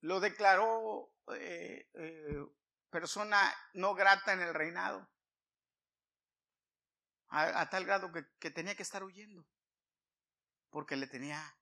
Lo 0.00 0.20
declaró 0.20 1.12
eh, 1.36 1.88
eh, 1.94 2.46
persona 2.90 3.54
no 3.74 3.94
grata 3.94 4.32
en 4.32 4.40
el 4.40 4.54
reinado. 4.54 5.08
A, 7.28 7.70
tal 7.70 7.84
grado 7.84 8.10
que, 8.10 8.26
que 8.40 8.50
tenía 8.50 8.74
que 8.74 8.82
estar 8.82 9.04
huyendo. 9.04 9.46
Porque 10.70 10.96
le 10.96 11.06
tenía. 11.06 11.56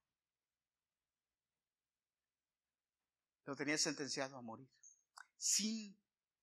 Lo 3.44 3.54
tenía 3.54 3.76
sentenciado 3.76 4.36
a 4.36 4.42
morir. 4.42 4.70
Sin 5.36 5.98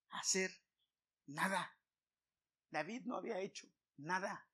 hacer 0.10 0.52
nada. 1.26 1.76
David 2.70 3.04
no 3.06 3.18
había 3.18 3.40
hecho 3.40 3.68
nada. 3.98 4.48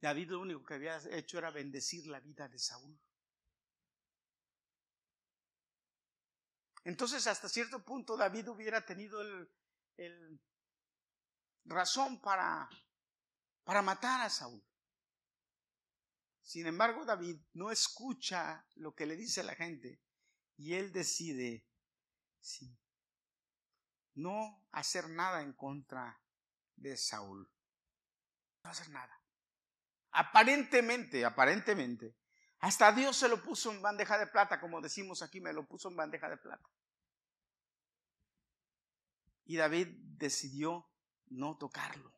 David 0.00 0.30
lo 0.30 0.40
único 0.40 0.62
que 0.64 0.74
había 0.74 0.98
hecho 1.10 1.38
era 1.38 1.50
bendecir 1.50 2.06
la 2.06 2.20
vida 2.20 2.46
de 2.48 2.58
Saúl. 2.58 3.00
Entonces, 6.84 7.26
hasta 7.26 7.48
cierto 7.48 7.82
punto, 7.82 8.16
David 8.16 8.48
hubiera 8.48 8.84
tenido 8.84 9.20
el, 9.96 10.40
razón 11.64 12.20
para, 12.20 12.68
para 13.64 13.80
matar 13.80 14.20
a 14.20 14.30
Saúl. 14.30 14.62
Sin 16.42 16.66
embargo, 16.66 17.06
David 17.06 17.40
no 17.54 17.70
escucha 17.70 18.66
lo 18.74 18.94
que 18.94 19.06
le 19.06 19.16
dice 19.16 19.42
la 19.42 19.54
gente 19.54 20.02
y 20.56 20.74
él 20.74 20.92
decide 20.92 21.66
no 24.14 24.66
hacer 24.72 25.08
nada 25.08 25.40
en 25.40 25.54
contra 25.54 26.20
de 26.76 26.98
Saúl. 26.98 27.50
No 28.62 28.70
hacer 28.70 28.90
nada. 28.90 29.20
Aparentemente, 30.10 31.24
aparentemente. 31.24 32.14
Hasta 32.60 32.92
Dios 32.92 33.16
se 33.16 33.28
lo 33.28 33.42
puso 33.42 33.72
en 33.72 33.82
bandeja 33.82 34.18
de 34.18 34.26
plata, 34.26 34.60
como 34.60 34.80
decimos 34.80 35.22
aquí, 35.22 35.40
me 35.40 35.52
lo 35.52 35.66
puso 35.66 35.88
en 35.88 35.96
bandeja 35.96 36.28
de 36.28 36.36
plata. 36.36 36.68
Y 39.44 39.56
David 39.56 39.88
decidió 40.16 40.90
no 41.26 41.56
tocarlo. 41.56 42.12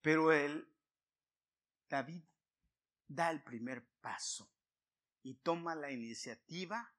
Pero 0.00 0.32
él, 0.32 0.68
David, 1.88 2.24
da 3.06 3.30
el 3.30 3.42
primer 3.42 3.86
paso 4.00 4.50
y 5.22 5.34
toma 5.34 5.74
la 5.74 5.90
iniciativa 5.90 6.94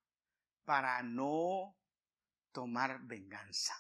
para 0.63 1.02
no 1.04 1.78
tomar 2.52 3.02
venganza, 3.04 3.76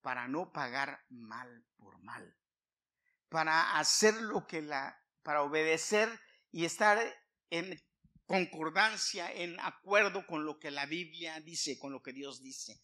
para 0.00 0.28
no 0.28 0.52
pagar 0.52 1.04
mal 1.08 1.66
por 1.76 1.98
mal 1.98 2.38
para 3.28 3.78
hacer 3.78 4.14
lo 4.14 4.46
que 4.46 4.62
la, 4.62 4.98
para 5.22 5.42
obedecer 5.42 6.08
y 6.50 6.64
estar 6.64 6.98
en 7.50 7.80
concordancia, 8.26 9.30
en 9.32 9.58
acuerdo 9.60 10.26
con 10.26 10.44
lo 10.44 10.58
que 10.58 10.70
la 10.70 10.86
Biblia 10.86 11.40
dice, 11.40 11.78
con 11.78 11.92
lo 11.92 12.02
que 12.02 12.12
Dios 12.12 12.40
dice. 12.42 12.80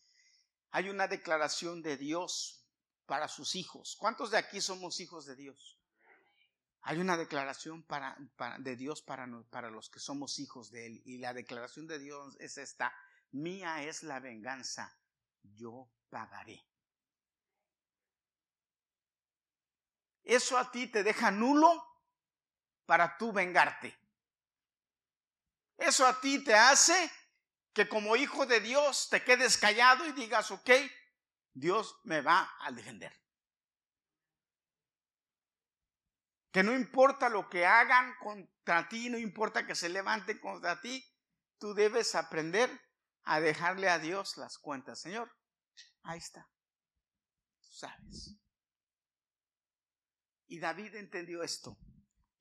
Hay 0.75 0.89
una 0.89 1.07
declaración 1.07 1.83
de 1.83 1.97
Dios 1.97 2.67
para 3.07 3.29
sus 3.29 3.55
hijos. 3.55 3.95
¿Cuántos 3.97 4.33
de 4.33 4.39
aquí 4.39 4.61
somos 4.61 4.99
hijos 4.99 5.25
de 5.25 5.37
Dios? 5.37 5.79
Hay 6.83 6.99
una 6.99 7.17
declaración 7.17 7.87
de 8.59 8.75
Dios 8.75 9.01
para, 9.01 9.29
para 9.51 9.71
los 9.71 9.89
que 9.89 10.01
somos 10.01 10.41
hijos 10.41 10.73
de 10.73 10.87
Él. 10.87 11.03
Y 11.05 11.19
la 11.19 11.33
declaración 11.33 11.87
de 11.87 12.01
Dios 12.01 12.37
es 12.41 12.59
esta, 12.59 12.93
mía 13.31 13.85
es 13.85 14.03
la 14.03 14.19
venganza, 14.19 14.99
yo 15.45 15.89
pagaré. 16.11 16.67
eso 20.25 20.59
a 20.59 20.73
ti 20.73 20.89
te 20.89 21.05
deja 21.05 21.31
nulo 21.31 21.87
para 22.85 23.17
tú 23.17 23.33
vengarte. 23.33 23.97
Eso 25.77 26.05
a 26.05 26.21
ti 26.21 26.43
te 26.43 26.53
hace 26.53 27.13
que 27.75 27.89
como 27.89 28.15
hijo 28.15 28.47
de 28.47 28.61
Dios 28.61 29.09
te 29.11 29.25
quedes 29.25 29.59
callado 29.59 30.07
y 30.07 30.13
digas, 30.13 30.51
ok, 30.53 30.71
Dios 31.53 31.99
me 32.05 32.21
va 32.21 32.57
a 32.61 32.71
defender. 32.71 33.13
Que 36.53 36.63
no 36.63 36.73
importa 36.73 37.29
lo 37.29 37.51
que 37.51 37.67
hagan 37.67 38.15
contra 38.21 38.89
ti, 38.89 39.11
no 39.11 39.19
importa 39.19 39.67
que 39.67 39.75
se 39.75 39.89
levanten 39.89 40.39
contra 40.39 40.81
ti, 40.81 41.05
tú 41.59 41.75
debes 41.75 42.15
aprender 42.15 42.71
a 43.25 43.41
dejarle 43.41 43.89
a 43.89 43.99
Dios 43.99 44.37
las 44.37 44.57
cuentas. 44.59 45.01
Señor, 45.01 45.37
ahí 46.05 46.19
está. 46.19 46.49
Tú 47.61 47.73
sabes. 47.73 48.37
Y 50.47 50.61
David 50.61 50.95
entendió 50.95 51.43
esto. 51.43 51.77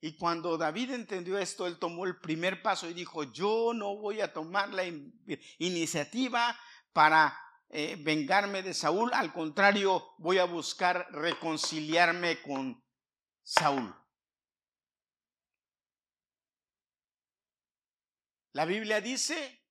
Y 0.04 0.18
cuando 0.18 0.58
David 0.58 0.90
entendió 0.90 1.38
esto, 1.38 1.66
él 1.66 1.78
tomó 1.78 2.04
el 2.04 2.20
primer 2.20 2.60
paso 2.60 2.90
y 2.90 2.92
dijo, 2.92 3.22
yo 3.32 3.72
no 3.72 3.96
voy 3.96 4.20
a 4.20 4.34
tomar 4.34 4.68
la 4.68 4.84
iniciativa 5.56 6.60
para 6.92 7.34
eh, 7.70 7.96
vengarme 7.98 8.62
de 8.62 8.74
Saúl, 8.74 9.14
al 9.14 9.32
contrario, 9.32 10.12
voy 10.18 10.36
a 10.36 10.44
buscar 10.44 11.08
reconciliarme 11.10 12.42
con 12.42 12.84
Saúl. 13.42 13.96
La 18.52 18.66
Biblia 18.66 19.00
dice, 19.00 19.64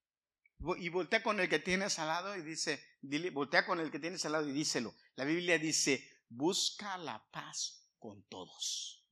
y 0.77 0.89
voltea 0.89 1.21
con 1.21 1.41
el 1.41 1.47
que 1.47 1.59
tienes 1.59 1.99
al 1.99 2.07
lado 2.07 2.35
y 2.35 2.41
dice, 2.41 2.83
dile, 3.01 3.29
voltea 3.29 3.67
con 3.67 3.79
el 3.79 3.91
que 3.91 3.99
tienes 3.99 4.25
al 4.25 4.31
lado 4.31 4.49
y 4.49 4.51
díselo. 4.51 4.95
La 5.15 5.25
Biblia 5.25 5.59
dice, 5.59 6.23
busca 6.27 6.97
la 6.97 7.23
paz 7.29 7.87
con 7.99 8.23
todos. 8.23 9.02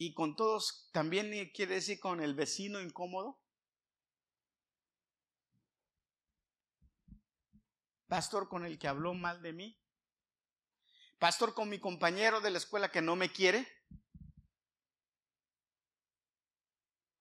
Y 0.00 0.14
con 0.14 0.36
todos 0.36 0.88
también 0.92 1.50
quiere 1.52 1.74
decir 1.74 1.98
con 1.98 2.20
el 2.20 2.34
vecino 2.34 2.80
incómodo. 2.80 3.40
Pastor 8.06 8.48
con 8.48 8.64
el 8.64 8.78
que 8.78 8.86
habló 8.86 9.12
mal 9.12 9.42
de 9.42 9.52
mí. 9.52 9.78
Pastor 11.18 11.52
con 11.52 11.68
mi 11.68 11.80
compañero 11.80 12.40
de 12.40 12.50
la 12.50 12.58
escuela 12.58 12.92
que 12.92 13.02
no 13.02 13.16
me 13.16 13.32
quiere. 13.32 13.66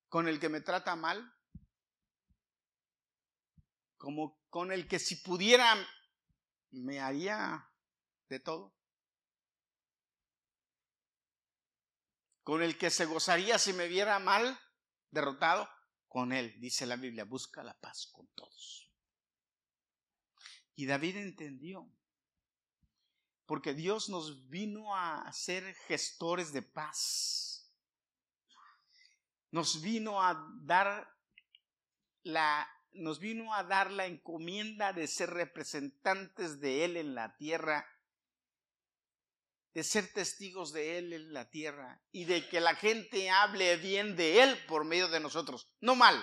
Con 0.08 0.28
el 0.28 0.40
que 0.40 0.50
me 0.50 0.62
trata 0.62 0.96
mal. 0.96 1.34
Como 3.98 4.40
con 4.52 4.72
el 4.72 4.88
que 4.88 5.00
si 5.00 5.16
pudiera 5.16 5.76
me 6.70 7.00
haría 7.00 7.72
de 8.30 8.40
todo. 8.40 8.77
Con 12.48 12.64
el 12.64 12.78
que 12.78 12.90
se 12.90 13.04
gozaría 13.04 13.60
si 13.60 13.74
me 13.74 13.90
viera 13.90 14.20
mal, 14.20 14.58
derrotado, 15.12 15.70
con 16.08 16.32
él, 16.32 16.56
dice 16.62 16.86
la 16.86 16.96
Biblia, 16.96 17.26
busca 17.26 17.62
la 17.62 17.78
paz 17.78 18.08
con 18.14 18.26
todos. 18.36 18.90
Y 20.74 20.86
David 20.86 21.18
entendió, 21.18 21.92
porque 23.46 23.74
Dios 23.74 24.08
nos 24.08 24.48
vino 24.48 24.96
a 24.96 25.30
ser 25.34 25.76
gestores 25.90 26.54
de 26.54 26.62
paz. 26.62 27.70
Nos 29.52 29.82
vino 29.82 30.24
a 30.24 30.42
dar 30.62 31.14
la 32.24 32.66
nos 32.94 33.20
vino 33.20 33.54
a 33.54 33.64
dar 33.64 33.92
la 33.92 34.06
encomienda 34.06 34.94
de 34.94 35.08
ser 35.08 35.32
representantes 35.32 36.62
de 36.62 36.86
él 36.86 36.96
en 36.96 37.14
la 37.14 37.36
tierra 37.36 37.86
de 39.78 39.84
ser 39.84 40.12
testigos 40.12 40.74
de 40.74 40.98
Él 40.98 41.14
en 41.14 41.34
la 41.34 41.52
tierra 41.52 42.02
y 42.12 42.26
de 42.26 42.50
que 42.50 42.60
la 42.60 42.74
gente 42.74 43.30
hable 43.30 43.78
bien 43.78 44.16
de 44.16 44.42
Él 44.42 44.58
por 44.66 44.86
medio 44.86 45.08
de 45.08 45.20
nosotros, 45.20 45.70
no 45.82 45.96
mal. 45.96 46.20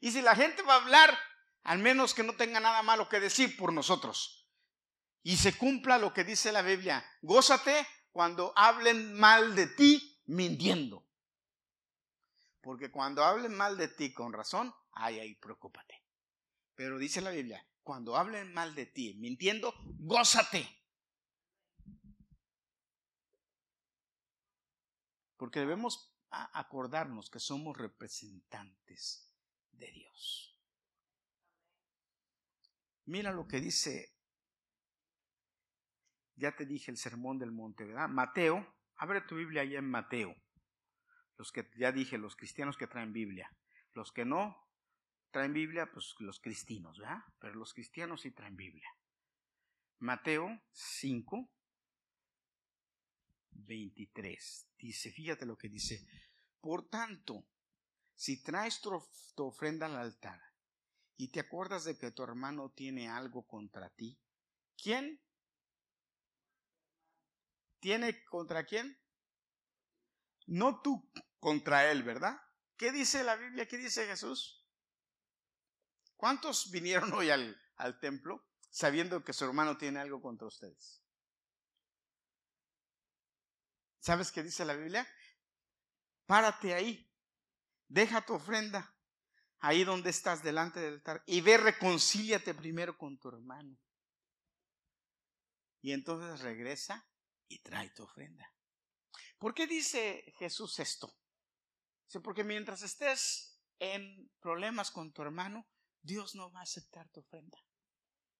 Y 0.00 0.10
si 0.10 0.20
la 0.20 0.36
gente 0.36 0.60
va 0.60 0.74
a 0.74 0.82
hablar, 0.82 1.18
al 1.62 1.78
menos 1.78 2.12
que 2.12 2.22
no 2.22 2.36
tenga 2.36 2.60
nada 2.60 2.82
malo 2.82 3.08
que 3.08 3.20
decir 3.20 3.56
por 3.56 3.72
nosotros. 3.72 4.46
Y 5.22 5.38
se 5.38 5.56
cumpla 5.56 5.96
lo 5.96 6.12
que 6.12 6.24
dice 6.24 6.52
la 6.52 6.60
Biblia, 6.60 7.02
gózate 7.22 7.86
cuando 8.12 8.52
hablen 8.54 9.14
mal 9.14 9.54
de 9.54 9.68
ti 9.68 10.20
mintiendo. 10.26 11.08
Porque 12.60 12.90
cuando 12.90 13.24
hablen 13.24 13.54
mal 13.54 13.78
de 13.78 13.88
ti 13.88 14.12
con 14.12 14.34
razón, 14.34 14.74
ay, 14.92 15.20
ay, 15.20 15.36
preocúpate. 15.36 16.04
Pero 16.74 16.98
dice 16.98 17.22
la 17.22 17.30
Biblia, 17.30 17.66
cuando 17.82 18.14
hablen 18.14 18.52
mal 18.52 18.74
de 18.74 18.84
ti 18.84 19.14
mintiendo, 19.14 19.74
gózate. 20.00 20.79
Porque 25.40 25.60
debemos 25.60 26.14
acordarnos 26.30 27.30
que 27.30 27.40
somos 27.40 27.74
representantes 27.74 29.32
de 29.72 29.90
Dios. 29.90 30.54
Mira 33.06 33.32
lo 33.32 33.48
que 33.48 33.58
dice, 33.58 34.14
ya 36.36 36.54
te 36.54 36.66
dije 36.66 36.90
el 36.90 36.98
sermón 36.98 37.38
del 37.38 37.52
monte, 37.52 37.86
¿verdad? 37.86 38.10
Mateo, 38.10 38.66
abre 38.96 39.22
tu 39.22 39.36
Biblia 39.36 39.62
allá 39.62 39.78
en 39.78 39.88
Mateo. 39.88 40.36
Los 41.38 41.52
que 41.52 41.70
ya 41.78 41.90
dije, 41.90 42.18
los 42.18 42.36
cristianos 42.36 42.76
que 42.76 42.86
traen 42.86 43.14
Biblia. 43.14 43.50
Los 43.94 44.12
que 44.12 44.26
no 44.26 44.68
traen 45.30 45.54
Biblia, 45.54 45.90
pues 45.90 46.16
los 46.18 46.38
cristianos, 46.38 46.98
¿verdad? 46.98 47.24
Pero 47.38 47.54
los 47.54 47.72
cristianos 47.72 48.20
sí 48.20 48.30
traen 48.32 48.56
Biblia. 48.56 48.90
Mateo 50.00 50.60
5, 50.72 51.50
23. 53.52 54.68
Dice, 54.78 55.10
fíjate 55.10 55.46
lo 55.46 55.56
que 55.56 55.68
dice. 55.68 56.06
Por 56.60 56.88
tanto, 56.88 57.46
si 58.14 58.42
traes 58.42 58.80
tu, 58.80 58.92
ofrenda 59.36 59.86
al 59.86 59.96
altar 59.96 60.40
y 61.16 61.28
te 61.28 61.40
acuerdas 61.40 61.84
de 61.84 61.96
que 61.96 62.10
tu 62.10 62.22
hermano 62.22 62.70
tiene 62.70 63.08
algo 63.08 63.46
contra 63.46 63.88
ti, 63.90 64.20
¿quién? 64.76 65.20
¿Tiene 67.78 68.22
contra 68.24 68.64
quién? 68.66 68.98
No 70.46 70.82
tú 70.82 71.10
contra 71.38 71.90
él, 71.90 72.02
¿verdad? 72.02 72.38
¿Qué 72.76 72.92
dice 72.92 73.24
la 73.24 73.36
Biblia? 73.36 73.66
¿Qué 73.66 73.78
dice 73.78 74.06
Jesús? 74.06 74.66
¿Cuántos 76.16 76.70
vinieron 76.70 77.12
hoy 77.14 77.30
al, 77.30 77.58
al 77.76 77.98
templo 78.00 78.46
sabiendo 78.68 79.24
que 79.24 79.32
su 79.32 79.46
hermano 79.46 79.78
tiene 79.78 80.00
algo 80.00 80.20
contra 80.20 80.46
ustedes? 80.46 81.02
¿Sabes 84.00 84.32
qué 84.32 84.42
dice 84.42 84.64
la 84.64 84.74
Biblia? 84.74 85.06
Párate 86.26 86.74
ahí, 86.74 87.08
deja 87.86 88.24
tu 88.24 88.34
ofrenda 88.34 88.94
ahí 89.58 89.84
donde 89.84 90.10
estás 90.10 90.42
delante 90.42 90.80
del 90.80 90.94
altar 90.94 91.22
y 91.26 91.40
ve, 91.40 91.58
reconcíliate 91.58 92.54
primero 92.54 92.96
con 92.96 93.18
tu 93.18 93.28
hermano. 93.28 93.76
Y 95.82 95.92
entonces 95.92 96.40
regresa 96.40 97.06
y 97.48 97.60
trae 97.60 97.90
tu 97.90 98.04
ofrenda. 98.04 98.50
¿Por 99.38 99.54
qué 99.54 99.66
dice 99.66 100.24
Jesús 100.38 100.78
esto? 100.78 101.14
Porque 102.22 102.44
mientras 102.44 102.82
estés 102.82 103.60
en 103.78 104.30
problemas 104.40 104.90
con 104.90 105.12
tu 105.12 105.22
hermano, 105.22 105.66
Dios 106.02 106.34
no 106.34 106.50
va 106.50 106.60
a 106.60 106.64
aceptar 106.64 107.08
tu 107.10 107.20
ofrenda. 107.20 107.58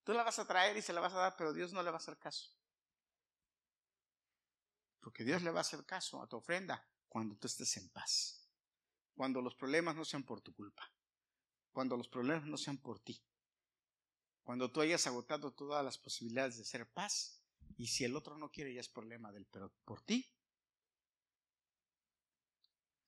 Tú 0.04 0.12
la 0.12 0.22
vas 0.22 0.38
a 0.38 0.46
traer 0.46 0.76
y 0.76 0.82
se 0.82 0.92
la 0.92 1.00
vas 1.00 1.12
a 1.12 1.18
dar, 1.18 1.36
pero 1.36 1.52
Dios 1.52 1.72
no 1.72 1.82
le 1.82 1.90
va 1.90 1.96
a 1.96 2.00
hacer 2.00 2.18
caso. 2.18 2.50
Porque 5.00 5.24
Dios 5.24 5.42
le 5.42 5.50
va 5.50 5.58
a 5.58 5.62
hacer 5.62 5.84
caso 5.84 6.22
a 6.22 6.28
tu 6.28 6.36
ofrenda 6.36 6.86
cuando 7.08 7.36
tú 7.36 7.46
estés 7.46 7.76
en 7.78 7.88
paz. 7.88 8.48
Cuando 9.14 9.40
los 9.40 9.54
problemas 9.54 9.96
no 9.96 10.04
sean 10.04 10.22
por 10.22 10.40
tu 10.40 10.54
culpa. 10.54 10.90
Cuando 11.72 11.96
los 11.96 12.08
problemas 12.08 12.46
no 12.46 12.56
sean 12.56 12.78
por 12.78 13.00
ti. 13.00 13.22
Cuando 14.42 14.70
tú 14.70 14.80
hayas 14.80 15.06
agotado 15.06 15.52
todas 15.52 15.84
las 15.84 15.98
posibilidades 15.98 16.56
de 16.56 16.62
hacer 16.62 16.88
paz. 16.90 17.42
Y 17.76 17.86
si 17.86 18.04
el 18.04 18.16
otro 18.16 18.36
no 18.36 18.50
quiere, 18.50 18.74
ya 18.74 18.80
es 18.80 18.88
problema 18.88 19.32
del, 19.32 19.46
pero 19.46 19.72
por 19.84 20.02
ti. 20.02 20.26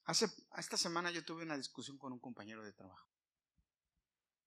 Hace, 0.04 0.26
esta 0.56 0.76
semana 0.76 1.10
yo 1.10 1.24
tuve 1.24 1.44
una 1.44 1.56
discusión 1.56 1.98
con 1.98 2.12
un 2.12 2.18
compañero 2.18 2.62
de 2.64 2.72
trabajo. 2.72 3.08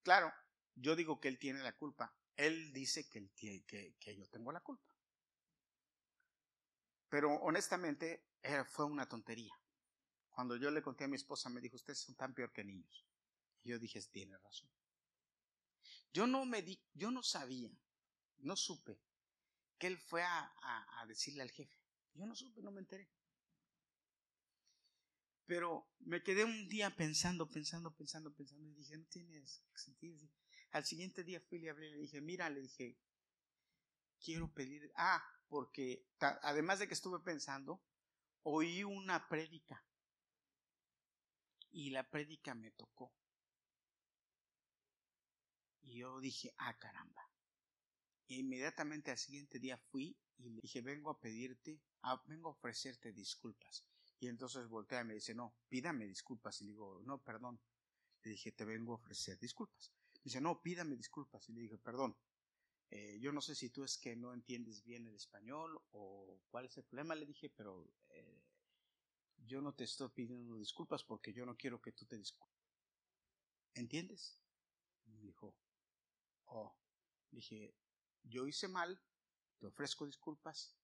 Claro, 0.03 0.31
yo 0.75 0.95
digo 0.95 1.19
que 1.19 1.27
él 1.27 1.39
tiene 1.39 1.59
la 1.59 1.75
culpa. 1.75 2.13
Él 2.35 2.73
dice 2.73 3.09
que, 3.09 3.29
yo 4.15 4.29
tengo 4.29 4.51
la 4.51 4.59
culpa. 4.59 4.94
Pero 7.15 7.31
honestamente 7.35 8.25
fue 8.67 8.83
una 8.83 9.07
tontería. 9.07 9.57
Cuando 10.31 10.57
yo 10.57 10.69
le 10.69 10.81
conté 10.81 11.05
a 11.05 11.07
mi 11.07 11.15
esposa, 11.15 11.49
me 11.49 11.61
dijo, 11.61 11.77
ustedes 11.77 11.99
son 11.99 12.13
tan 12.15 12.33
peor 12.33 12.51
que 12.51 12.61
niños. 12.61 13.05
Y 13.63 13.69
yo 13.69 13.79
dije, 13.79 14.01
tiene 14.11 14.37
razón. 14.37 14.69
Yo 16.11 16.27
no 16.27 16.43
me 16.43 16.61
di, 16.61 16.77
yo 16.93 17.11
no 17.11 17.23
sabía, 17.23 17.71
no 18.39 18.57
supe 18.57 18.99
que 19.77 19.87
él 19.87 19.97
fue 19.97 20.23
a, 20.23 20.53
a 20.61 21.05
decirle 21.05 21.41
al 21.41 21.51
jefe. 21.51 21.79
Yo 22.15 22.25
no 22.25 22.35
supe, 22.35 22.61
no 22.61 22.71
me 22.71 22.81
enteré. 22.81 23.09
Pero 25.45 25.87
me 25.99 26.21
quedé 26.21 26.43
un 26.43 26.67
día 26.67 26.93
pensando, 26.97 27.49
pensando, 27.49 27.95
pensando, 27.95 28.33
pensando 28.33 28.61
y 28.65 28.73
dije, 28.73 28.97
no 28.97 29.05
tiene 29.05 29.41
sentido. 29.73 30.29
Al 30.71 30.83
siguiente 30.83 31.23
día 31.23 31.39
fui 31.39 31.59
y 31.59 31.61
le 31.61 31.69
hablé 31.69 31.91
le 31.91 31.97
dije, 31.97 32.19
mira, 32.19 32.49
le 32.49 32.59
dije, 32.59 32.97
quiero 34.19 34.53
pedir, 34.53 34.91
ah, 34.95 35.23
porque 35.47 36.05
además 36.19 36.79
de 36.79 36.87
que 36.87 36.93
estuve 36.93 37.19
pensando, 37.19 37.81
oí 38.43 38.83
una 38.83 39.27
prédica. 39.27 39.83
y 41.75 41.89
la 41.89 42.09
prédica 42.09 42.55
me 42.55 42.71
tocó. 42.71 43.11
Y 45.81 45.99
yo 45.99 46.19
dije, 46.21 46.53
ah, 46.57 46.77
caramba. 46.77 47.29
E 48.29 48.35
inmediatamente 48.35 49.11
al 49.11 49.17
siguiente 49.17 49.59
día 49.59 49.77
fui 49.77 50.17
y 50.37 50.49
le 50.49 50.61
dije, 50.61 50.81
vengo 50.81 51.11
a 51.11 51.19
pedirte, 51.19 51.81
vengo 52.27 52.47
a 52.47 52.51
ofrecerte 52.53 53.11
disculpas. 53.11 53.85
Y 54.19 54.27
entonces 54.27 54.69
voltea 54.69 55.01
y 55.01 55.05
me 55.05 55.13
dice, 55.15 55.35
no, 55.35 55.53
pídame 55.67 56.05
disculpas. 56.07 56.61
Y 56.61 56.63
le 56.63 56.71
digo, 56.71 57.01
no, 57.03 57.21
perdón. 57.21 57.59
Le 58.23 58.31
dije, 58.31 58.53
te 58.53 58.63
vengo 58.63 58.93
a 58.93 58.95
ofrecer 58.95 59.37
disculpas. 59.37 59.91
Me 60.13 60.21
dice, 60.23 60.39
no, 60.39 60.61
pídame 60.61 60.95
disculpas. 60.95 61.49
Y 61.49 61.53
le 61.53 61.61
dije, 61.61 61.77
perdón. 61.77 62.15
Eh, 62.91 63.19
yo 63.19 63.31
no 63.31 63.41
sé 63.41 63.55
si 63.55 63.69
tú 63.69 63.83
es 63.83 63.97
que 63.97 64.15
no 64.15 64.33
entiendes 64.33 64.83
bien 64.83 65.07
el 65.07 65.15
español 65.15 65.81
o 65.91 66.39
cuál 66.49 66.65
es 66.65 66.77
el 66.77 66.83
problema, 66.83 67.15
le 67.15 67.25
dije, 67.25 67.49
pero 67.49 67.87
eh, 68.09 68.43
yo 69.37 69.61
no 69.61 69.73
te 69.73 69.83
estoy 69.83 70.09
pidiendo 70.09 70.57
disculpas 70.57 71.03
porque 71.03 71.33
yo 71.33 71.45
no 71.45 71.55
quiero 71.55 71.81
que 71.81 71.91
tú 71.91 72.05
te 72.05 72.17
disculpes. 72.17 72.55
¿Entiendes? 73.73 74.39
Me 75.05 75.19
dijo, 75.19 75.55
oh, 76.45 76.75
dije, 77.31 77.75
yo 78.23 78.47
hice 78.47 78.67
mal, 78.67 79.01
te 79.59 79.67
ofrezco 79.67 80.05
disculpas, 80.05 80.77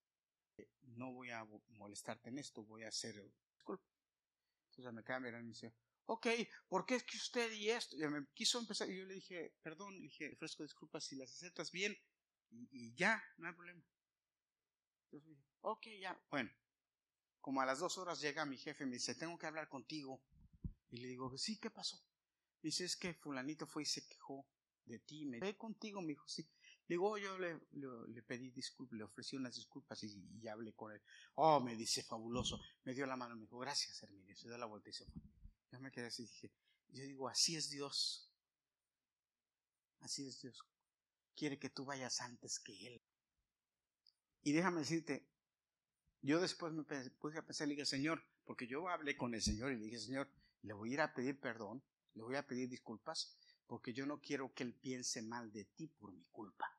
eh, 0.58 0.68
no 0.82 1.12
voy 1.12 1.30
a 1.30 1.46
molestarte 1.70 2.28
en 2.28 2.38
esto, 2.38 2.64
voy 2.64 2.82
a 2.82 2.88
hacer 2.88 3.14
disculpas. 3.54 3.88
Entonces 4.70 4.92
me 4.92 5.02
mirando 5.20 5.40
y 5.40 5.42
me 5.44 5.48
dice, 5.48 5.74
ok, 6.06 6.26
¿por 6.68 6.84
qué 6.86 6.96
es 6.96 7.04
que 7.04 7.16
usted 7.16 7.52
y 7.52 7.70
esto? 7.70 7.96
Y 7.96 8.06
me 8.08 8.26
quiso 8.34 8.58
empezar 8.58 8.90
y 8.90 8.98
yo 8.98 9.04
le 9.04 9.14
dije, 9.14 9.54
perdón, 9.62 9.94
le 9.94 10.02
dije, 10.02 10.32
ofrezco 10.34 10.62
disculpas 10.62 11.04
si 11.04 11.16
las 11.16 11.32
aceptas 11.32 11.70
bien 11.70 11.96
y, 12.50 12.94
ya, 12.94 13.22
no 13.38 13.48
hay 13.48 13.54
problema. 13.54 13.82
Entonces 15.04 15.28
dije, 15.28 15.44
ok, 15.60 15.86
ya, 16.00 16.20
bueno. 16.30 16.50
Como 17.40 17.60
a 17.60 17.66
las 17.66 17.80
dos 17.80 17.98
horas 17.98 18.20
llega 18.20 18.44
mi 18.44 18.56
jefe 18.56 18.84
y 18.84 18.86
me 18.86 18.94
dice, 18.94 19.14
tengo 19.14 19.36
que 19.36 19.46
hablar 19.46 19.68
contigo. 19.68 20.22
Y 20.90 20.98
le 20.98 21.08
digo, 21.08 21.36
sí, 21.36 21.58
¿qué 21.58 21.70
pasó? 21.70 21.96
Me 22.62 22.68
dice, 22.68 22.84
es 22.84 22.96
que 22.96 23.14
fulanito 23.14 23.66
fue 23.66 23.82
y 23.82 23.86
se 23.86 24.06
quejó 24.06 24.46
de 24.84 25.00
ti. 25.00 25.26
Me 25.26 25.40
ve 25.40 25.56
contigo, 25.56 26.00
me 26.00 26.08
dijo, 26.08 26.28
sí. 26.28 26.48
Le 26.86 26.94
digo, 26.94 27.12
oh, 27.12 27.18
yo 27.18 27.38
le, 27.38 27.58
pedí 28.22 28.50
disculpas, 28.50 28.96
le 28.96 29.04
ofrecí 29.04 29.36
unas 29.36 29.54
disculpas 29.54 30.02
y, 30.04 30.46
hablé 30.46 30.72
con 30.74 30.92
él. 30.92 31.02
Oh, 31.34 31.60
me 31.60 31.74
dice, 31.74 32.02
fabuloso. 32.02 32.60
Me 32.84 32.94
dio 32.94 33.06
la 33.06 33.16
mano, 33.16 33.34
me 33.34 33.42
dijo, 33.42 33.58
gracias, 33.58 34.02
Herminio. 34.02 34.36
Se 34.36 34.48
dio 34.48 34.58
la 34.58 34.66
vuelta 34.66 34.90
y 34.90 34.92
se 34.92 35.04
fue. 35.06 35.22
Yo 35.72 35.80
me 35.80 35.90
quedé 35.90 36.06
así 36.06 36.22
y 36.22 36.26
dije, 36.26 36.52
yo 36.90 37.04
digo, 37.04 37.28
así 37.28 37.56
es 37.56 37.70
Dios. 37.70 38.30
Así 40.00 40.26
es 40.26 40.40
Dios. 40.42 40.62
Quiere 41.34 41.58
que 41.58 41.70
tú 41.70 41.86
vayas 41.86 42.20
antes 42.20 42.60
que 42.60 42.86
Él. 42.86 43.02
Y 44.42 44.52
déjame 44.52 44.80
decirte, 44.80 45.26
yo 46.20 46.40
después 46.40 46.74
me 46.74 46.84
puse 46.84 47.38
a 47.38 47.46
pensar, 47.46 47.68
le 47.68 47.74
dije, 47.74 47.86
Señor, 47.86 48.22
porque 48.44 48.66
yo 48.66 48.86
hablé 48.88 49.16
con 49.16 49.34
el 49.34 49.40
Señor 49.40 49.72
y 49.72 49.76
le 49.76 49.84
dije, 49.84 49.98
Señor, 49.98 50.30
le 50.60 50.74
voy 50.74 50.90
a 50.90 50.92
ir 50.92 51.00
a 51.00 51.14
pedir 51.14 51.40
perdón, 51.40 51.82
le 52.14 52.22
voy 52.22 52.36
a 52.36 52.46
pedir 52.46 52.68
disculpas, 52.68 53.38
porque 53.66 53.94
yo 53.94 54.04
no 54.04 54.20
quiero 54.20 54.52
que 54.52 54.64
Él 54.64 54.74
piense 54.74 55.22
mal 55.22 55.50
de 55.52 55.64
ti 55.64 55.86
por 55.86 56.12
mi 56.12 56.26
culpa. 56.26 56.78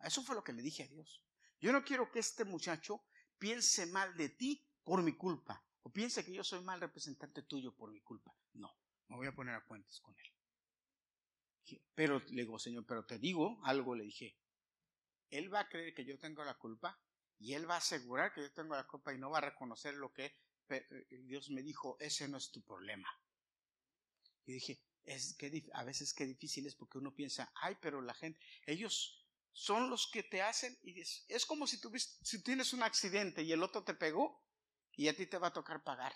Eso 0.00 0.22
fue 0.22 0.34
lo 0.34 0.44
que 0.44 0.52
le 0.52 0.62
dije 0.62 0.82
a 0.82 0.88
Dios. 0.88 1.24
Yo 1.60 1.72
no 1.72 1.82
quiero 1.82 2.10
que 2.10 2.18
este 2.18 2.44
muchacho 2.44 3.02
piense 3.38 3.86
mal 3.86 4.14
de 4.16 4.28
ti 4.28 4.66
por 4.84 5.02
mi 5.02 5.16
culpa 5.16 5.64
o 5.82 5.90
piense 5.90 6.24
que 6.24 6.32
yo 6.32 6.44
soy 6.44 6.62
mal 6.62 6.80
representante 6.80 7.42
tuyo 7.42 7.74
por 7.74 7.90
mi 7.90 8.00
culpa. 8.00 8.34
No, 8.54 8.74
me 9.08 9.16
voy 9.16 9.26
a 9.26 9.34
poner 9.34 9.54
a 9.54 9.64
cuentas 9.64 10.00
con 10.00 10.16
él. 10.18 11.80
Pero 11.94 12.18
le 12.18 12.42
digo, 12.42 12.58
Señor, 12.58 12.84
pero 12.86 13.04
te 13.04 13.18
digo 13.18 13.60
algo, 13.64 13.94
le 13.94 14.04
dije. 14.04 14.36
Él 15.30 15.52
va 15.52 15.60
a 15.60 15.68
creer 15.68 15.94
que 15.94 16.04
yo 16.04 16.18
tengo 16.18 16.44
la 16.44 16.58
culpa 16.58 16.98
y 17.38 17.54
él 17.54 17.68
va 17.68 17.74
a 17.74 17.78
asegurar 17.78 18.32
que 18.32 18.42
yo 18.42 18.52
tengo 18.52 18.74
la 18.74 18.86
culpa 18.86 19.14
y 19.14 19.18
no 19.18 19.30
va 19.30 19.38
a 19.38 19.42
reconocer 19.42 19.94
lo 19.94 20.12
que 20.12 20.34
eh, 20.68 21.06
Dios 21.24 21.50
me 21.50 21.62
dijo, 21.62 21.96
ese 22.00 22.28
no 22.28 22.36
es 22.36 22.50
tu 22.50 22.62
problema. 22.62 23.08
Y 24.46 24.54
dije, 24.54 24.80
es 25.04 25.34
que 25.34 25.70
a 25.72 25.84
veces 25.84 26.12
qué 26.12 26.26
difícil 26.26 26.66
es 26.66 26.74
porque 26.74 26.98
uno 26.98 27.14
piensa, 27.14 27.52
ay, 27.54 27.76
pero 27.80 28.02
la 28.02 28.14
gente, 28.14 28.40
ellos 28.66 29.24
son 29.52 29.90
los 29.90 30.10
que 30.10 30.22
te 30.22 30.42
hacen 30.42 30.76
y 30.82 31.00
es, 31.00 31.24
es 31.28 31.46
como 31.46 31.66
si, 31.66 31.80
tuviste, 31.80 32.24
si 32.24 32.42
tienes 32.42 32.72
un 32.72 32.82
accidente 32.82 33.42
y 33.42 33.52
el 33.52 33.62
otro 33.62 33.84
te 33.84 33.94
pegó 33.94 34.42
y 34.96 35.08
a 35.08 35.16
ti 35.16 35.26
te 35.26 35.38
va 35.38 35.48
a 35.48 35.52
tocar 35.52 35.82
pagar. 35.82 36.12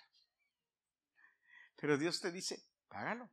Pero 1.77 1.99
Dios 1.99 2.21
te 2.21 2.31
dice, 2.31 2.63
págalo. 2.89 3.31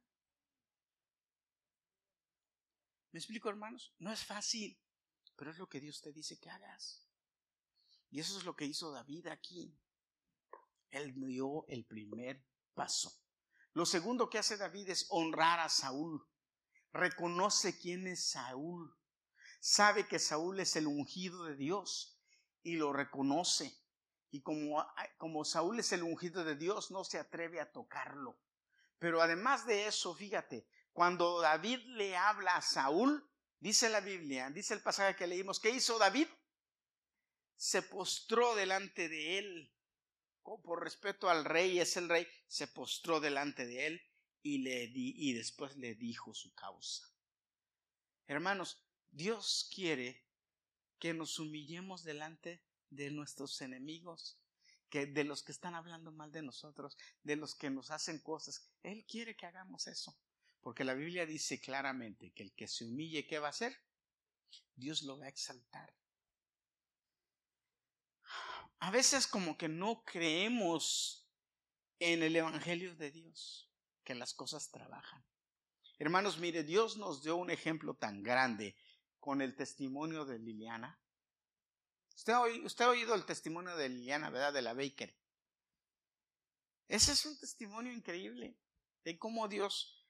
¿Me 3.11 3.19
explico, 3.19 3.49
hermanos? 3.49 3.93
No 3.99 4.11
es 4.11 4.23
fácil, 4.23 4.79
pero 5.35 5.51
es 5.51 5.57
lo 5.57 5.67
que 5.67 5.79
Dios 5.79 6.01
te 6.01 6.13
dice 6.13 6.39
que 6.39 6.49
hagas. 6.49 7.05
Y 8.09 8.19
eso 8.19 8.37
es 8.37 8.45
lo 8.45 8.55
que 8.55 8.65
hizo 8.65 8.91
David 8.91 9.27
aquí. 9.27 9.77
Él 10.89 11.13
dio 11.13 11.65
el 11.67 11.85
primer 11.85 12.45
paso. 12.73 13.21
Lo 13.73 13.85
segundo 13.85 14.29
que 14.29 14.37
hace 14.37 14.57
David 14.57 14.89
es 14.89 15.07
honrar 15.09 15.59
a 15.59 15.69
Saúl. 15.69 16.27
Reconoce 16.91 17.79
quién 17.79 18.07
es 18.07 18.31
Saúl. 18.31 18.97
Sabe 19.61 20.07
que 20.07 20.19
Saúl 20.19 20.59
es 20.59 20.75
el 20.75 20.87
ungido 20.87 21.45
de 21.45 21.55
Dios 21.55 22.19
y 22.63 22.75
lo 22.75 22.91
reconoce. 22.91 23.80
Y 24.31 24.41
como, 24.41 24.85
como 25.17 25.43
Saúl 25.43 25.79
es 25.79 25.91
el 25.91 26.03
ungido 26.03 26.45
de 26.45 26.55
Dios, 26.55 26.89
no 26.89 27.03
se 27.03 27.19
atreve 27.19 27.59
a 27.59 27.71
tocarlo. 27.71 28.39
Pero 28.97 29.21
además 29.21 29.65
de 29.65 29.87
eso, 29.87 30.15
fíjate, 30.15 30.65
cuando 30.93 31.41
David 31.41 31.79
le 31.85 32.15
habla 32.15 32.55
a 32.55 32.61
Saúl, 32.61 33.29
dice 33.59 33.89
la 33.89 33.99
Biblia, 33.99 34.49
dice 34.49 34.73
el 34.73 34.81
pasaje 34.81 35.17
que 35.17 35.27
leímos, 35.27 35.59
¿qué 35.59 35.69
hizo 35.69 35.99
David? 35.99 36.27
Se 37.57 37.81
postró 37.81 38.55
delante 38.55 39.09
de 39.09 39.37
él. 39.37 39.73
por 40.43 40.81
respeto 40.81 41.29
al 41.29 41.43
rey, 41.43 41.79
es 41.79 41.97
el 41.97 42.07
rey, 42.07 42.27
se 42.47 42.67
postró 42.67 43.19
delante 43.19 43.65
de 43.65 43.87
él 43.87 44.01
y, 44.41 44.59
le 44.59 44.87
di, 44.87 45.13
y 45.17 45.33
después 45.33 45.75
le 45.75 45.93
dijo 45.95 46.33
su 46.33 46.53
causa. 46.53 47.05
Hermanos, 48.27 48.81
Dios 49.11 49.69
quiere 49.73 50.25
que 50.99 51.13
nos 51.13 51.37
humillemos 51.37 52.03
delante 52.03 52.63
de 52.91 53.09
nuestros 53.09 53.59
enemigos, 53.61 54.37
que 54.89 55.07
de 55.07 55.23
los 55.23 55.41
que 55.41 55.53
están 55.53 55.73
hablando 55.73 56.11
mal 56.11 56.31
de 56.31 56.43
nosotros, 56.43 56.97
de 57.23 57.37
los 57.37 57.55
que 57.55 57.69
nos 57.69 57.89
hacen 57.89 58.19
cosas. 58.19 58.69
Él 58.83 59.05
quiere 59.07 59.35
que 59.35 59.47
hagamos 59.47 59.87
eso, 59.87 60.15
porque 60.59 60.83
la 60.83 60.93
Biblia 60.93 61.25
dice 61.25 61.59
claramente 61.59 62.31
que 62.31 62.43
el 62.43 62.53
que 62.53 62.67
se 62.67 62.85
humille, 62.85 63.25
¿qué 63.25 63.39
va 63.39 63.47
a 63.47 63.51
hacer? 63.51 63.75
Dios 64.75 65.01
lo 65.03 65.17
va 65.17 65.25
a 65.25 65.29
exaltar. 65.29 65.93
A 68.79 68.91
veces 68.91 69.27
como 69.27 69.57
que 69.57 69.69
no 69.69 70.03
creemos 70.03 71.27
en 71.99 72.23
el 72.23 72.35
Evangelio 72.35 72.95
de 72.95 73.11
Dios, 73.11 73.71
que 74.03 74.15
las 74.15 74.33
cosas 74.33 74.71
trabajan. 74.71 75.23
Hermanos, 75.99 76.39
mire, 76.39 76.63
Dios 76.63 76.97
nos 76.97 77.23
dio 77.23 77.35
un 77.35 77.51
ejemplo 77.51 77.93
tan 77.93 78.23
grande 78.23 78.75
con 79.19 79.41
el 79.41 79.55
testimonio 79.55 80.25
de 80.25 80.39
Liliana, 80.39 80.99
Usted 82.21 82.33
ha, 82.83 82.89
oído 82.89 83.15
el 83.15 83.25
testimonio 83.25 83.75
de 83.75 83.89
Liliana, 83.89 84.29
¿verdad? 84.29 84.53
De 84.53 84.61
la 84.61 84.75
Baker. 84.75 85.11
Ese 86.87 87.13
es 87.13 87.25
un 87.25 87.39
testimonio 87.39 87.91
increíble 87.91 88.59
de 89.03 89.17
cómo 89.17 89.47
Dios 89.47 90.07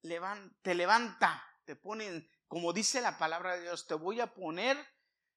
te 0.00 0.74
levanta, 0.74 1.44
te 1.64 1.76
pone, 1.76 2.28
como 2.48 2.72
dice 2.72 3.00
la 3.00 3.18
palabra 3.18 3.54
de 3.54 3.62
Dios, 3.62 3.86
te 3.86 3.94
voy 3.94 4.20
a 4.20 4.34
poner 4.34 4.76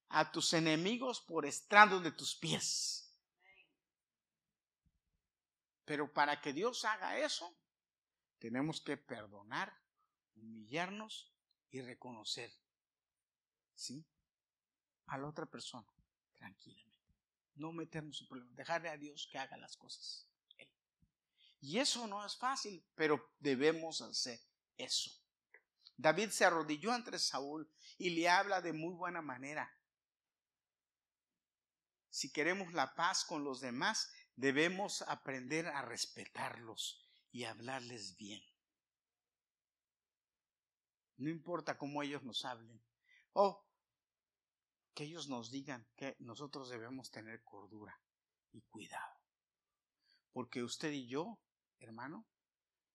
a 0.09 0.31
tus 0.31 0.53
enemigos 0.53 1.21
por 1.21 1.45
estrado 1.45 1.99
de 1.99 2.11
tus 2.11 2.35
pies. 2.35 3.15
Pero 5.85 6.11
para 6.11 6.41
que 6.41 6.51
Dios 6.51 6.83
haga 6.83 7.19
eso, 7.19 7.55
tenemos 8.39 8.81
que 8.81 8.97
perdonar, 8.97 9.71
humillarnos 10.35 11.31
y 11.69 11.81
reconocer, 11.81 12.51
¿sí? 13.75 14.03
A 15.05 15.19
la 15.19 15.27
otra 15.27 15.45
persona 15.45 15.87
tranquilamente. 16.37 17.15
No 17.55 17.71
meternos 17.71 18.21
en 18.21 18.27
problemas, 18.27 18.55
dejarle 18.55 18.89
a 18.89 18.97
Dios 18.97 19.27
que 19.31 19.37
haga 19.37 19.57
las 19.57 19.75
cosas. 19.75 20.27
Y 21.59 21.79
eso 21.79 22.07
no 22.07 22.25
es 22.25 22.37
fácil, 22.37 22.85
pero 22.95 23.33
debemos 23.39 24.01
hacer 24.01 24.39
eso. 24.77 25.11
David 25.95 26.29
se 26.29 26.45
arrodilló 26.45 26.91
ante 26.91 27.17
Saúl 27.17 27.71
y 27.97 28.11
le 28.11 28.29
habla 28.29 28.61
de 28.61 28.73
muy 28.73 28.93
buena 28.93 29.21
manera. 29.21 29.73
Si 32.09 32.31
queremos 32.31 32.73
la 32.73 32.95
paz 32.95 33.25
con 33.25 33.43
los 33.43 33.61
demás, 33.61 34.11
debemos 34.35 35.01
aprender 35.03 35.67
a 35.67 35.81
respetarlos 35.81 37.03
y 37.31 37.43
hablarles 37.43 38.15
bien. 38.15 38.41
No 41.17 41.29
importa 41.29 41.77
cómo 41.77 42.03
ellos 42.03 42.23
nos 42.23 42.45
hablen. 42.45 42.81
Oh, 43.33 43.66
que 44.97 45.03
ellos 45.03 45.29
nos 45.29 45.51
digan 45.51 45.87
que 45.95 46.15
nosotros 46.17 46.71
debemos 46.71 47.11
tener 47.11 47.43
cordura 47.43 48.01
y 48.51 48.61
cuidado. 48.63 49.21
Porque 50.31 50.63
usted 50.63 50.91
y 50.91 51.07
yo, 51.07 51.39
hermano, 51.77 52.25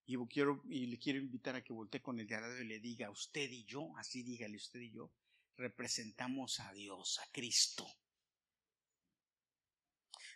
y, 0.03 0.17
quiero, 0.27 0.61
y 0.65 0.87
le 0.87 0.99
quiero 0.99 1.19
invitar 1.19 1.55
a 1.55 1.63
que 1.63 1.71
voltee 1.71 2.01
con 2.01 2.19
el 2.19 2.27
diario 2.27 2.61
y 2.61 2.65
le 2.65 2.81
diga, 2.81 3.09
usted 3.09 3.49
y 3.49 3.63
yo, 3.63 3.95
así 3.95 4.21
dígale 4.21 4.57
usted 4.57 4.81
y 4.81 4.91
yo, 4.91 5.13
representamos 5.55 6.59
a 6.59 6.73
Dios, 6.73 7.19
a 7.19 7.31
Cristo. 7.31 7.87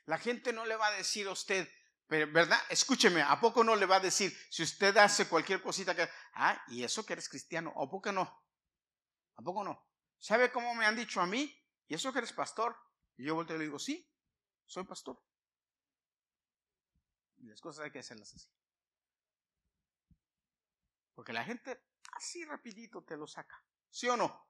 La 0.06 0.20
gente 0.20 0.54
no 0.54 0.66
le 0.66 0.78
va 0.78 0.88
a 0.88 0.92
decir 0.92 1.28
a 1.28 1.32
usted, 1.32 1.68
Pero, 2.08 2.32
¿verdad? 2.32 2.60
Escúcheme, 2.70 3.22
¿a 3.22 3.42
poco 3.42 3.66
no 3.66 3.76
le 3.76 3.86
va 3.86 3.98
a 3.98 4.00
decir, 4.00 4.34
si 4.50 4.64
usted 4.64 4.96
hace 4.96 5.28
cualquier 5.28 5.62
cosita 5.62 5.94
que, 5.94 6.08
ah, 6.36 6.64
y 6.70 6.84
eso 6.84 7.06
que 7.06 7.12
eres 7.12 7.28
cristiano, 7.28 7.74
¿a 7.76 7.90
poco 7.90 8.10
no? 8.14 8.24
¿A 9.36 9.42
poco 9.42 9.66
no? 9.66 9.87
¿Sabe 10.20 10.52
cómo 10.52 10.74
me 10.76 10.86
han 10.86 10.96
dicho 10.96 11.22
a 11.22 11.28
mí? 11.28 11.54
¿Y 11.88 11.96
eso 11.96 12.12
que 12.12 12.20
eres 12.20 12.34
pastor? 12.34 12.76
Y 13.18 13.26
yo 13.26 13.36
volteo 13.36 13.56
y 13.56 13.60
le 13.60 13.66
digo, 13.66 13.80
sí, 13.80 14.10
soy 14.66 14.84
pastor. 14.84 15.22
Y 17.38 17.48
las 17.48 17.62
cosas 17.62 17.86
hay 17.86 17.92
que 17.92 18.00
hacerlas 18.00 18.34
así. 18.34 18.50
Porque 21.14 21.34
la 21.34 21.44
gente 21.44 21.86
así 22.14 22.46
rapidito 22.46 23.04
te 23.04 23.18
lo 23.18 23.28
saca. 23.28 23.64
¿Sí 23.90 24.08
o 24.08 24.18
no? 24.18 24.48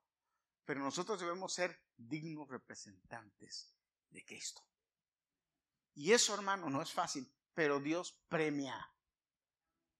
Pero 0.65 0.81
nosotros 0.81 1.19
debemos 1.19 1.53
ser 1.53 1.81
dignos 1.95 2.49
representantes 2.49 3.73
de 4.09 4.25
Cristo. 4.25 4.61
Y 5.93 6.13
eso, 6.13 6.33
hermano, 6.33 6.69
no 6.69 6.81
es 6.81 6.91
fácil 6.91 7.31
pero 7.57 7.79
Dios 7.79 8.15
premia. 8.29 8.87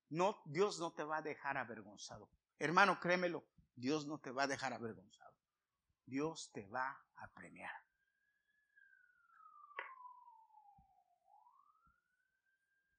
No, 0.09 0.43
Dios 0.45 0.79
no 0.79 0.93
te 0.93 1.03
va 1.03 1.17
a 1.17 1.21
dejar 1.23 1.57
avergonzado. 1.57 2.29
Hermano, 2.59 2.99
créemelo, 2.99 3.47
Dios 3.73 4.05
no 4.05 4.19
te 4.19 4.29
va 4.29 4.43
a 4.43 4.47
dejar 4.47 4.73
avergonzado. 4.73 5.26
Dios 6.07 6.49
te 6.51 6.65
va 6.65 6.99
a 7.17 7.27
premiar. 7.33 7.71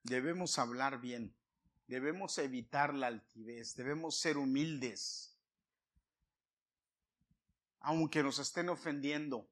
Debemos 0.04 0.56
hablar 0.58 1.00
bien, 1.00 1.36
debemos 1.88 2.38
evitar 2.38 2.94
la 2.94 3.08
altivez, 3.08 3.74
debemos 3.74 4.20
ser 4.20 4.38
humildes, 4.38 5.36
aunque 7.80 8.22
nos 8.22 8.38
estén 8.38 8.68
ofendiendo. 8.68 9.50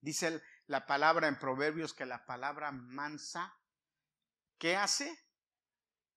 Dice 0.00 0.42
la 0.66 0.86
palabra 0.86 1.28
en 1.28 1.38
Proverbios 1.38 1.92
que 1.92 2.06
la 2.06 2.24
palabra 2.24 2.72
mansa 2.72 3.54
¿Qué 4.58 4.74
hace? 4.74 5.18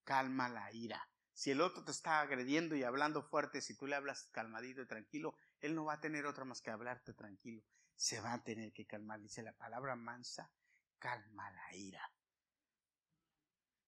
Calma 0.04 0.48
la 0.48 0.72
ira. 0.72 1.08
Si 1.34 1.50
el 1.50 1.60
otro 1.60 1.84
te 1.84 1.90
está 1.90 2.20
agrediendo 2.20 2.74
y 2.74 2.82
hablando 2.82 3.22
fuerte, 3.22 3.60
si 3.60 3.76
tú 3.76 3.86
le 3.86 3.96
hablas 3.96 4.28
calmadito 4.32 4.82
y 4.82 4.86
tranquilo, 4.86 5.36
él 5.60 5.74
no 5.74 5.84
va 5.84 5.94
a 5.94 6.00
tener 6.00 6.26
otra 6.26 6.44
más 6.44 6.60
que 6.60 6.70
hablarte 6.70 7.14
tranquilo. 7.14 7.62
Se 7.94 8.20
va 8.20 8.32
a 8.32 8.42
tener 8.42 8.72
que 8.72 8.86
calmar. 8.86 9.20
Dice 9.20 9.42
la 9.42 9.52
palabra 9.52 9.96
mansa, 9.96 10.50
calma 10.98 11.50
la 11.50 11.76
ira. 11.76 12.12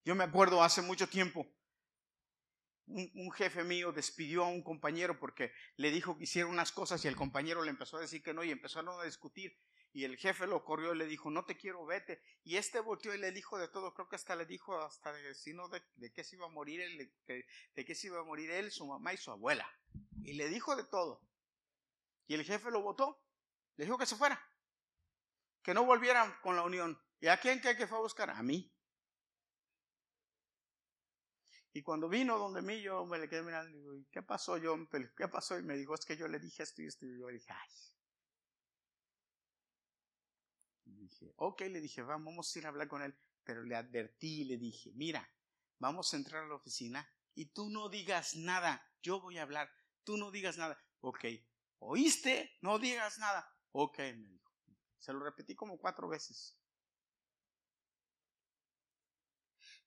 Yo 0.05 0.14
me 0.14 0.25
acuerdo 0.25 0.62
hace 0.62 0.83
mucho 0.83 1.09
tiempo, 1.09 1.47
un, 2.87 3.31
jefe 3.33 3.64
mío 3.64 3.93
despidió 3.93 4.45
a 4.45 4.49
un 4.49 4.62
compañero 4.62 5.18
porque 5.18 5.53
le 5.77 5.91
dijo 5.91 6.16
que 6.16 6.25
hiciera 6.25 6.49
unas 6.49 6.73
cosas 6.73 7.05
y 7.05 7.09
el 7.09 7.16
compañero 7.16 7.62
le 7.62 7.70
empezó 7.70 7.97
a 7.97 8.01
decir 8.01 8.23
que 8.23 8.35
no 8.35 8.43
y 8.45 8.51
empezaron 8.51 9.01
a 9.01 9.05
discutir 9.05 9.57
y 9.93 10.05
el 10.05 10.16
jefe 10.16 10.47
lo 10.47 10.64
corrió 10.64 10.95
y 10.95 10.99
le 10.99 11.07
dijo, 11.07 11.31
no 11.31 11.45
te 11.45 11.57
quiero, 11.57 11.85
vete. 11.85 12.23
Y 12.45 12.57
este 12.57 12.81
volteó 12.81 13.14
y 13.14 13.18
le 13.18 13.31
dijo 13.31 13.59
de 13.59 13.68
todo, 13.68 13.93
creo 13.93 14.09
que 14.09 14.16
hasta 14.16 14.35
le 14.35 14.47
dijo 14.47 14.81
hasta 14.81 15.12
de, 15.12 15.35
sino 15.35 15.68
de, 15.68 15.83
qué 16.12 16.25
se 16.25 16.37
iba 16.37 16.47
a 16.47 16.51
morir 16.51 16.81
de, 17.27 17.45
de 17.75 17.85
qué 17.85 17.95
se 17.95 18.07
iba 18.07 18.18
a 18.18 18.25
morir 18.25 18.51
él, 18.51 18.70
su 18.70 18.87
mamá 18.87 19.12
y 19.12 19.18
su 19.18 19.31
abuela. 19.31 19.68
Y 20.25 20.33
le 20.33 20.49
dijo 20.49 20.77
de 20.77 20.85
todo. 20.85 21.20
Y 22.27 22.35
el 22.35 22.45
jefe 22.45 22.70
lo 22.70 22.81
votó, 22.81 23.20
le 23.77 23.85
dijo 23.85 23.99
que 23.99 24.07
se 24.07 24.16
fuera, 24.16 24.41
que 25.62 25.75
no 25.75 25.85
volvieran 25.85 26.35
con 26.43 26.57
la 26.57 26.62
unión. 26.62 27.01
¿Y 27.20 27.29
a 27.29 27.39
quién 27.39 27.61
que 27.61 27.87
fue 27.87 27.99
a 27.99 28.03
buscar? 28.03 28.31
A 28.31 28.43
mí. 28.43 28.73
Y 31.75 31.83
cuando 31.83 32.09
vino 32.09 32.39
donde 32.39 32.61
mí, 32.61 32.83
yo 32.83 33.07
me 33.07 33.18
le 33.18 33.29
quedé 33.29 33.43
mirando 33.43 33.70
y 33.70 33.81
digo, 33.81 33.95
¿qué 34.11 34.23
pasó, 34.23 34.59
yo 34.59 34.77
¿Qué 35.16 35.29
pasó? 35.29 35.59
Y 35.59 35.62
me 35.62 35.77
dijo, 35.77 35.95
es 35.95 36.05
que 36.05 36.16
yo 36.16 36.29
le 36.29 36.39
dije 36.39 36.62
esto 36.62 36.83
y 36.83 36.87
esto. 36.87 37.07
Y 37.07 37.18
yo 37.18 37.29
le 37.29 37.35
dije, 37.35 37.51
ay, 37.51 37.70
dije, 41.03 41.33
ok, 41.37 41.61
le 41.62 41.81
dije, 41.81 42.03
vamos 42.03 42.55
a 42.55 42.59
ir 42.59 42.66
a 42.66 42.68
hablar 42.68 42.89
con 42.89 43.03
él, 43.03 43.14
pero 43.45 43.62
le 43.62 43.77
advertí 43.77 44.43
y 44.43 44.45
le 44.45 44.57
dije, 44.57 44.93
mira, 44.95 45.29
vamos 45.79 46.12
a 46.12 46.16
entrar 46.16 46.45
a 46.45 46.49
la 46.49 46.55
oficina 46.55 47.09
y 47.35 47.47
tú 47.47 47.70
no 47.70 47.89
digas 47.89 48.37
nada, 48.37 48.87
yo 49.03 49.20
voy 49.20 49.39
a 49.39 49.43
hablar, 49.43 49.70
tú 50.05 50.16
no 50.16 50.31
digas 50.31 50.57
nada, 50.57 50.81
ok, 51.01 51.25
¿oíste? 51.85 52.57
No 52.61 52.78
digas 52.78 53.18
nada, 53.18 53.49
ok, 53.72 53.99
me 53.99 54.28
dijo. 54.28 54.53
Se 54.99 55.12
lo 55.12 55.20
repetí 55.20 55.55
como 55.55 55.78
cuatro 55.78 56.09
veces. 56.09 56.57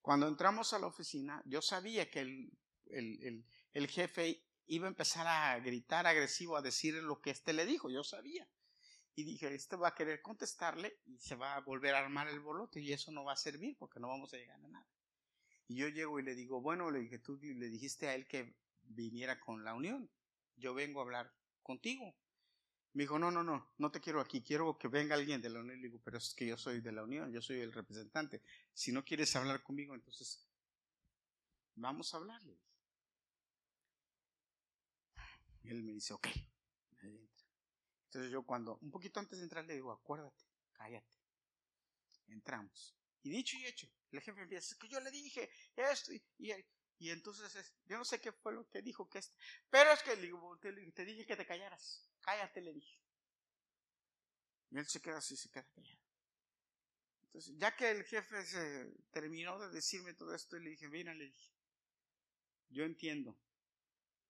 Cuando 0.02 0.28
entramos 0.28 0.74
a 0.74 0.80
la 0.80 0.88
oficina, 0.88 1.42
yo 1.46 1.62
sabía 1.62 2.12
que 2.12 2.20
el, 2.20 2.52
el, 2.88 3.46
el 3.74 3.88
jefe 3.88 4.46
iba 4.68 4.86
a 4.86 4.90
empezar 4.90 5.26
a 5.28 5.58
gritar 5.60 6.06
agresivo, 6.06 6.58
a 6.58 6.62
decir 6.62 6.96
lo 6.96 7.22
que 7.22 7.32
éste 7.32 7.54
le 7.54 7.66
dijo, 7.66 7.90
yo 7.90 8.04
sabía. 8.04 8.48
Y 9.16 9.24
dije, 9.24 9.54
este 9.56 9.78
va 9.78 9.90
a 9.90 9.96
querer 9.96 10.22
contestarle 10.22 11.00
y 11.06 11.18
se 11.20 11.36
va 11.36 11.56
a 11.56 11.62
volver 11.62 11.96
a 11.96 12.00
armar 12.00 12.28
el 12.28 12.42
bolote 12.42 12.82
y 12.82 12.92
eso 12.92 13.12
no 13.12 13.24
va 13.24 13.34
a 13.34 13.38
servir 13.38 13.78
porque 13.80 14.00
no 14.00 14.10
vamos 14.10 14.34
a 14.34 14.38
llegar 14.38 14.60
a 14.60 14.68
nada. 14.68 14.88
Y 15.68 15.78
yo 15.78 15.88
llego 15.88 16.20
y 16.20 16.24
le 16.24 16.36
digo, 16.36 16.62
bueno, 16.62 16.92
le 16.92 17.00
dije, 17.00 17.20
tú 17.20 17.40
le 17.42 17.70
dijiste 17.70 18.08
a 18.08 18.16
él 18.16 18.28
que 18.28 18.58
viniera 18.82 19.40
con 19.40 19.64
la 19.64 19.74
unión. 19.74 20.12
Yo 20.58 20.74
vengo 20.74 21.00
a 21.00 21.04
hablar 21.04 21.35
contigo. 21.66 22.16
Me 22.94 23.04
dijo, 23.04 23.20
no, 23.20 23.30
no, 23.30 23.44
no, 23.44 23.74
no 23.78 23.92
te 23.92 24.00
quiero 24.00 24.22
aquí, 24.22 24.42
quiero 24.42 24.78
que 24.78 24.88
venga 24.88 25.16
alguien 25.16 25.42
de 25.42 25.50
la 25.50 25.60
unión. 25.60 25.82
Le 25.82 25.88
digo, 25.88 26.00
pero 26.02 26.18
es 26.18 26.34
que 26.34 26.48
yo 26.48 26.58
soy 26.58 26.80
de 26.80 26.94
la 26.94 27.04
unión, 27.04 27.34
yo 27.34 27.42
soy 27.42 27.60
el 27.60 27.74
representante. 27.74 28.42
Si 28.74 28.94
no 28.94 29.04
quieres 29.04 29.36
hablar 29.36 29.62
conmigo, 29.64 29.94
entonces 29.94 30.48
vamos 31.76 32.14
a 32.14 32.18
hablarle. 32.18 32.58
Él 35.64 35.84
me 35.84 35.92
dice, 35.92 36.14
ok. 36.14 36.28
Entonces 37.02 38.32
yo 38.32 38.44
cuando, 38.44 38.78
un 38.82 38.92
poquito 38.92 39.20
antes 39.20 39.40
de 39.40 39.44
entrar, 39.44 39.66
le 39.66 39.74
digo, 39.74 39.92
acuérdate, 39.92 40.46
cállate. 40.72 41.12
Entramos. 42.28 42.96
Y 43.24 43.30
dicho 43.30 43.58
y 43.58 43.66
hecho, 43.66 43.90
el 44.12 44.22
jefe 44.22 44.42
empieza, 44.42 44.74
es 44.74 44.80
que 44.80 44.88
yo 44.88 45.00
le 45.02 45.12
dije 45.12 45.50
esto 45.76 46.14
y, 46.14 46.24
y, 46.38 46.54
entonces 47.00 47.74
yo 47.86 47.98
no 47.98 48.06
sé 48.06 48.22
qué 48.22 48.32
fue 48.32 48.54
lo 48.54 48.68
que 48.70 48.82
dijo 48.82 49.10
que 49.10 49.20
este, 49.20 49.36
pero 49.70 49.92
es 49.92 50.02
que 50.02 50.16
le 50.16 50.24
digo, 50.24 50.58
te, 50.60 50.72
te, 50.92 51.06
dije 51.06 51.26
que 51.26 51.36
te 51.36 51.46
callaras, 51.46 52.10
cállate, 52.22 52.62
le 52.62 52.74
dije. 52.74 53.00
Y 54.72 54.78
él 54.78 54.88
se 54.88 55.02
queda 55.02 55.18
así, 55.18 55.36
se 55.36 55.50
queda 55.50 55.68
callado. 55.74 56.02
Entonces, 57.26 57.56
ya 57.58 57.76
que 57.76 57.92
el 57.92 58.04
jefe 58.06 58.46
se 58.46 58.94
terminó 59.12 59.60
de 59.60 59.70
decirme 59.70 60.14
todo 60.14 60.34
esto, 60.34 60.58
le 60.58 60.70
dije, 60.72 60.88
mira, 60.88 61.14
le 61.14 61.26
dije, 61.26 61.52
yo 62.70 62.86
entiendo, 62.86 63.38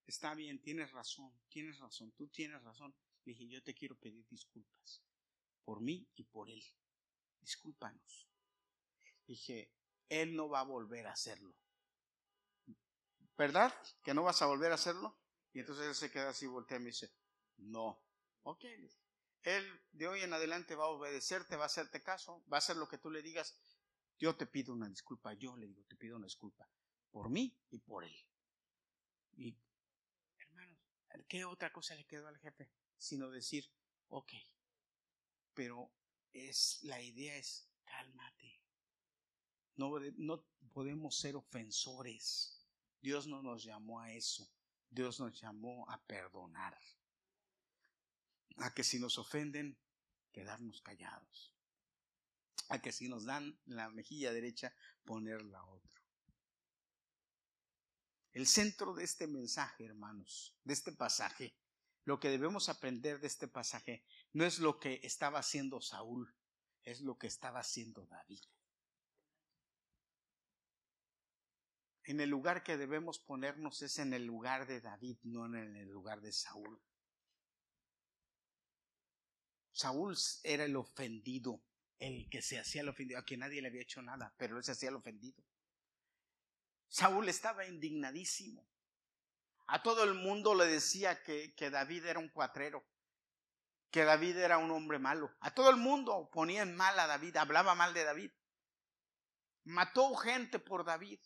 está 0.08 0.34
bien, 0.34 0.60
tienes 0.60 0.92
razón, 0.92 1.32
tienes 1.50 1.78
razón, 1.80 2.12
tú 2.14 2.28
tienes 2.28 2.62
razón, 2.64 2.96
le 3.26 3.34
dije, 3.34 3.48
yo 3.48 3.62
te 3.64 3.74
quiero 3.74 3.96
pedir 3.96 4.28
disculpas 4.28 5.04
por 5.64 5.82
mí 5.82 6.08
y 6.16 6.24
por 6.24 6.50
él. 6.50 6.64
Discúlpanos. 7.42 8.28
Dije, 9.28 9.72
él 10.10 10.36
no 10.36 10.50
va 10.50 10.62
a 10.62 10.64
volver 10.64 11.08
a 11.08 11.14
hacerlo. 11.14 11.56
¿Verdad? 13.38 13.74
¿Que 14.04 14.14
no 14.14 14.24
vas 14.24 14.42
a 14.42 14.46
volver 14.46 14.72
a 14.72 14.76
hacerlo? 14.76 15.18
Y 15.54 15.60
entonces 15.60 15.88
él 15.88 15.96
se 15.96 16.12
queda 16.12 16.30
así, 16.30 16.48
voltea 16.48 16.78
y 16.78 16.82
me 16.82 16.88
dice, 16.88 17.12
no. 17.58 18.02
Ok. 18.44 18.66
Él 19.44 19.82
de 19.92 20.08
hoy 20.08 20.22
en 20.22 20.34
adelante 20.34 20.76
va 20.76 20.86
a 20.86 20.90
obedecerte, 20.90 21.56
va 21.56 21.64
a 21.64 21.68
hacerte 21.68 22.02
caso, 22.02 22.44
va 22.52 22.58
a 22.58 22.60
hacer 22.60 22.78
lo 22.78 22.88
que 22.88 22.98
tú 22.98 23.12
le 23.12 23.22
digas. 23.22 23.58
Yo 24.18 24.36
te 24.36 24.46
pido 24.46 24.74
una 24.74 24.90
disculpa, 24.90 25.34
yo 25.34 25.56
le 25.58 25.68
digo, 25.68 25.84
te 25.86 25.96
pido 25.96 26.16
una 26.16 26.26
disculpa 26.26 26.68
por 27.12 27.30
mí 27.30 27.58
y 27.70 27.80
por 27.80 28.04
él. 28.04 28.16
Y, 29.38 29.58
hermanos, 30.38 30.78
¿qué 31.28 31.46
otra 31.46 31.72
cosa 31.72 31.96
le 31.96 32.06
quedó 32.06 32.28
al 32.28 32.38
jefe? 32.40 32.72
sino 32.98 33.30
decir, 33.30 33.70
ok, 34.10 34.34
pero 35.54 35.92
es, 36.34 36.80
la 36.84 37.02
idea 37.02 37.38
es, 37.38 37.70
cálmate. 37.84 38.62
No, 39.76 40.00
no 40.18 40.46
podemos 40.74 41.18
ser 41.18 41.36
ofensores. 41.36 42.65
Dios 43.06 43.28
no 43.28 43.44
nos 43.44 43.64
llamó 43.64 44.02
a 44.02 44.12
eso. 44.12 44.52
Dios 44.90 45.20
nos 45.20 45.40
llamó 45.40 45.88
a 45.92 46.02
perdonar. 46.08 46.76
A 48.58 48.74
que 48.74 48.84
si 48.84 48.98
nos 48.98 49.20
ofenden, 49.20 49.78
quedarnos 50.32 50.82
callados. 50.82 51.54
A 52.70 52.82
que 52.82 52.92
si 52.92 53.08
nos 53.08 53.26
dan 53.26 53.60
la 53.68 53.90
mejilla 53.90 54.34
derecha, 54.34 54.74
poner 55.04 55.44
la 55.44 55.64
otra. 55.64 56.02
El 58.32 58.48
centro 58.48 58.96
de 58.96 59.04
este 59.04 59.28
mensaje, 59.28 59.86
hermanos, 59.86 60.58
de 60.64 60.74
este 60.74 60.92
pasaje, 60.92 61.56
lo 62.06 62.20
que 62.20 62.30
debemos 62.30 62.70
aprender 62.70 63.20
de 63.20 63.28
este 63.28 63.48
pasaje 63.48 64.04
no 64.34 64.46
es 64.46 64.58
lo 64.58 64.80
que 64.80 65.00
estaba 65.04 65.38
haciendo 65.38 65.80
Saúl, 65.80 66.36
es 66.82 67.02
lo 67.02 67.20
que 67.20 67.28
estaba 67.28 67.60
haciendo 67.60 68.08
David. 68.08 68.42
En 72.06 72.20
el 72.20 72.30
lugar 72.30 72.64
que 72.64 72.78
debemos 72.78 73.18
ponernos 73.18 73.82
es 73.82 73.98
en 73.98 74.14
el 74.14 74.26
lugar 74.26 74.68
de 74.68 74.80
David, 74.80 75.18
no 75.24 75.46
en 75.48 75.76
el 75.76 75.90
lugar 75.90 76.22
de 76.22 76.32
Saúl. 76.32 76.80
Saúl 79.72 80.16
era 80.44 80.66
el 80.66 80.76
ofendido, 80.76 81.64
el 81.98 82.30
que 82.30 82.44
se 82.44 82.60
hacía 82.60 82.82
el 82.82 82.90
ofendido, 82.90 83.20
a 83.20 83.24
quien 83.24 83.40
nadie 83.40 83.62
le 83.62 83.70
había 83.70 83.82
hecho 83.82 84.04
nada, 84.04 84.34
pero 84.38 84.56
él 84.56 84.64
se 84.64 84.74
hacía 84.74 84.90
el 84.90 84.96
ofendido. 84.96 85.44
Saúl 86.88 87.28
estaba 87.28 87.66
indignadísimo. 87.66 88.68
A 89.66 89.82
todo 89.82 90.04
el 90.04 90.14
mundo 90.14 90.54
le 90.54 90.68
decía 90.68 91.24
que, 91.24 91.56
David 91.72 92.06
era 92.06 92.20
un 92.20 92.30
cuatrero, 92.30 92.86
que 93.90 94.06
David 94.06 94.38
era 94.38 94.60
un 94.60 94.70
hombre 94.70 95.00
malo. 95.00 95.36
A 95.40 95.56
todo 95.56 95.72
el 95.72 95.78
mundo 95.78 96.30
ponía 96.32 96.62
en 96.62 96.76
mal 96.76 97.00
a 97.00 97.08
David, 97.08 97.36
hablaba 97.38 97.74
mal 97.74 97.96
de 97.96 98.04
David. 98.04 98.32
mató 99.64 100.16
gente 100.16 100.60
por 100.60 100.86
David. 100.86 101.20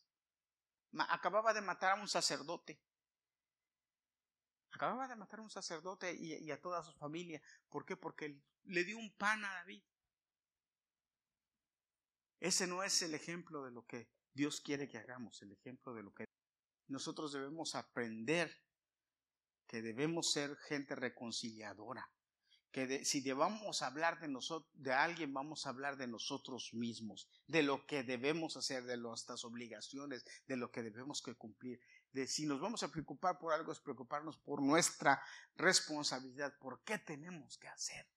Acababa 0.98 1.54
de 1.54 1.62
matar 1.62 1.98
a 1.98 2.02
un 2.02 2.08
sacerdote. 2.08 2.80
Acababa 4.72 5.08
de 5.08 5.16
matar 5.16 5.40
a 5.40 5.44
un 5.44 5.50
sacerdote 5.50 6.14
y, 6.14 6.52
a 6.52 6.62
toda 6.62 6.84
su 6.84 6.94
familia. 6.94 7.42
¿Por 7.70 7.86
qué? 7.86 7.98
Porque 7.98 8.42
le 8.64 8.84
dio 8.84 8.98
un 8.98 9.14
pan 9.16 9.44
a 9.44 9.54
David. 9.56 9.84
Ese 12.40 12.68
no 12.68 12.84
es 12.84 13.02
el 13.02 13.14
ejemplo 13.14 13.64
de 13.64 13.72
lo 13.72 13.86
que 13.86 14.10
Dios 14.34 14.62
quiere 14.62 14.88
que 14.88 14.98
hagamos, 14.98 15.42
el 15.42 15.52
ejemplo 15.52 15.94
de 15.94 16.04
lo 16.04 16.14
que 16.14 16.26
nosotros 16.88 17.34
debemos 17.34 17.76
aprender, 17.76 18.56
que 19.68 19.82
debemos 19.82 20.32
ser 20.32 20.56
gente 20.56 20.96
reconciliadora, 20.96 22.10
que 22.72 23.04
si 23.04 23.22
debamos 23.22 23.82
hablar 23.82 24.20
de 24.20 24.28
nosotros, 24.28 24.72
de 24.74 24.94
alguien, 24.94 25.34
vamos 25.34 25.66
a 25.66 25.70
hablar 25.70 25.98
de 25.98 26.08
nosotros 26.08 26.74
mismos, 26.74 27.28
de 27.48 27.64
lo 27.64 27.86
que 27.88 28.04
debemos 28.04 28.58
hacer, 28.58 28.84
de 28.86 28.98
nuestras 28.98 29.44
obligaciones, 29.44 30.24
de 30.48 30.58
lo 30.58 30.72
que 30.72 30.84
debemos 30.84 31.22
cumplir. 31.38 31.80
De 32.12 32.28
si 32.28 32.46
nos 32.46 32.60
vamos 32.60 32.84
a 32.84 32.92
preocupar 32.92 33.40
por 33.40 33.54
algo, 33.54 33.72
es 33.72 33.80
preocuparnos 33.80 34.38
por 34.38 34.62
nuestra 34.62 35.22
responsabilidad, 35.56 36.58
por 36.60 36.84
qué 36.84 37.00
tenemos 37.00 37.58
que 37.58 37.68
hacer, 37.68 38.08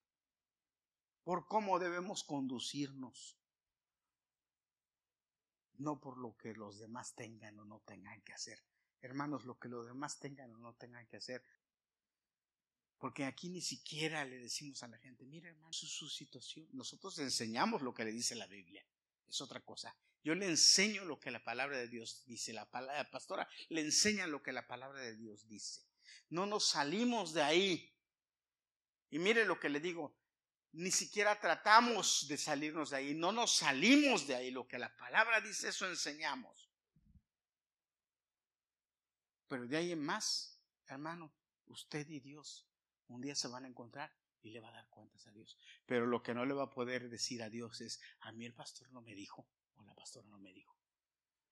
por 1.25 1.47
cómo 1.47 1.79
debemos 1.79 2.23
conducirnos, 2.25 3.39
no 5.79 5.99
por 5.99 6.19
lo 6.19 6.37
que 6.37 6.53
los 6.53 6.79
demás 6.79 7.15
tengan 7.15 7.59
o 7.59 7.65
no 7.65 7.81
tengan 7.81 8.21
que 8.23 8.33
hacer. 8.33 8.59
Hermanos, 9.01 9.45
lo 9.47 9.59
que 9.59 9.69
los 9.69 9.87
demás 9.87 10.21
tengan 10.21 10.55
o 10.55 10.59
no 10.59 10.75
tengan 10.75 11.07
que 11.09 11.17
hacer, 11.17 11.43
porque 13.03 13.25
aquí 13.25 13.49
ni 13.49 13.61
siquiera 13.61 14.25
le 14.25 14.39
decimos 14.39 14.81
a 14.85 14.87
la 14.87 14.97
gente, 14.97 15.27
mira 15.27 15.49
hermano, 15.49 15.73
su, 15.73 15.89
su 15.89 16.09
situación. 16.09 16.69
Nosotros 16.71 17.19
enseñamos 17.19 17.83
lo 17.83 17.93
que 17.93 18.05
le 18.05 18.13
dice 18.13 18.37
la 18.37 18.47
Biblia. 18.47 18.87
Es 19.29 19.41
otra 19.41 19.59
cosa. 19.59 19.93
Yo 20.23 20.37
le 20.37 20.47
enseño 20.47 21.05
lo 21.05 21.19
que 21.19 21.33
la 21.33 21.43
palabra 21.43 21.79
de 21.79 21.89
Dios 21.89 22.23
dice. 22.27 22.53
La, 22.53 22.71
palabra, 22.71 23.11
pastora 23.11 23.49
le 23.71 23.81
enseña 23.81 24.29
lo 24.29 24.41
que 24.41 24.53
la 24.53 24.69
palabra 24.69 25.01
de 25.01 25.17
Dios 25.17 25.49
dice. 25.49 25.85
No 26.29 26.47
nos 26.47 26.69
salimos 26.69 27.33
de 27.33 27.43
ahí. 27.43 27.93
Y 29.11 29.19
mire 29.19 29.47
lo 29.47 29.59
que 29.59 29.69
le 29.69 29.81
digo. 29.81 30.17
Ni 30.71 30.93
siquiera 30.93 31.41
tratamos 31.41 32.29
de 32.29 32.39
salirnos 32.39 32.91
de 32.91 32.99
ahí. 32.99 33.15
No 33.15 33.33
nos 33.33 33.57
salimos 33.57 34.29
de 34.29 34.37
ahí. 34.37 34.53
Lo 34.53 34.69
que 34.69 34.79
la 34.79 34.97
palabra 34.97 35.41
dice, 35.41 35.71
eso 35.71 35.89
enseñamos. 35.89 36.71
Pero 39.49 39.67
de 39.67 39.77
ahí 39.77 39.91
en 39.91 40.05
más, 40.05 40.57
hermano, 40.87 41.35
usted 41.67 42.09
y 42.09 42.21
Dios 42.21 42.69
un 43.15 43.21
día 43.21 43.35
se 43.35 43.49
van 43.49 43.65
a 43.65 43.69
encontrar 43.69 44.13
y 44.43 44.51
le 44.51 44.61
va 44.61 44.69
a 44.69 44.73
dar 44.73 44.89
cuentas 44.89 45.27
a 45.27 45.31
Dios. 45.31 45.57
Pero 45.87 46.07
lo 46.07 46.23
que 46.23 46.35
no 46.35 46.45
le 46.45 46.55
va 46.55 46.65
a 46.65 46.71
poder 46.71 47.09
decir 47.09 47.43
a 47.43 47.49
Dios 47.49 47.81
es, 47.81 48.01
a 48.21 48.33
mí 48.33 48.45
el 48.45 48.55
pastor 48.55 48.91
no 48.91 49.01
me 49.01 49.15
dijo 49.15 49.49
o 49.75 49.85
la 49.85 49.95
pastora 49.95 50.27
no 50.29 50.39
me 50.39 50.53
dijo. 50.53 50.77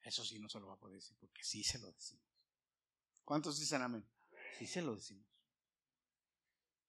Eso 0.03 0.25
sí 0.25 0.39
no 0.39 0.49
se 0.49 0.59
lo 0.59 0.67
va 0.67 0.75
a 0.75 0.79
poder 0.79 0.97
decir 0.97 1.17
porque 1.19 1.43
sí 1.45 1.63
se 1.63 1.79
lo 1.79 1.93
decimos. 1.93 2.27
¿Cuántos 3.25 3.59
dicen 3.59 3.83
amén? 3.83 4.09
Sí 4.59 4.67
se 4.67 4.83
lo 4.83 4.95
decimos. 4.95 5.27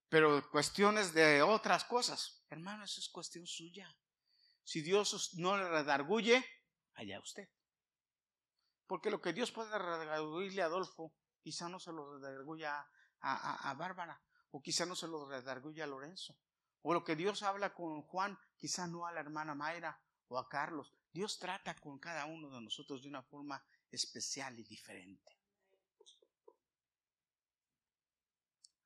Pero 0.10 0.50
cuestiones 0.50 1.14
de 1.14 1.42
otras 1.42 1.86
cosas, 1.86 2.44
hermano, 2.50 2.84
eso 2.84 3.00
es 3.00 3.10
cuestión 3.10 3.46
suya. 3.46 3.96
Si 4.64 4.82
Dios 4.82 5.36
no 5.36 5.56
le 5.56 5.70
redarguye, 5.70 6.44
allá 6.96 7.20
usted. 7.20 7.48
Porque 8.88 9.10
lo 9.10 9.22
que 9.22 9.34
Dios 9.34 9.52
puede 9.52 9.78
redarguirle 9.78 10.62
a 10.62 10.66
Adolfo, 10.66 11.14
quizá 11.42 11.70
no 11.70 11.80
se 11.80 11.94
lo 11.94 12.20
redarguye 12.20 12.66
a, 12.66 12.86
a 13.22 13.74
Bárbara 13.76 14.22
o 14.52 14.62
quizá 14.62 14.86
no 14.86 14.96
se 14.96 15.08
lo 15.08 15.28
redarguye 15.28 15.82
a 15.82 15.88
Lorenzo. 15.88 16.38
O 16.84 16.94
lo 16.94 17.04
que 17.04 17.16
Dios 17.16 17.44
habla 17.44 17.74
con 17.74 18.02
Juan, 18.04 18.38
quizá 18.58 18.88
no 18.88 19.06
a 19.06 19.12
la 19.12 19.20
hermana 19.20 19.56
Mayra 19.56 20.00
o 20.28 20.38
a 20.38 20.48
Carlos. 20.48 20.94
Dios 21.12 21.40
trata 21.40 21.76
con 21.76 22.00
cada 22.00 22.26
uno 22.26 22.50
de 22.50 22.62
nosotros 22.62 23.02
de 23.02 23.10
una 23.10 23.22
forma 23.24 23.64
especial 23.90 24.58
y 24.60 24.64
diferente. 24.64 25.38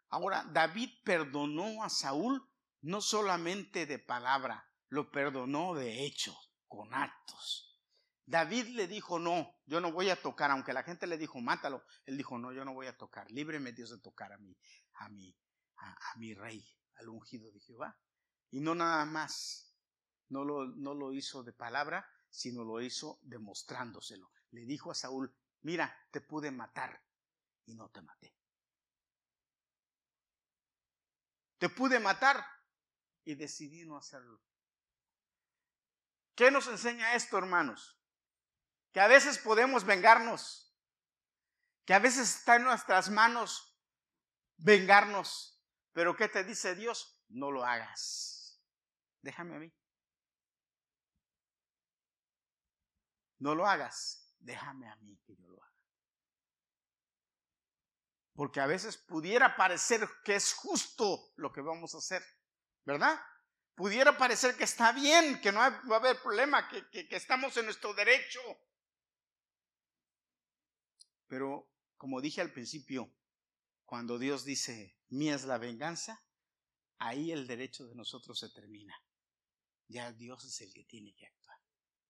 Ahora, 0.10 0.44
David 0.52 0.90
perdonó 1.04 1.84
a 1.84 1.90
Saúl 1.90 2.48
no 2.82 3.02
solamente 3.02 3.86
de 3.86 4.00
palabra, 4.00 4.70
lo 4.90 5.12
perdonó 5.12 5.74
de 5.74 6.06
hecho, 6.06 6.38
con 6.68 6.94
actos. 6.94 7.82
David 8.26 8.68
le 8.70 8.88
dijo, 8.88 9.20
no, 9.20 9.56
yo 9.66 9.80
no 9.80 9.92
voy 9.92 10.10
a 10.10 10.22
tocar, 10.22 10.52
aunque 10.52 10.74
la 10.74 10.84
gente 10.84 11.06
le 11.06 11.18
dijo, 11.18 11.40
mátalo, 11.42 11.84
él 12.06 12.18
dijo, 12.18 12.38
no, 12.38 12.52
yo 12.52 12.66
no 12.66 12.74
voy 12.74 12.88
a 12.88 12.98
tocar, 12.98 13.30
líbreme 13.30 13.72
Dios 13.72 13.92
de 13.92 14.00
tocar 14.00 14.32
a 14.34 14.38
mí, 14.38 14.58
a 14.94 15.10
mí, 15.10 15.36
a, 15.78 16.18
mi 16.18 16.34
rey, 16.34 16.66
al 16.96 17.10
ungido 17.10 17.52
de 17.52 17.60
Jehová. 17.60 18.00
Y 18.52 18.60
no 18.60 18.76
nada 18.76 19.06
más, 19.06 19.76
no 20.30 20.44
lo, 20.44 20.68
no 20.68 20.94
lo 20.94 21.12
hizo 21.14 21.44
de 21.44 21.54
palabra, 21.54 22.08
sino 22.30 22.64
lo 22.64 22.82
hizo 22.82 23.20
demostrándoselo. 23.24 24.32
Le 24.52 24.66
dijo 24.66 24.92
a 24.92 24.96
Saúl, 24.96 25.36
mira, 25.62 25.96
te 26.12 26.22
pude 26.22 26.52
matar 26.52 27.04
y 27.66 27.76
no 27.76 27.90
te 27.90 28.02
maté. 28.02 28.36
Te 31.58 31.70
pude 31.70 32.00
matar 32.00 32.46
y 33.24 33.36
decidí 33.36 33.86
no 33.86 33.98
hacerlo. 33.98 34.42
¿Qué 36.36 36.52
nos 36.52 36.68
enseña 36.68 37.16
esto, 37.16 37.38
hermanos? 37.38 37.98
Que 38.92 39.00
a 39.00 39.08
veces 39.08 39.38
podemos 39.38 39.86
vengarnos, 39.86 40.74
que 41.86 41.94
a 41.94 42.00
veces 42.00 42.36
está 42.36 42.58
en 42.58 42.64
nuestras 42.64 43.10
manos 43.10 43.78
vengarnos, 44.58 45.55
pero 45.96 46.14
¿qué 46.14 46.28
te 46.28 46.44
dice 46.44 46.76
Dios? 46.76 47.24
No 47.30 47.52
lo 47.52 47.64
hagas. 47.64 48.62
Déjame 49.22 49.56
a 49.56 49.60
mí. 49.60 49.74
No 53.40 53.56
lo 53.56 53.66
hagas. 53.66 54.30
Déjame 54.40 54.90
a 54.90 54.96
mí 54.98 55.18
que 55.26 55.38
yo 55.38 55.48
lo 55.48 55.64
haga. 55.64 55.74
Porque 58.34 58.60
a 58.60 58.68
veces 58.68 58.98
pudiera 58.98 59.56
parecer 59.56 60.06
que 60.26 60.36
es 60.36 60.54
justo 60.54 61.32
lo 61.38 61.54
que 61.54 61.62
vamos 61.62 61.96
a 61.96 62.00
hacer, 62.00 62.22
¿verdad? 62.84 63.18
Pudiera 63.74 64.18
parecer 64.18 64.58
que 64.58 64.66
está 64.66 64.92
bien, 64.92 65.40
que 65.40 65.54
no 65.54 65.60
va 65.60 65.96
a 65.96 65.96
haber 65.96 66.22
problema, 66.22 66.68
que, 66.68 67.08
que 67.08 67.16
estamos 67.16 67.56
en 67.56 67.64
nuestro 67.64 67.94
derecho. 67.94 68.42
Pero, 71.28 71.72
como 71.96 72.20
dije 72.20 72.42
al 72.42 72.52
principio, 72.52 73.10
cuando 73.86 74.18
Dios 74.18 74.44
dice, 74.46 74.98
mía 75.10 75.36
es 75.36 75.46
la 75.46 75.58
venganza, 75.58 76.24
ahí 76.98 77.32
el 77.32 77.48
derecho 77.48 77.86
de 77.86 77.96
nosotros 77.96 78.40
se 78.40 78.50
termina. 78.50 78.96
Ya 79.88 80.12
Dios 80.12 80.44
es 80.46 80.62
el 80.62 80.74
que 80.74 80.84
tiene 80.86 81.14
que 81.14 81.28
actuar. 81.28 81.60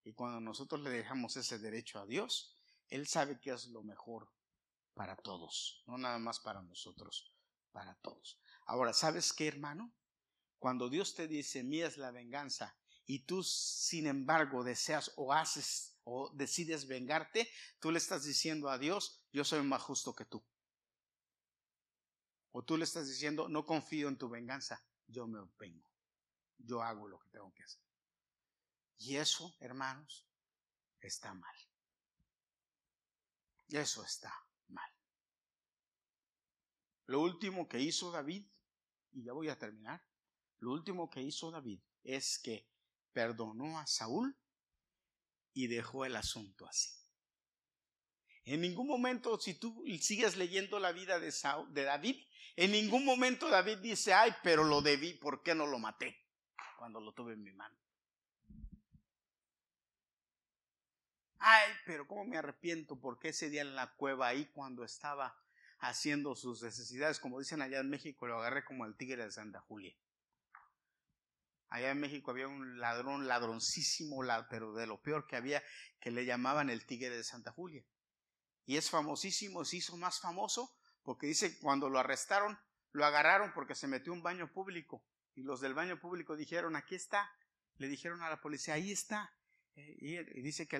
Y 0.04 0.14
cuando 0.14 0.40
nosotros 0.40 0.82
le 0.82 0.90
dejamos 0.90 1.36
ese 1.36 1.60
derecho 1.60 2.00
a 2.00 2.06
Dios, 2.06 2.58
Él 2.88 3.08
sabe 3.08 3.40
que 3.40 3.52
es 3.52 3.68
lo 3.68 3.84
mejor 3.84 4.32
para 4.94 5.18
todos, 5.18 5.84
no 5.88 5.98
nada 5.98 6.20
más 6.20 6.40
para 6.40 6.62
nosotros, 6.62 7.34
para 7.72 7.96
todos. 7.96 8.40
Ahora, 8.66 8.94
¿sabes 8.94 9.34
qué, 9.34 9.48
hermano? 9.48 9.94
Cuando 10.60 10.90
Dios 10.90 11.16
te 11.16 11.28
dice, 11.28 11.64
mía 11.64 11.88
es 11.88 11.98
la 11.98 12.12
venganza, 12.12 12.78
y 13.06 13.26
tú, 13.26 13.44
sin 13.44 14.08
embargo, 14.08 14.64
deseas 14.64 15.12
o 15.16 15.34
haces 15.34 15.98
o 16.04 16.32
decides 16.34 16.88
vengarte, 16.88 17.50
tú 17.80 17.92
le 17.92 17.98
estás 17.98 18.24
diciendo 18.24 18.70
a 18.70 18.78
Dios, 18.78 19.22
yo 19.32 19.44
soy 19.44 19.62
más 19.64 19.82
justo 19.82 20.16
que 20.16 20.26
tú. 20.26 20.44
O 22.58 22.64
tú 22.64 22.78
le 22.78 22.86
estás 22.86 23.06
diciendo, 23.10 23.50
no 23.50 23.66
confío 23.66 24.08
en 24.08 24.18
tu 24.18 24.30
venganza, 24.30 24.82
yo 25.08 25.28
me 25.28 25.42
vengo. 25.60 25.92
Yo 26.58 26.82
hago 26.82 27.06
lo 27.06 27.20
que 27.20 27.28
tengo 27.28 27.54
que 27.54 27.64
hacer. 27.64 27.84
Y 28.98 29.18
eso, 29.18 29.58
hermanos, 29.60 30.26
está 31.02 31.34
mal. 31.34 31.54
Eso 33.68 34.06
está 34.06 34.34
mal. 34.70 34.90
Lo 37.08 37.20
último 37.20 37.68
que 37.68 37.82
hizo 37.82 38.10
David, 38.10 38.48
y 39.12 39.26
ya 39.26 39.34
voy 39.34 39.50
a 39.50 39.60
terminar, 39.60 40.02
lo 40.60 40.72
último 40.72 41.10
que 41.10 41.22
hizo 41.22 41.52
David 41.52 41.82
es 42.04 42.40
que 42.40 42.70
perdonó 43.12 43.80
a 43.80 43.86
Saúl 43.86 44.34
y 45.54 45.68
dejó 45.68 46.06
el 46.06 46.16
asunto 46.16 46.66
así. 46.66 46.94
En 48.46 48.62
ningún 48.62 48.88
momento, 48.88 49.38
si 49.40 49.56
tú 49.56 49.84
sigues 50.00 50.38
leyendo 50.38 50.80
la 50.80 50.94
vida 50.94 51.20
de, 51.20 51.34
de 51.72 51.84
David, 51.84 52.25
en 52.56 52.72
ningún 52.72 53.06
momento 53.06 53.50
David 53.50 53.80
dice, 53.80 54.14
ay, 54.14 54.34
pero 54.44 54.64
lo 54.64 54.82
debí, 54.82 55.14
¿por 55.14 55.44
qué 55.44 55.54
no 55.56 55.68
lo 55.68 55.80
maté 55.80 56.18
cuando 56.78 57.00
lo 57.00 57.14
tuve 57.14 57.34
en 57.34 57.44
mi 57.44 57.52
mano? 57.52 57.76
Ay, 61.40 61.72
pero 61.86 62.08
cómo 62.08 62.26
me 62.26 62.38
arrepiento 62.38 63.00
porque 63.00 63.30
ese 63.30 63.50
día 63.50 63.62
en 63.62 63.76
la 63.76 63.94
cueva 63.96 64.28
ahí 64.28 64.46
cuando 64.48 64.84
estaba 64.84 65.38
haciendo 65.80 66.36
sus 66.36 66.64
necesidades, 66.64 67.20
como 67.20 67.40
dicen 67.40 67.62
allá 67.62 67.80
en 67.80 67.90
México, 67.90 68.26
lo 68.26 68.40
agarré 68.40 68.66
como 68.66 68.86
el 68.86 68.96
tigre 68.96 69.24
de 69.24 69.32
Santa 69.32 69.60
Julia. 69.62 69.96
Allá 71.70 71.92
en 71.92 72.00
México 72.00 72.32
había 72.32 72.48
un 72.48 72.80
ladrón, 72.80 73.28
ladroncísimo, 73.28 74.22
pero 74.50 74.74
de 74.74 74.88
lo 74.88 75.02
peor 75.02 75.28
que 75.28 75.36
había, 75.36 75.64
que 76.00 76.10
le 76.10 76.26
llamaban 76.26 76.70
el 76.70 76.86
tigre 76.86 77.10
de 77.10 77.24
Santa 77.24 77.52
Julia. 77.52 77.84
Y 78.66 78.78
es 78.78 78.90
famosísimo, 78.90 79.66
se 79.66 79.78
hizo 79.78 79.98
más 79.98 80.20
famoso 80.20 80.76
porque 81.06 81.28
dice, 81.28 81.58
cuando 81.60 81.88
lo 81.88 82.00
arrestaron, 82.00 82.60
lo 82.92 83.06
agarraron 83.06 83.54
porque 83.54 83.76
se 83.76 83.88
metió 83.88 84.12
un 84.12 84.24
baño 84.24 84.52
público. 84.52 85.06
Y 85.36 85.44
los 85.44 85.62
del 85.62 85.76
baño 85.76 86.00
público 86.00 86.36
dijeron, 86.36 86.76
aquí 86.76 86.96
está. 86.96 87.32
Le 87.78 87.88
dijeron 87.88 88.24
a 88.24 88.30
la 88.30 88.42
policía, 88.42 88.74
ahí 88.74 88.92
está. 88.92 89.32
Eh, 89.76 89.98
y, 90.00 90.42
dice 90.42 90.68
que 90.68 90.78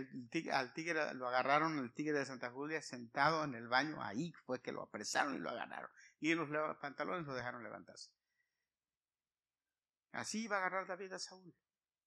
al 0.52 0.74
tigre, 0.74 1.14
lo 1.14 1.28
agarraron, 1.28 1.78
el 1.78 1.94
tigre 1.94 2.18
de 2.18 2.26
Santa 2.26 2.50
Julia, 2.50 2.82
sentado 2.82 3.44
en 3.44 3.54
el 3.54 3.68
baño, 3.68 4.02
ahí 4.02 4.32
fue 4.46 4.62
que 4.62 4.72
lo 4.72 4.82
apresaron 4.82 5.36
y 5.36 5.40
lo 5.40 5.52
agarraron. 5.52 5.92
Y 6.20 6.32
en 6.32 6.40
los 6.40 6.78
pantalones 6.78 7.28
lo 7.28 7.36
dejaron 7.36 7.64
levantarse. 7.64 8.10
Así 10.12 10.44
iba 10.44 10.56
a 10.56 10.60
agarrar 10.60 10.88
David 10.88 11.14
a 11.14 11.20
Saúl, 11.20 11.54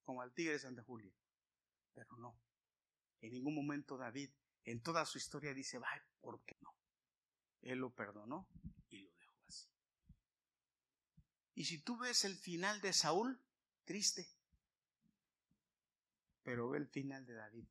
como 0.03 0.21
al 0.21 0.33
tigre 0.33 0.53
de 0.53 0.59
Santa 0.59 0.83
Julia. 0.83 1.13
Pero 1.93 2.17
no. 2.17 2.37
En 3.21 3.31
ningún 3.31 3.55
momento 3.55 3.97
David, 3.97 4.31
en 4.65 4.81
toda 4.81 5.05
su 5.05 5.19
historia, 5.19 5.53
dice, 5.53 5.77
vaya, 5.77 6.03
¿por 6.19 6.43
qué? 6.43 6.57
Él 7.61 7.79
lo 7.79 7.93
perdonó 7.93 8.47
y 8.89 8.99
lo 8.99 9.11
dejó 9.11 9.43
así. 9.47 9.67
Y 11.55 11.65
si 11.65 11.79
tú 11.79 11.97
ves 11.97 12.25
el 12.25 12.35
final 12.35 12.81
de 12.81 12.93
Saúl, 12.93 13.41
triste. 13.85 14.29
Pero 16.43 16.69
ve 16.69 16.77
el 16.77 16.87
final 16.87 17.25
de 17.25 17.33
David. 17.33 17.67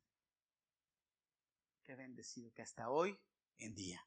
Qué 1.82 1.94
bendecido 1.94 2.52
que 2.52 2.62
hasta 2.62 2.90
hoy 2.90 3.18
en 3.56 3.74
día 3.74 4.06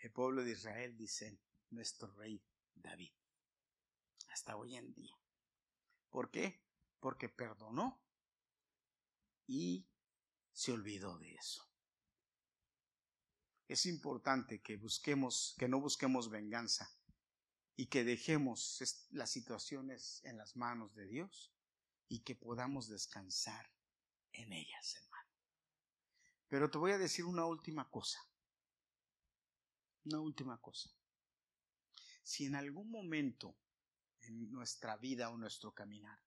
el 0.00 0.12
pueblo 0.12 0.44
de 0.44 0.52
Israel 0.52 0.96
dice 0.96 1.38
nuestro 1.70 2.12
rey 2.14 2.42
David. 2.74 3.12
Hasta 4.28 4.56
hoy 4.56 4.76
en 4.76 4.92
día. 4.94 5.14
¿Por 6.08 6.30
qué? 6.30 6.62
Porque 7.00 7.28
perdonó 7.28 8.02
y 9.46 9.86
se 10.52 10.72
olvidó 10.72 11.18
de 11.18 11.34
eso. 11.34 11.69
Es 13.70 13.86
importante 13.86 14.60
que 14.60 14.76
busquemos, 14.76 15.54
que 15.56 15.68
no 15.68 15.80
busquemos 15.80 16.28
venganza 16.28 16.92
y 17.76 17.86
que 17.86 18.02
dejemos 18.02 19.06
las 19.12 19.30
situaciones 19.30 20.24
en 20.24 20.36
las 20.36 20.56
manos 20.56 20.92
de 20.96 21.06
Dios 21.06 21.52
y 22.08 22.24
que 22.24 22.34
podamos 22.34 22.88
descansar 22.88 23.70
en 24.32 24.52
ellas, 24.52 24.96
hermano. 24.96 25.30
Pero 26.48 26.68
te 26.68 26.78
voy 26.78 26.90
a 26.90 26.98
decir 26.98 27.24
una 27.24 27.46
última 27.46 27.88
cosa. 27.88 28.18
Una 30.02 30.18
última 30.18 30.60
cosa. 30.60 30.90
Si 32.24 32.46
en 32.46 32.56
algún 32.56 32.90
momento 32.90 33.56
en 34.22 34.50
nuestra 34.50 34.96
vida 34.96 35.30
o 35.30 35.36
nuestro 35.36 35.72
caminar. 35.72 36.18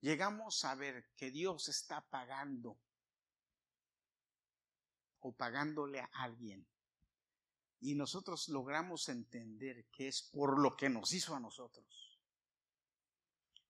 Llegamos 0.00 0.64
a 0.64 0.74
ver 0.74 1.12
que 1.14 1.30
Dios 1.30 1.68
está 1.68 2.04
pagando 2.10 2.80
o 5.22 5.32
pagándole 5.32 6.00
a 6.00 6.10
alguien 6.12 6.66
y 7.82 7.96
nosotros 7.96 8.48
logramos 8.48 9.08
entender 9.08 9.86
que 9.86 10.06
es 10.06 10.22
por 10.22 10.60
lo 10.60 10.76
que 10.76 10.88
nos 10.88 11.12
hizo 11.12 11.34
a 11.34 11.40
nosotros. 11.40 12.20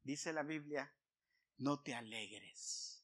Dice 0.02 0.34
la 0.34 0.42
Biblia, 0.42 0.92
no 1.58 1.80
te 1.80 1.94
alegres. 1.94 3.02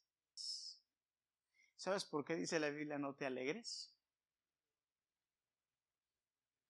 ¿Sabes 1.77 2.05
por 2.05 2.27
qué 2.27 2.35
dice 2.35 2.61
la 2.61 2.69
Biblia 2.69 2.99
no 2.99 3.15
te 3.15 3.25
alegres? 3.25 3.95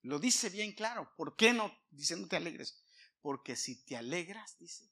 Lo 0.03 0.19
dice 0.19 0.49
bien 0.49 0.71
claro. 0.71 1.13
¿Por 1.17 1.35
qué 1.35 1.51
no? 1.51 1.77
Dice 1.89 2.15
no 2.15 2.27
te 2.27 2.37
alegres. 2.37 2.81
Porque 3.21 3.57
si 3.57 3.83
te 3.83 3.97
alegras, 3.97 4.57
dice, 4.57 4.89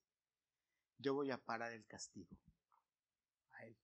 yo 0.98 1.14
voy 1.14 1.32
a 1.32 1.38
parar 1.38 1.72
el 1.72 1.86
castigo 1.86 2.36
a 3.52 3.66
él. 3.66 3.78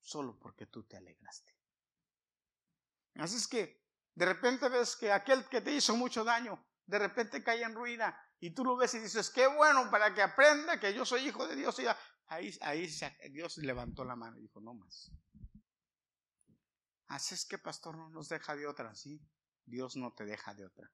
Solo 0.00 0.36
porque 0.36 0.66
tú 0.66 0.82
te 0.82 0.96
alegraste. 0.96 1.55
Así 3.18 3.36
es 3.36 3.48
que 3.48 3.82
de 4.14 4.26
repente 4.26 4.68
ves 4.68 4.96
que 4.96 5.12
aquel 5.12 5.48
que 5.48 5.60
te 5.60 5.72
hizo 5.72 5.96
mucho 5.96 6.24
daño, 6.24 6.64
de 6.86 6.98
repente 6.98 7.42
cae 7.42 7.62
en 7.62 7.74
ruina 7.74 8.18
y 8.40 8.50
tú 8.50 8.64
lo 8.64 8.76
ves 8.76 8.94
y 8.94 9.00
dices, 9.00 9.30
qué 9.30 9.46
bueno 9.46 9.90
para 9.90 10.14
que 10.14 10.22
aprenda 10.22 10.78
que 10.78 10.94
yo 10.94 11.04
soy 11.04 11.28
hijo 11.28 11.46
de 11.46 11.56
Dios. 11.56 11.78
Y 11.78 11.86
ahí, 12.26 12.56
ahí 12.60 12.88
Dios 13.30 13.58
levantó 13.58 14.04
la 14.04 14.16
mano 14.16 14.38
y 14.38 14.42
dijo, 14.42 14.60
no 14.60 14.74
más. 14.74 15.10
Así 17.08 17.34
es 17.34 17.44
que, 17.44 17.58
pastor, 17.58 17.96
no 17.96 18.08
nos 18.10 18.28
deja 18.28 18.56
de 18.56 18.66
otra, 18.66 18.94
¿sí? 18.94 19.20
Dios 19.64 19.96
no 19.96 20.12
te 20.12 20.24
deja 20.24 20.54
de 20.54 20.66
otra. 20.66 20.92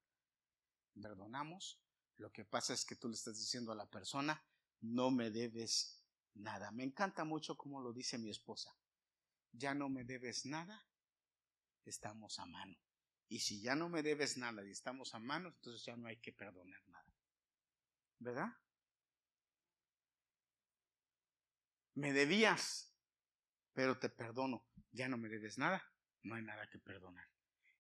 Perdonamos 1.01 1.83
lo 2.23 2.31
que 2.31 2.45
pasa 2.45 2.73
es 2.73 2.85
que 2.85 2.95
tú 2.95 3.09
le 3.09 3.15
estás 3.15 3.37
diciendo 3.37 3.73
a 3.73 3.75
la 3.75 3.91
persona, 3.91 4.45
no 4.81 5.11
me 5.11 5.31
debes 5.31 6.05
nada. 6.35 6.71
Me 6.71 6.85
encanta 6.85 7.25
mucho 7.25 7.57
como 7.57 7.81
lo 7.81 7.93
dice 7.93 8.17
mi 8.17 8.31
esposa. 8.31 8.77
Ya 9.53 9.75
no 9.75 9.89
me 9.89 10.05
debes 10.05 10.47
nada, 10.47 10.87
estamos 11.91 12.39
a 12.39 12.47
mano. 12.47 12.77
Y 13.29 13.41
si 13.41 13.61
ya 13.63 13.75
no 13.75 13.89
me 13.89 14.03
debes 14.03 14.37
nada 14.37 14.65
y 14.65 14.71
estamos 14.71 15.15
a 15.15 15.19
mano, 15.19 15.49
entonces 15.49 15.85
ya 15.85 15.97
no 15.97 16.09
hay 16.09 16.19
que 16.19 16.33
perdonar 16.33 16.83
nada. 16.89 17.15
¿Verdad? 18.19 18.49
Me 21.95 22.13
debías, 22.13 22.95
pero 23.73 23.99
te 23.99 24.09
perdono. 24.09 24.67
Ya 24.93 25.09
no 25.09 25.17
me 25.17 25.29
debes 25.29 25.59
nada, 25.59 25.83
no 26.23 26.35
hay 26.35 26.43
nada 26.43 26.69
que 26.69 26.79
perdonar. 26.79 27.27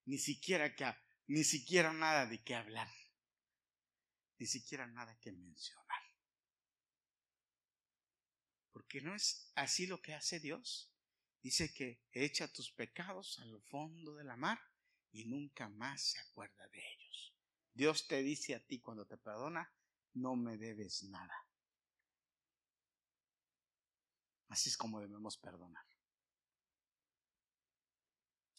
Ni 0.07 0.18
siquiera 0.18 0.74
que, 0.74 0.94
ni 1.26 1.44
siquiera 1.44 1.92
nada 1.92 2.26
de 2.26 2.42
qué 2.42 2.55
hablar 2.55 2.88
ni 4.42 4.48
siquiera 4.48 4.88
nada 4.88 5.16
que 5.20 5.30
mencionar. 5.30 6.03
Porque 8.72 9.00
no 9.00 9.14
es 9.14 9.53
así 9.55 9.86
lo 9.86 10.03
que 10.03 10.14
hace 10.14 10.40
Dios. 10.40 10.91
Dice 11.43 11.74
que 11.74 12.05
echa 12.12 12.53
tus 12.53 12.70
pecados 12.70 13.40
al 13.40 13.61
fondo 13.62 14.14
de 14.14 14.24
la 14.24 14.36
mar 14.36 14.61
y 15.11 15.24
nunca 15.24 15.68
más 15.68 16.01
se 16.01 16.20
acuerda 16.20 16.68
de 16.68 16.78
ellos. 16.78 17.34
Dios 17.74 18.07
te 18.07 18.22
dice 18.22 18.55
a 18.55 18.64
ti 18.64 18.80
cuando 18.80 19.07
te 19.07 19.16
perdona, 19.16 19.72
no 20.14 20.36
me 20.36 20.57
debes 20.57 21.03
nada. 21.05 21.34
Así 24.49 24.68
es 24.68 24.76
como 24.76 25.01
debemos 25.01 25.36
perdonar. 25.36 25.84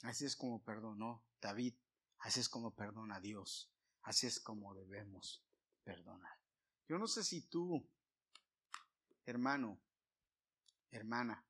Así 0.01 0.25
es 0.25 0.35
como 0.35 0.61
perdonó 0.61 1.23
David. 1.39 1.75
Así 2.19 2.39
es 2.39 2.49
como 2.49 2.75
perdona 2.75 3.21
Dios. 3.21 3.71
Así 4.01 4.27
es 4.27 4.39
como 4.39 4.73
debemos 4.73 5.41
perdonar. 5.83 6.37
Yo 6.89 6.97
no 6.97 7.07
sé 7.07 7.23
si 7.23 7.47
tú, 7.47 7.87
hermano, 9.25 9.79
hermana, 10.91 11.45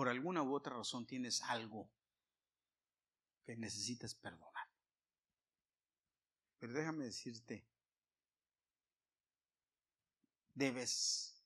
por 0.00 0.08
alguna 0.08 0.42
u 0.42 0.54
otra 0.54 0.78
razón 0.78 1.04
tienes 1.04 1.42
algo 1.42 1.90
que 3.44 3.54
necesitas 3.54 4.14
perdonar. 4.14 4.66
Pero 6.58 6.72
déjame 6.72 7.04
decirte, 7.04 7.68
debes, 10.54 11.44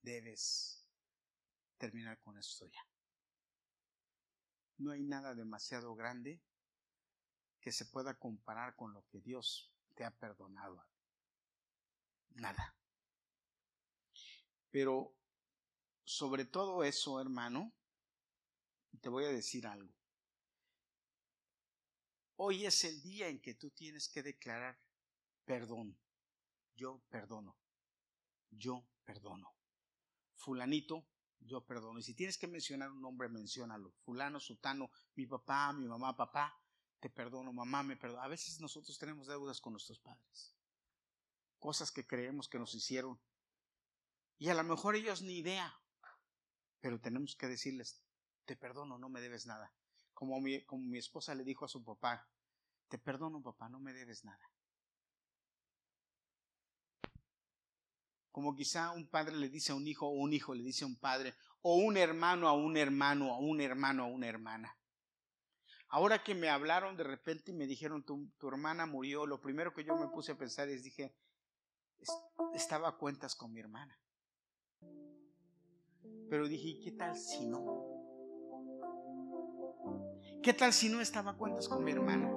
debes 0.00 0.88
terminar 1.76 2.18
con 2.20 2.38
esto 2.38 2.66
ya. 2.66 2.80
No 4.78 4.92
hay 4.92 5.02
nada 5.02 5.34
demasiado 5.34 5.94
grande 5.94 6.40
que 7.60 7.72
se 7.72 7.84
pueda 7.84 8.18
comparar 8.18 8.74
con 8.74 8.94
lo 8.94 9.04
que 9.08 9.20
Dios 9.20 9.70
te 9.94 10.06
ha 10.06 10.10
perdonado. 10.10 10.82
Nada. 12.30 12.74
Pero 14.70 15.14
sobre 16.10 16.44
todo 16.44 16.82
eso, 16.82 17.20
hermano, 17.20 17.72
te 19.00 19.08
voy 19.08 19.26
a 19.26 19.28
decir 19.28 19.64
algo. 19.64 19.94
Hoy 22.34 22.66
es 22.66 22.82
el 22.82 23.00
día 23.00 23.28
en 23.28 23.40
que 23.40 23.54
tú 23.54 23.70
tienes 23.70 24.08
que 24.08 24.24
declarar 24.24 24.76
perdón. 25.44 25.96
Yo 26.74 27.00
perdono. 27.10 27.56
Yo 28.50 28.88
perdono. 29.04 29.54
Fulanito, 30.34 31.06
yo 31.38 31.64
perdono. 31.64 32.00
Y 32.00 32.02
si 32.02 32.14
tienes 32.14 32.38
que 32.38 32.48
mencionar 32.48 32.90
un 32.90 33.00
nombre, 33.00 33.28
menciónalo. 33.28 33.92
Fulano, 34.04 34.40
sutano, 34.40 34.90
mi 35.14 35.26
papá, 35.26 35.72
mi 35.72 35.86
mamá, 35.86 36.16
papá, 36.16 36.60
te 36.98 37.08
perdono, 37.08 37.52
mamá 37.52 37.84
me 37.84 37.96
perdono. 37.96 38.22
A 38.22 38.28
veces 38.28 38.60
nosotros 38.60 38.98
tenemos 38.98 39.28
deudas 39.28 39.60
con 39.60 39.74
nuestros 39.74 40.00
padres. 40.00 40.56
Cosas 41.60 41.92
que 41.92 42.04
creemos 42.04 42.48
que 42.48 42.58
nos 42.58 42.74
hicieron. 42.74 43.20
Y 44.38 44.48
a 44.48 44.54
lo 44.54 44.64
mejor 44.64 44.96
ellos 44.96 45.22
ni 45.22 45.38
idea. 45.38 45.80
Pero 46.80 47.00
tenemos 47.00 47.36
que 47.36 47.46
decirles, 47.46 48.02
te 48.44 48.56
perdono, 48.56 48.98
no 48.98 49.08
me 49.08 49.20
debes 49.20 49.46
nada. 49.46 49.72
Como 50.14 50.40
mi, 50.40 50.64
como 50.64 50.84
mi 50.84 50.98
esposa 50.98 51.34
le 51.34 51.44
dijo 51.44 51.64
a 51.64 51.68
su 51.68 51.84
papá, 51.84 52.28
te 52.88 52.98
perdono 52.98 53.42
papá, 53.42 53.68
no 53.68 53.78
me 53.78 53.92
debes 53.92 54.24
nada. 54.24 54.50
Como 58.32 58.54
quizá 58.54 58.92
un 58.92 59.08
padre 59.08 59.36
le 59.36 59.48
dice 59.48 59.72
a 59.72 59.74
un 59.74 59.86
hijo 59.86 60.06
o 60.06 60.12
un 60.12 60.32
hijo 60.32 60.54
le 60.54 60.62
dice 60.62 60.84
a 60.84 60.86
un 60.86 60.96
padre 60.96 61.34
o 61.62 61.76
un 61.76 61.96
hermano 61.96 62.48
a 62.48 62.52
un 62.52 62.76
hermano 62.76 63.34
o 63.34 63.38
un 63.40 63.60
hermano 63.60 64.04
a 64.04 64.06
una 64.06 64.26
hermana. 64.28 64.76
Ahora 65.88 66.22
que 66.22 66.36
me 66.36 66.48
hablaron 66.48 66.96
de 66.96 67.02
repente 67.02 67.50
y 67.50 67.54
me 67.54 67.66
dijeron, 67.66 68.04
tu, 68.04 68.30
hermana 68.46 68.86
murió, 68.86 69.26
lo 69.26 69.40
primero 69.40 69.74
que 69.74 69.84
yo 69.84 69.96
me 69.96 70.06
puse 70.06 70.32
a 70.32 70.38
pensar 70.38 70.68
es, 70.68 70.84
dije, 70.84 71.16
estaba 72.54 72.90
a 72.90 72.96
cuentas 72.96 73.34
con 73.34 73.52
mi 73.52 73.58
hermana. 73.58 73.98
Pero 76.30 76.46
dije, 76.46 76.78
qué 76.80 76.92
tal 76.92 77.16
si 77.16 77.44
no? 77.44 78.00
¿Qué 80.40 80.54
tal 80.54 80.72
si 80.72 80.88
no 80.88 81.00
estaba 81.00 81.36
cuentas 81.36 81.68
con 81.68 81.82
mi 81.82 81.90
hermana? 81.90 82.32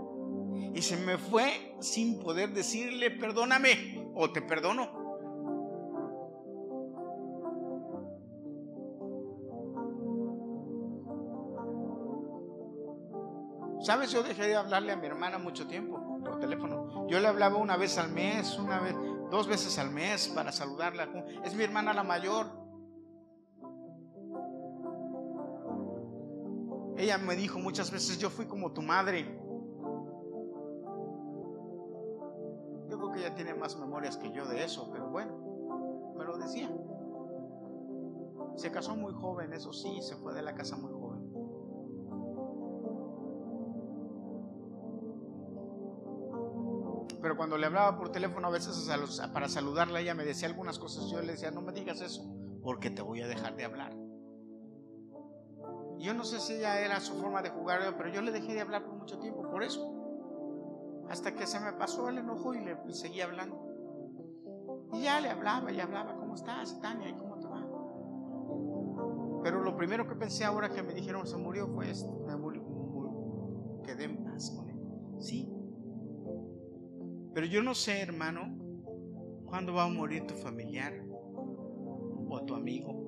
Y 0.74 0.82
se 0.82 0.98
me 0.98 1.20
fue 1.20 1.78
sin 1.80 2.20
poder 2.20 2.54
decirle, 2.54 3.12
perdóname 3.12 4.12
o 4.16 4.32
te 4.32 4.42
perdono. 4.42 5.04
¿Sabes? 13.82 14.12
Yo 14.12 14.24
dejé 14.24 14.48
de 14.48 14.56
hablarle 14.56 14.94
a 14.94 14.96
mi 14.96 15.06
hermana 15.06 15.38
mucho 15.38 15.68
tiempo 15.68 16.20
por 16.24 16.40
teléfono. 16.40 17.06
Yo 17.08 17.20
le 17.20 17.28
hablaba 17.28 17.58
una 17.58 17.78
vez 17.78 18.00
al 18.00 18.12
mes, 18.12 18.58
una 18.58 18.80
vez, 18.80 18.96
dos 19.30 19.48
veces 19.48 19.78
al 19.78 19.92
mes 19.92 20.30
para 20.30 20.52
saludarla. 20.52 21.10
Es 21.44 21.54
mi 21.54 21.64
hermana 21.64 21.94
la 21.94 22.04
mayor. 22.04 22.63
Ella 26.98 27.18
me 27.18 27.36
dijo 27.36 27.60
muchas 27.60 27.92
veces, 27.92 28.18
yo 28.20 28.30
fui 28.30 28.46
como 28.46 28.72
tu 28.72 28.82
madre. 28.82 29.40
Yo 32.90 32.98
creo 32.98 33.12
que 33.12 33.20
ella 33.20 33.36
tiene 33.36 33.54
más 33.56 33.80
memorias 33.80 34.18
que 34.18 34.32
yo 34.32 34.46
de 34.46 34.64
eso, 34.64 34.90
pero 34.92 35.10
bueno, 35.10 36.14
me 36.18 36.24
lo 36.24 36.38
decía. 36.38 36.72
Se 38.56 38.72
casó 38.72 38.96
muy 38.96 39.14
joven, 39.14 39.54
eso 39.54 39.74
sí, 39.74 40.02
se 40.02 40.16
fue 40.16 40.34
de 40.34 40.44
la 40.44 40.54
casa 40.54 40.78
muy 40.78 40.92
joven. 40.92 41.04
Pero 47.22 47.38
cuando 47.38 47.58
le 47.58 47.66
hablaba 47.66 47.98
por 47.98 48.12
teléfono 48.12 48.48
a 48.48 48.52
veces 48.52 48.90
para 49.34 49.48
saludarla, 49.48 50.02
ella 50.02 50.14
me 50.14 50.26
decía 50.26 50.48
algunas 50.48 50.78
cosas. 50.78 51.10
Yo 51.10 51.22
le 51.22 51.32
decía, 51.32 51.52
no 51.52 51.62
me 51.62 51.72
digas 51.72 52.02
eso, 52.02 52.24
porque 52.62 52.90
te 52.92 53.02
voy 53.02 53.22
a 53.22 53.28
dejar 53.28 53.56
de 53.56 53.64
hablar. 53.64 54.03
Yo 56.00 56.14
no 56.14 56.24
sé 56.24 56.40
si 56.40 56.54
ella 56.54 56.80
era 56.82 57.00
su 57.00 57.14
forma 57.16 57.42
de 57.42 57.50
jugar, 57.50 57.80
pero 57.98 58.10
yo 58.10 58.22
le 58.22 58.32
dejé 58.32 58.54
de 58.54 58.62
hablar 58.62 58.84
por 58.84 58.96
mucho 58.96 59.20
tiempo, 59.20 59.50
por 59.50 59.64
eso. 59.64 61.06
Hasta 61.10 61.36
que 61.36 61.48
se 61.48 61.60
me 61.60 61.74
pasó 61.74 62.10
el 62.10 62.18
enojo 62.18 62.54
y 62.54 62.64
le 62.64 62.78
seguí 62.94 63.22
hablando. 63.22 63.74
Y 64.94 65.04
ya 65.04 65.20
le 65.20 65.30
hablaba, 65.30 65.72
y 65.72 65.80
hablaba, 65.80 66.16
¿cómo 66.16 66.36
estás, 66.36 66.80
Tania? 66.82 67.10
¿Y 67.10 67.14
cómo 67.14 67.40
te 67.40 67.48
va? 67.48 67.68
Pero 69.44 69.62
lo 69.62 69.76
primero 69.76 70.08
que 70.08 70.16
pensé 70.16 70.46
ahora 70.46 70.70
que 70.70 70.84
me 70.84 70.94
dijeron 70.94 71.28
se 71.28 71.38
murió 71.38 71.68
fue 71.68 71.90
esto. 71.90 72.12
Me 72.12 73.82
quedé 73.84 74.06
en 74.06 74.24
paz 74.24 74.52
con 74.52 74.70
él. 74.70 74.80
Sí. 75.20 75.52
Pero 77.34 77.46
yo 77.48 77.62
no 77.64 77.74
sé, 77.74 78.02
hermano, 78.02 78.56
cuándo 79.46 79.74
va 79.74 79.84
a 79.84 79.90
morir 79.90 80.26
tu 80.28 80.36
familiar 80.36 80.94
o 82.30 82.44
tu 82.46 82.56
amigo 82.56 83.03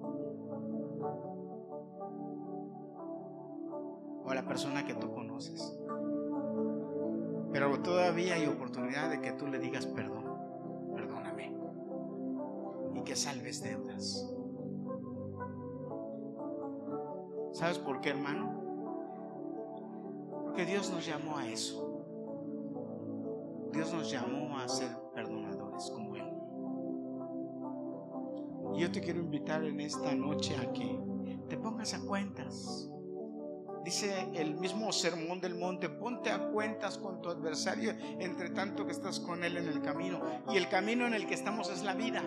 o 4.25 4.33
la 4.33 4.45
persona 4.45 4.85
que 4.85 4.95
tú 4.95 5.11
conoces. 5.11 5.77
Pero 7.51 7.79
todavía 7.81 8.35
hay 8.35 8.47
oportunidad 8.47 9.09
de 9.09 9.21
que 9.21 9.31
tú 9.31 9.47
le 9.47 9.59
digas 9.59 9.85
perdón, 9.85 10.25
perdóname, 10.93 11.55
y 12.95 13.01
que 13.03 13.15
salves 13.15 13.63
deudas. 13.63 14.29
¿Sabes 17.53 17.79
por 17.79 18.01
qué, 18.01 18.09
hermano? 18.09 18.61
Porque 20.43 20.65
Dios 20.65 20.91
nos 20.91 21.05
llamó 21.05 21.37
a 21.37 21.47
eso. 21.47 21.91
Dios 23.71 23.93
nos 23.93 24.11
llamó 24.11 24.57
a 24.57 24.67
ser 24.67 24.89
perdonadores 25.13 25.89
como 25.91 26.15
Él. 26.17 26.25
Y 28.75 28.81
yo 28.81 28.91
te 28.91 28.99
quiero 28.99 29.19
invitar 29.21 29.63
en 29.63 29.79
esta 29.79 30.13
noche 30.15 30.55
a 30.57 30.73
que 30.73 30.99
te 31.47 31.57
pongas 31.57 31.93
a 31.93 32.05
cuentas. 32.05 32.89
Dice 33.85 34.27
el 34.33 34.55
mismo 34.55 34.91
sermón 34.91 35.39
del 35.39 35.53
monte, 35.53 35.89
ponte 35.89 36.31
a 36.31 36.47
cuentas 36.47 36.97
con 36.97 37.21
tu 37.21 37.29
adversario 37.29 37.91
entre 38.19 38.49
tanto 38.49 38.83
que 38.83 38.91
estás 38.91 39.19
con 39.19 39.43
él 39.43 39.57
en 39.57 39.67
el 39.67 39.79
camino. 39.83 40.23
Y 40.51 40.57
el 40.57 40.67
camino 40.69 41.05
en 41.05 41.13
el 41.13 41.27
que 41.27 41.35
estamos 41.35 41.69
es 41.69 41.83
la 41.83 41.93
vida. 41.93 42.23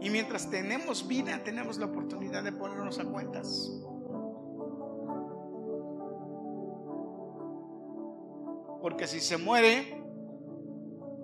Y 0.00 0.08
mientras 0.08 0.48
tenemos 0.48 1.06
vida, 1.06 1.44
tenemos 1.44 1.76
la 1.76 1.84
oportunidad 1.84 2.42
de 2.42 2.52
ponernos 2.52 2.98
a 2.98 3.04
cuentas. 3.04 3.78
Porque 8.80 9.06
si 9.06 9.20
se 9.20 9.36
muere, 9.36 10.02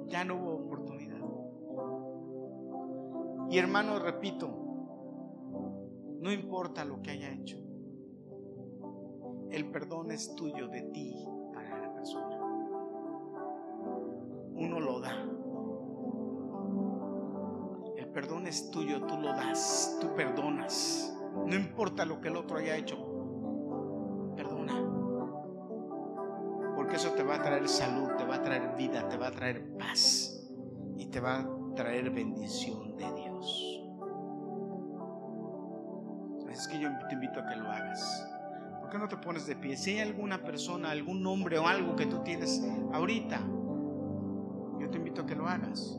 ya 0.09 0.23
no 0.23 0.37
hubo 0.37 0.53
oportunidad. 0.67 1.17
Y 3.51 3.57
hermano, 3.57 3.99
repito, 4.01 4.49
no 6.21 6.31
importa 6.31 6.85
lo 6.85 7.01
que 7.01 7.13
haya 7.13 7.33
hecho, 7.33 7.57
el 9.51 9.71
perdón 9.71 10.11
es 10.11 10.35
tuyo 10.35 10.69
de 10.69 10.83
ti 10.83 11.27
para 11.55 11.81
la 11.81 11.93
persona. 11.95 12.37
Uno 14.55 14.81
lo 14.81 15.01
da. 15.01 15.17
El 17.97 18.09
perdón 18.09 18.47
es 18.47 18.71
tuyo, 18.71 19.07
tú 19.07 19.17
lo 19.17 19.29
das, 19.29 19.99
tú 20.01 20.15
perdonas. 20.15 21.17
No 21.47 21.55
importa 21.55 22.05
lo 22.05 22.21
que 22.21 22.29
el 22.29 22.37
otro 22.37 22.59
haya 22.59 22.77
hecho, 22.77 23.11
eso 26.95 27.13
te 27.13 27.23
va 27.23 27.37
a 27.37 27.43
traer 27.43 27.69
salud, 27.69 28.11
te 28.17 28.25
va 28.25 28.37
a 28.37 28.43
traer 28.43 28.75
vida, 28.77 29.09
te 29.09 29.17
va 29.17 29.29
a 29.29 29.31
traer 29.31 29.77
paz 29.79 30.47
y 30.97 31.07
te 31.07 31.21
va 31.21 31.39
a 31.39 31.49
traer 31.75 32.11
bendición 32.11 32.97
de 32.97 33.13
Dios. 33.15 33.83
Es 36.51 36.69
que 36.69 36.79
yo 36.79 36.91
te 37.09 37.15
invito 37.15 37.41
a 37.41 37.47
que 37.47 37.57
lo 37.57 37.71
hagas. 37.71 38.29
¿Por 38.91 38.99
qué 38.99 39.03
no 39.05 39.09
te 39.09 39.25
pones 39.25 39.47
de 39.47 39.55
pie? 39.55 39.77
Si 39.77 39.93
hay 39.93 40.01
alguna 40.01 40.43
persona, 40.43 40.91
algún 40.91 41.23
nombre 41.23 41.57
o 41.61 41.69
algo 41.69 41.95
que 41.95 42.07
tú 42.07 42.25
tienes 42.25 42.61
ahorita, 42.93 43.39
yo 44.81 44.91
te 44.91 44.97
invito 44.97 45.23
a 45.23 45.27
que 45.27 45.37
lo 45.37 45.47
hagas. 45.47 45.97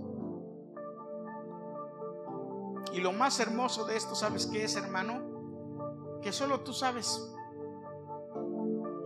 Y 2.92 3.00
lo 3.00 3.14
más 3.14 3.40
hermoso 3.40 3.86
de 3.86 3.96
esto, 3.96 4.14
¿sabes 4.14 4.46
qué 4.46 4.66
es, 4.66 4.76
hermano? 4.76 6.20
Que 6.22 6.34
solo 6.34 6.60
tú 6.66 6.74
sabes. 6.74 7.34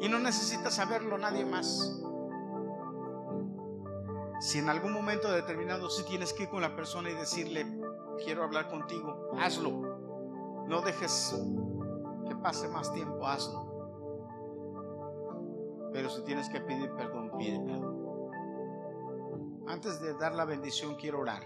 Y 0.02 0.10
no 0.10 0.18
necesitas 0.18 0.74
saberlo 0.74 1.20
nadie 1.20 1.46
más. 1.46 2.02
Si 4.40 4.58
en 4.58 4.68
algún 4.70 4.94
momento 4.94 5.32
determinado 5.32 5.92
si 5.92 6.04
tienes 6.06 6.34
que 6.34 6.44
ir 6.44 6.50
con 6.50 6.64
la 6.64 6.76
persona 6.76 7.12
y 7.12 7.14
decirle, 7.14 7.68
quiero 8.24 8.44
hablar 8.44 8.68
contigo, 8.68 9.30
hazlo. 9.40 10.66
No 10.68 10.82
dejes 10.82 11.40
que 12.28 12.36
pase 12.36 12.68
más 12.68 12.92
tiempo, 12.92 13.28
hazlo. 13.28 13.75
Pero 15.96 16.10
si 16.10 16.24
tienes 16.24 16.50
que 16.50 16.60
pedir 16.60 16.92
perdón, 16.92 17.32
pide 17.38 17.58
perdón. 17.62 18.30
Antes 19.66 20.02
de 20.02 20.14
dar 20.16 20.36
la 20.36 20.44
bendición, 20.44 20.96
quiero 20.96 21.22
orar. 21.22 21.42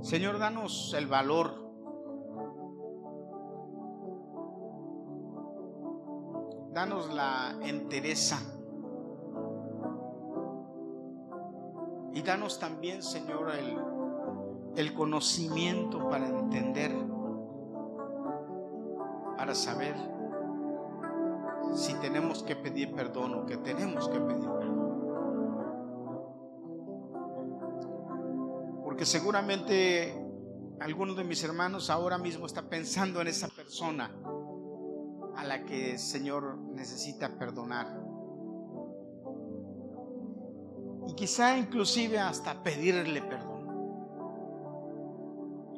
Señor, 0.00 0.38
danos 0.38 0.94
el 0.96 1.06
valor 1.06 1.68
danos 6.72 7.12
la 7.12 7.58
entereza. 7.60 8.38
Y 12.14 12.22
danos 12.22 12.58
también, 12.58 13.02
Señor, 13.02 13.50
el, 13.50 13.76
el 14.76 14.94
conocimiento 14.94 16.08
para 16.08 16.26
entender, 16.26 16.92
para 19.36 19.54
saber 19.54 20.17
si 21.78 21.94
tenemos 21.94 22.42
que 22.42 22.56
pedir 22.56 22.92
perdón 22.92 23.34
o 23.34 23.46
que 23.46 23.56
tenemos 23.56 24.08
que 24.08 24.18
pedir 24.18 24.48
perdón. 24.48 24.88
Porque 28.82 29.06
seguramente 29.06 30.12
alguno 30.80 31.14
de 31.14 31.24
mis 31.24 31.42
hermanos 31.44 31.88
ahora 31.88 32.18
mismo 32.18 32.46
está 32.46 32.68
pensando 32.68 33.20
en 33.20 33.28
esa 33.28 33.48
persona 33.48 34.12
a 35.36 35.44
la 35.44 35.64
que 35.64 35.92
el 35.92 35.98
Señor 35.98 36.58
necesita 36.58 37.38
perdonar. 37.38 37.86
Y 41.06 41.14
quizá 41.14 41.56
inclusive 41.56 42.18
hasta 42.18 42.62
pedirle 42.62 43.22
perdón. 43.22 43.58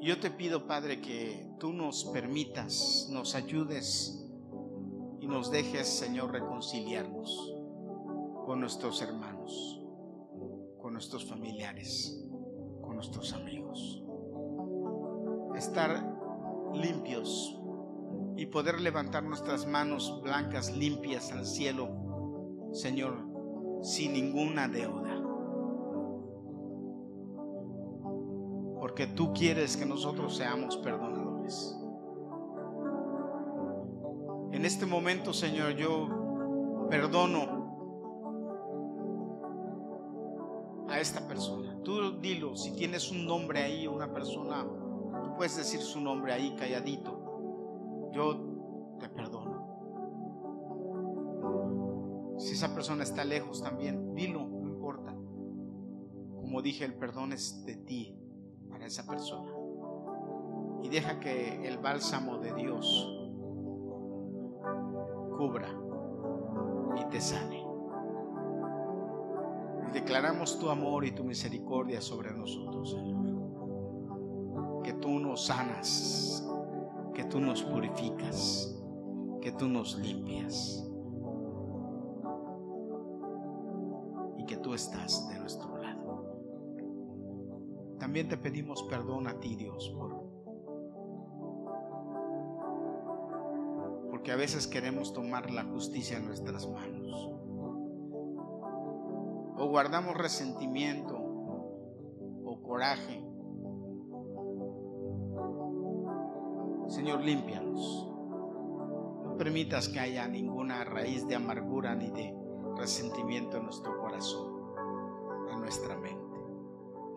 Yo 0.01 0.19
te 0.19 0.31
pido, 0.31 0.67
Padre, 0.67 1.03
que 1.03 1.47
tú 1.59 1.75
nos 1.75 2.07
permitas, 2.07 3.07
nos 3.11 3.35
ayudes 3.35 4.20
nos 5.31 5.51
dejes, 5.51 5.89
Señor, 5.89 6.33
reconciliarnos 6.33 7.55
con 8.45 8.61
nuestros 8.61 9.01
hermanos, 9.01 9.81
con 10.83 10.93
nuestros 10.93 11.25
familiares, 11.25 12.21
con 12.83 12.97
nuestros 12.97 13.33
amigos. 13.33 14.03
Estar 15.57 16.19
limpios 16.75 17.57
y 18.37 18.47
poder 18.47 18.81
levantar 18.81 19.23
nuestras 19.23 19.67
manos 19.67 20.21
blancas, 20.23 20.77
limpias 20.77 21.31
al 21.31 21.47
cielo, 21.47 22.69
Señor, 22.73 23.15
sin 23.83 24.15
ninguna 24.15 24.67
deuda. 24.67 25.17
Porque 28.81 29.07
tú 29.07 29.33
quieres 29.33 29.77
que 29.77 29.87
nosotros 29.87 30.37
seamos 30.37 30.77
perdonadores. 30.79 31.80
En 34.61 34.67
este 34.67 34.85
momento, 34.85 35.33
Señor, 35.33 35.75
yo 35.75 36.87
perdono 36.91 37.97
a 40.87 41.01
esta 41.01 41.27
persona. 41.27 41.79
Tú 41.83 42.21
dilo, 42.21 42.55
si 42.57 42.73
tienes 42.73 43.11
un 43.11 43.25
nombre 43.25 43.63
ahí, 43.63 43.87
una 43.87 44.13
persona, 44.13 44.67
tú 45.25 45.35
puedes 45.35 45.57
decir 45.57 45.81
su 45.81 45.99
nombre 45.99 46.35
ahí 46.35 46.55
calladito 46.59 48.11
yo 48.13 48.99
te 49.01 49.09
perdono. 49.09 49.71
esa 52.37 52.75
persona 52.75 53.03
está 53.03 53.25
lejos 53.25 53.63
también, 53.63 54.15
dilo, 54.15 54.47
no 54.47 54.69
importa. 54.69 55.15
Como 56.35 56.61
dije, 56.61 56.85
el 56.85 56.93
perdón 56.93 57.33
es 57.33 57.65
de 57.65 57.77
ti 57.77 58.15
para 58.69 58.85
esa 58.85 59.07
persona. 59.07 59.55
Y 60.83 60.91
deja 60.91 61.19
que 61.19 61.67
el 61.67 61.79
bálsamo 61.79 62.37
de 62.37 62.53
Dios 62.53 63.20
cubra 65.41 65.75
y 67.01 67.05
te 67.09 67.19
sane. 67.19 67.65
Y 69.89 69.93
declaramos 69.93 70.59
tu 70.59 70.69
amor 70.69 71.07
y 71.07 71.13
tu 71.13 71.25
misericordia 71.25 72.03
sobre 72.03 72.31
nosotros, 72.33 72.91
Señor. 72.91 74.83
Que 74.83 74.93
tú 74.93 75.19
nos 75.19 75.47
sanas, 75.47 76.47
que 77.15 77.25
tú 77.25 77.41
nos 77.41 77.63
purificas, 77.63 78.79
que 79.41 79.51
tú 79.53 79.67
nos 79.67 79.97
limpias. 79.99 80.87
Y 84.37 84.45
que 84.45 84.59
tú 84.59 84.75
estás 84.75 85.27
de 85.31 85.39
nuestro 85.39 85.75
lado. 85.79 86.37
También 87.99 88.29
te 88.29 88.37
pedimos 88.37 88.83
perdón 88.83 89.27
a 89.27 89.41
ti, 89.41 89.57
Dios, 89.57 89.89
por 89.97 90.30
a 94.33 94.37
veces 94.37 94.67
queremos 94.67 95.13
tomar 95.13 95.51
la 95.51 95.65
justicia 95.65 96.19
en 96.19 96.27
nuestras 96.27 96.69
manos. 96.69 97.31
O 99.57 99.67
guardamos 99.69 100.17
resentimiento 100.17 101.17
o 101.17 102.63
coraje. 102.63 103.25
Señor, 106.89 107.23
límpianos. 107.23 108.09
No 109.25 109.37
permitas 109.37 109.89
que 109.89 110.01
haya 110.01 110.29
ninguna 110.29 110.85
raíz 110.85 111.27
de 111.27 111.35
amargura 111.35 111.95
ni 111.95 112.11
de 112.11 112.35
resentimiento 112.77 113.57
en 113.57 113.65
nuestro 113.65 113.99
corazón, 114.01 114.75
en 115.53 115.61
nuestra 115.61 115.97
mente. 115.97 116.39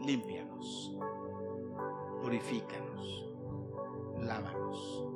Límpianos, 0.02 0.98
purifícanos, 2.22 3.32
lávanos. 4.20 5.13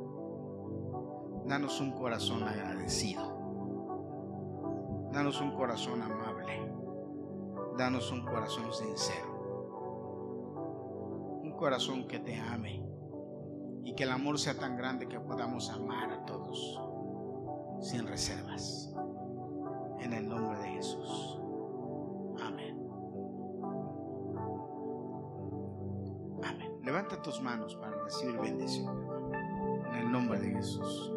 Danos 1.48 1.80
un 1.80 1.91
corazón 1.93 2.43
agradecido. 2.43 3.38
Danos 5.14 5.39
un 5.39 5.52
corazón 5.52 6.02
amable. 6.02 6.70
Danos 7.78 8.12
un 8.12 8.26
corazón 8.26 8.74
sincero. 8.74 9.38
Un 11.41 11.54
corazón 11.54 12.06
que 12.06 12.20
te 12.20 12.38
ame. 12.38 12.86
Y 13.86 13.95
que 13.95 14.04
el 14.04 14.12
amor 14.12 14.38
sea 14.38 14.58
tan 14.58 14.76
grande 14.76 15.08
que 15.08 15.22
podamos 15.22 15.70
amar 15.70 16.12
a 16.12 16.26
todos 16.26 16.82
sin 17.80 18.06
reservas. 18.06 18.93
En 20.02 20.12
el 20.12 20.28
nombre 20.28 20.60
de 20.60 20.68
Jesús. 20.68 21.39
Amén. 22.41 22.78
Amén. 26.43 26.74
Levanta 26.84 27.22
tus 27.22 27.41
manos 27.41 27.74
para 27.78 28.04
recibir 28.04 28.38
bendición. 28.38 29.34
En 29.88 29.95
el 29.95 30.12
nombre 30.12 30.41
de 30.41 30.50
Jesús. 30.50 31.14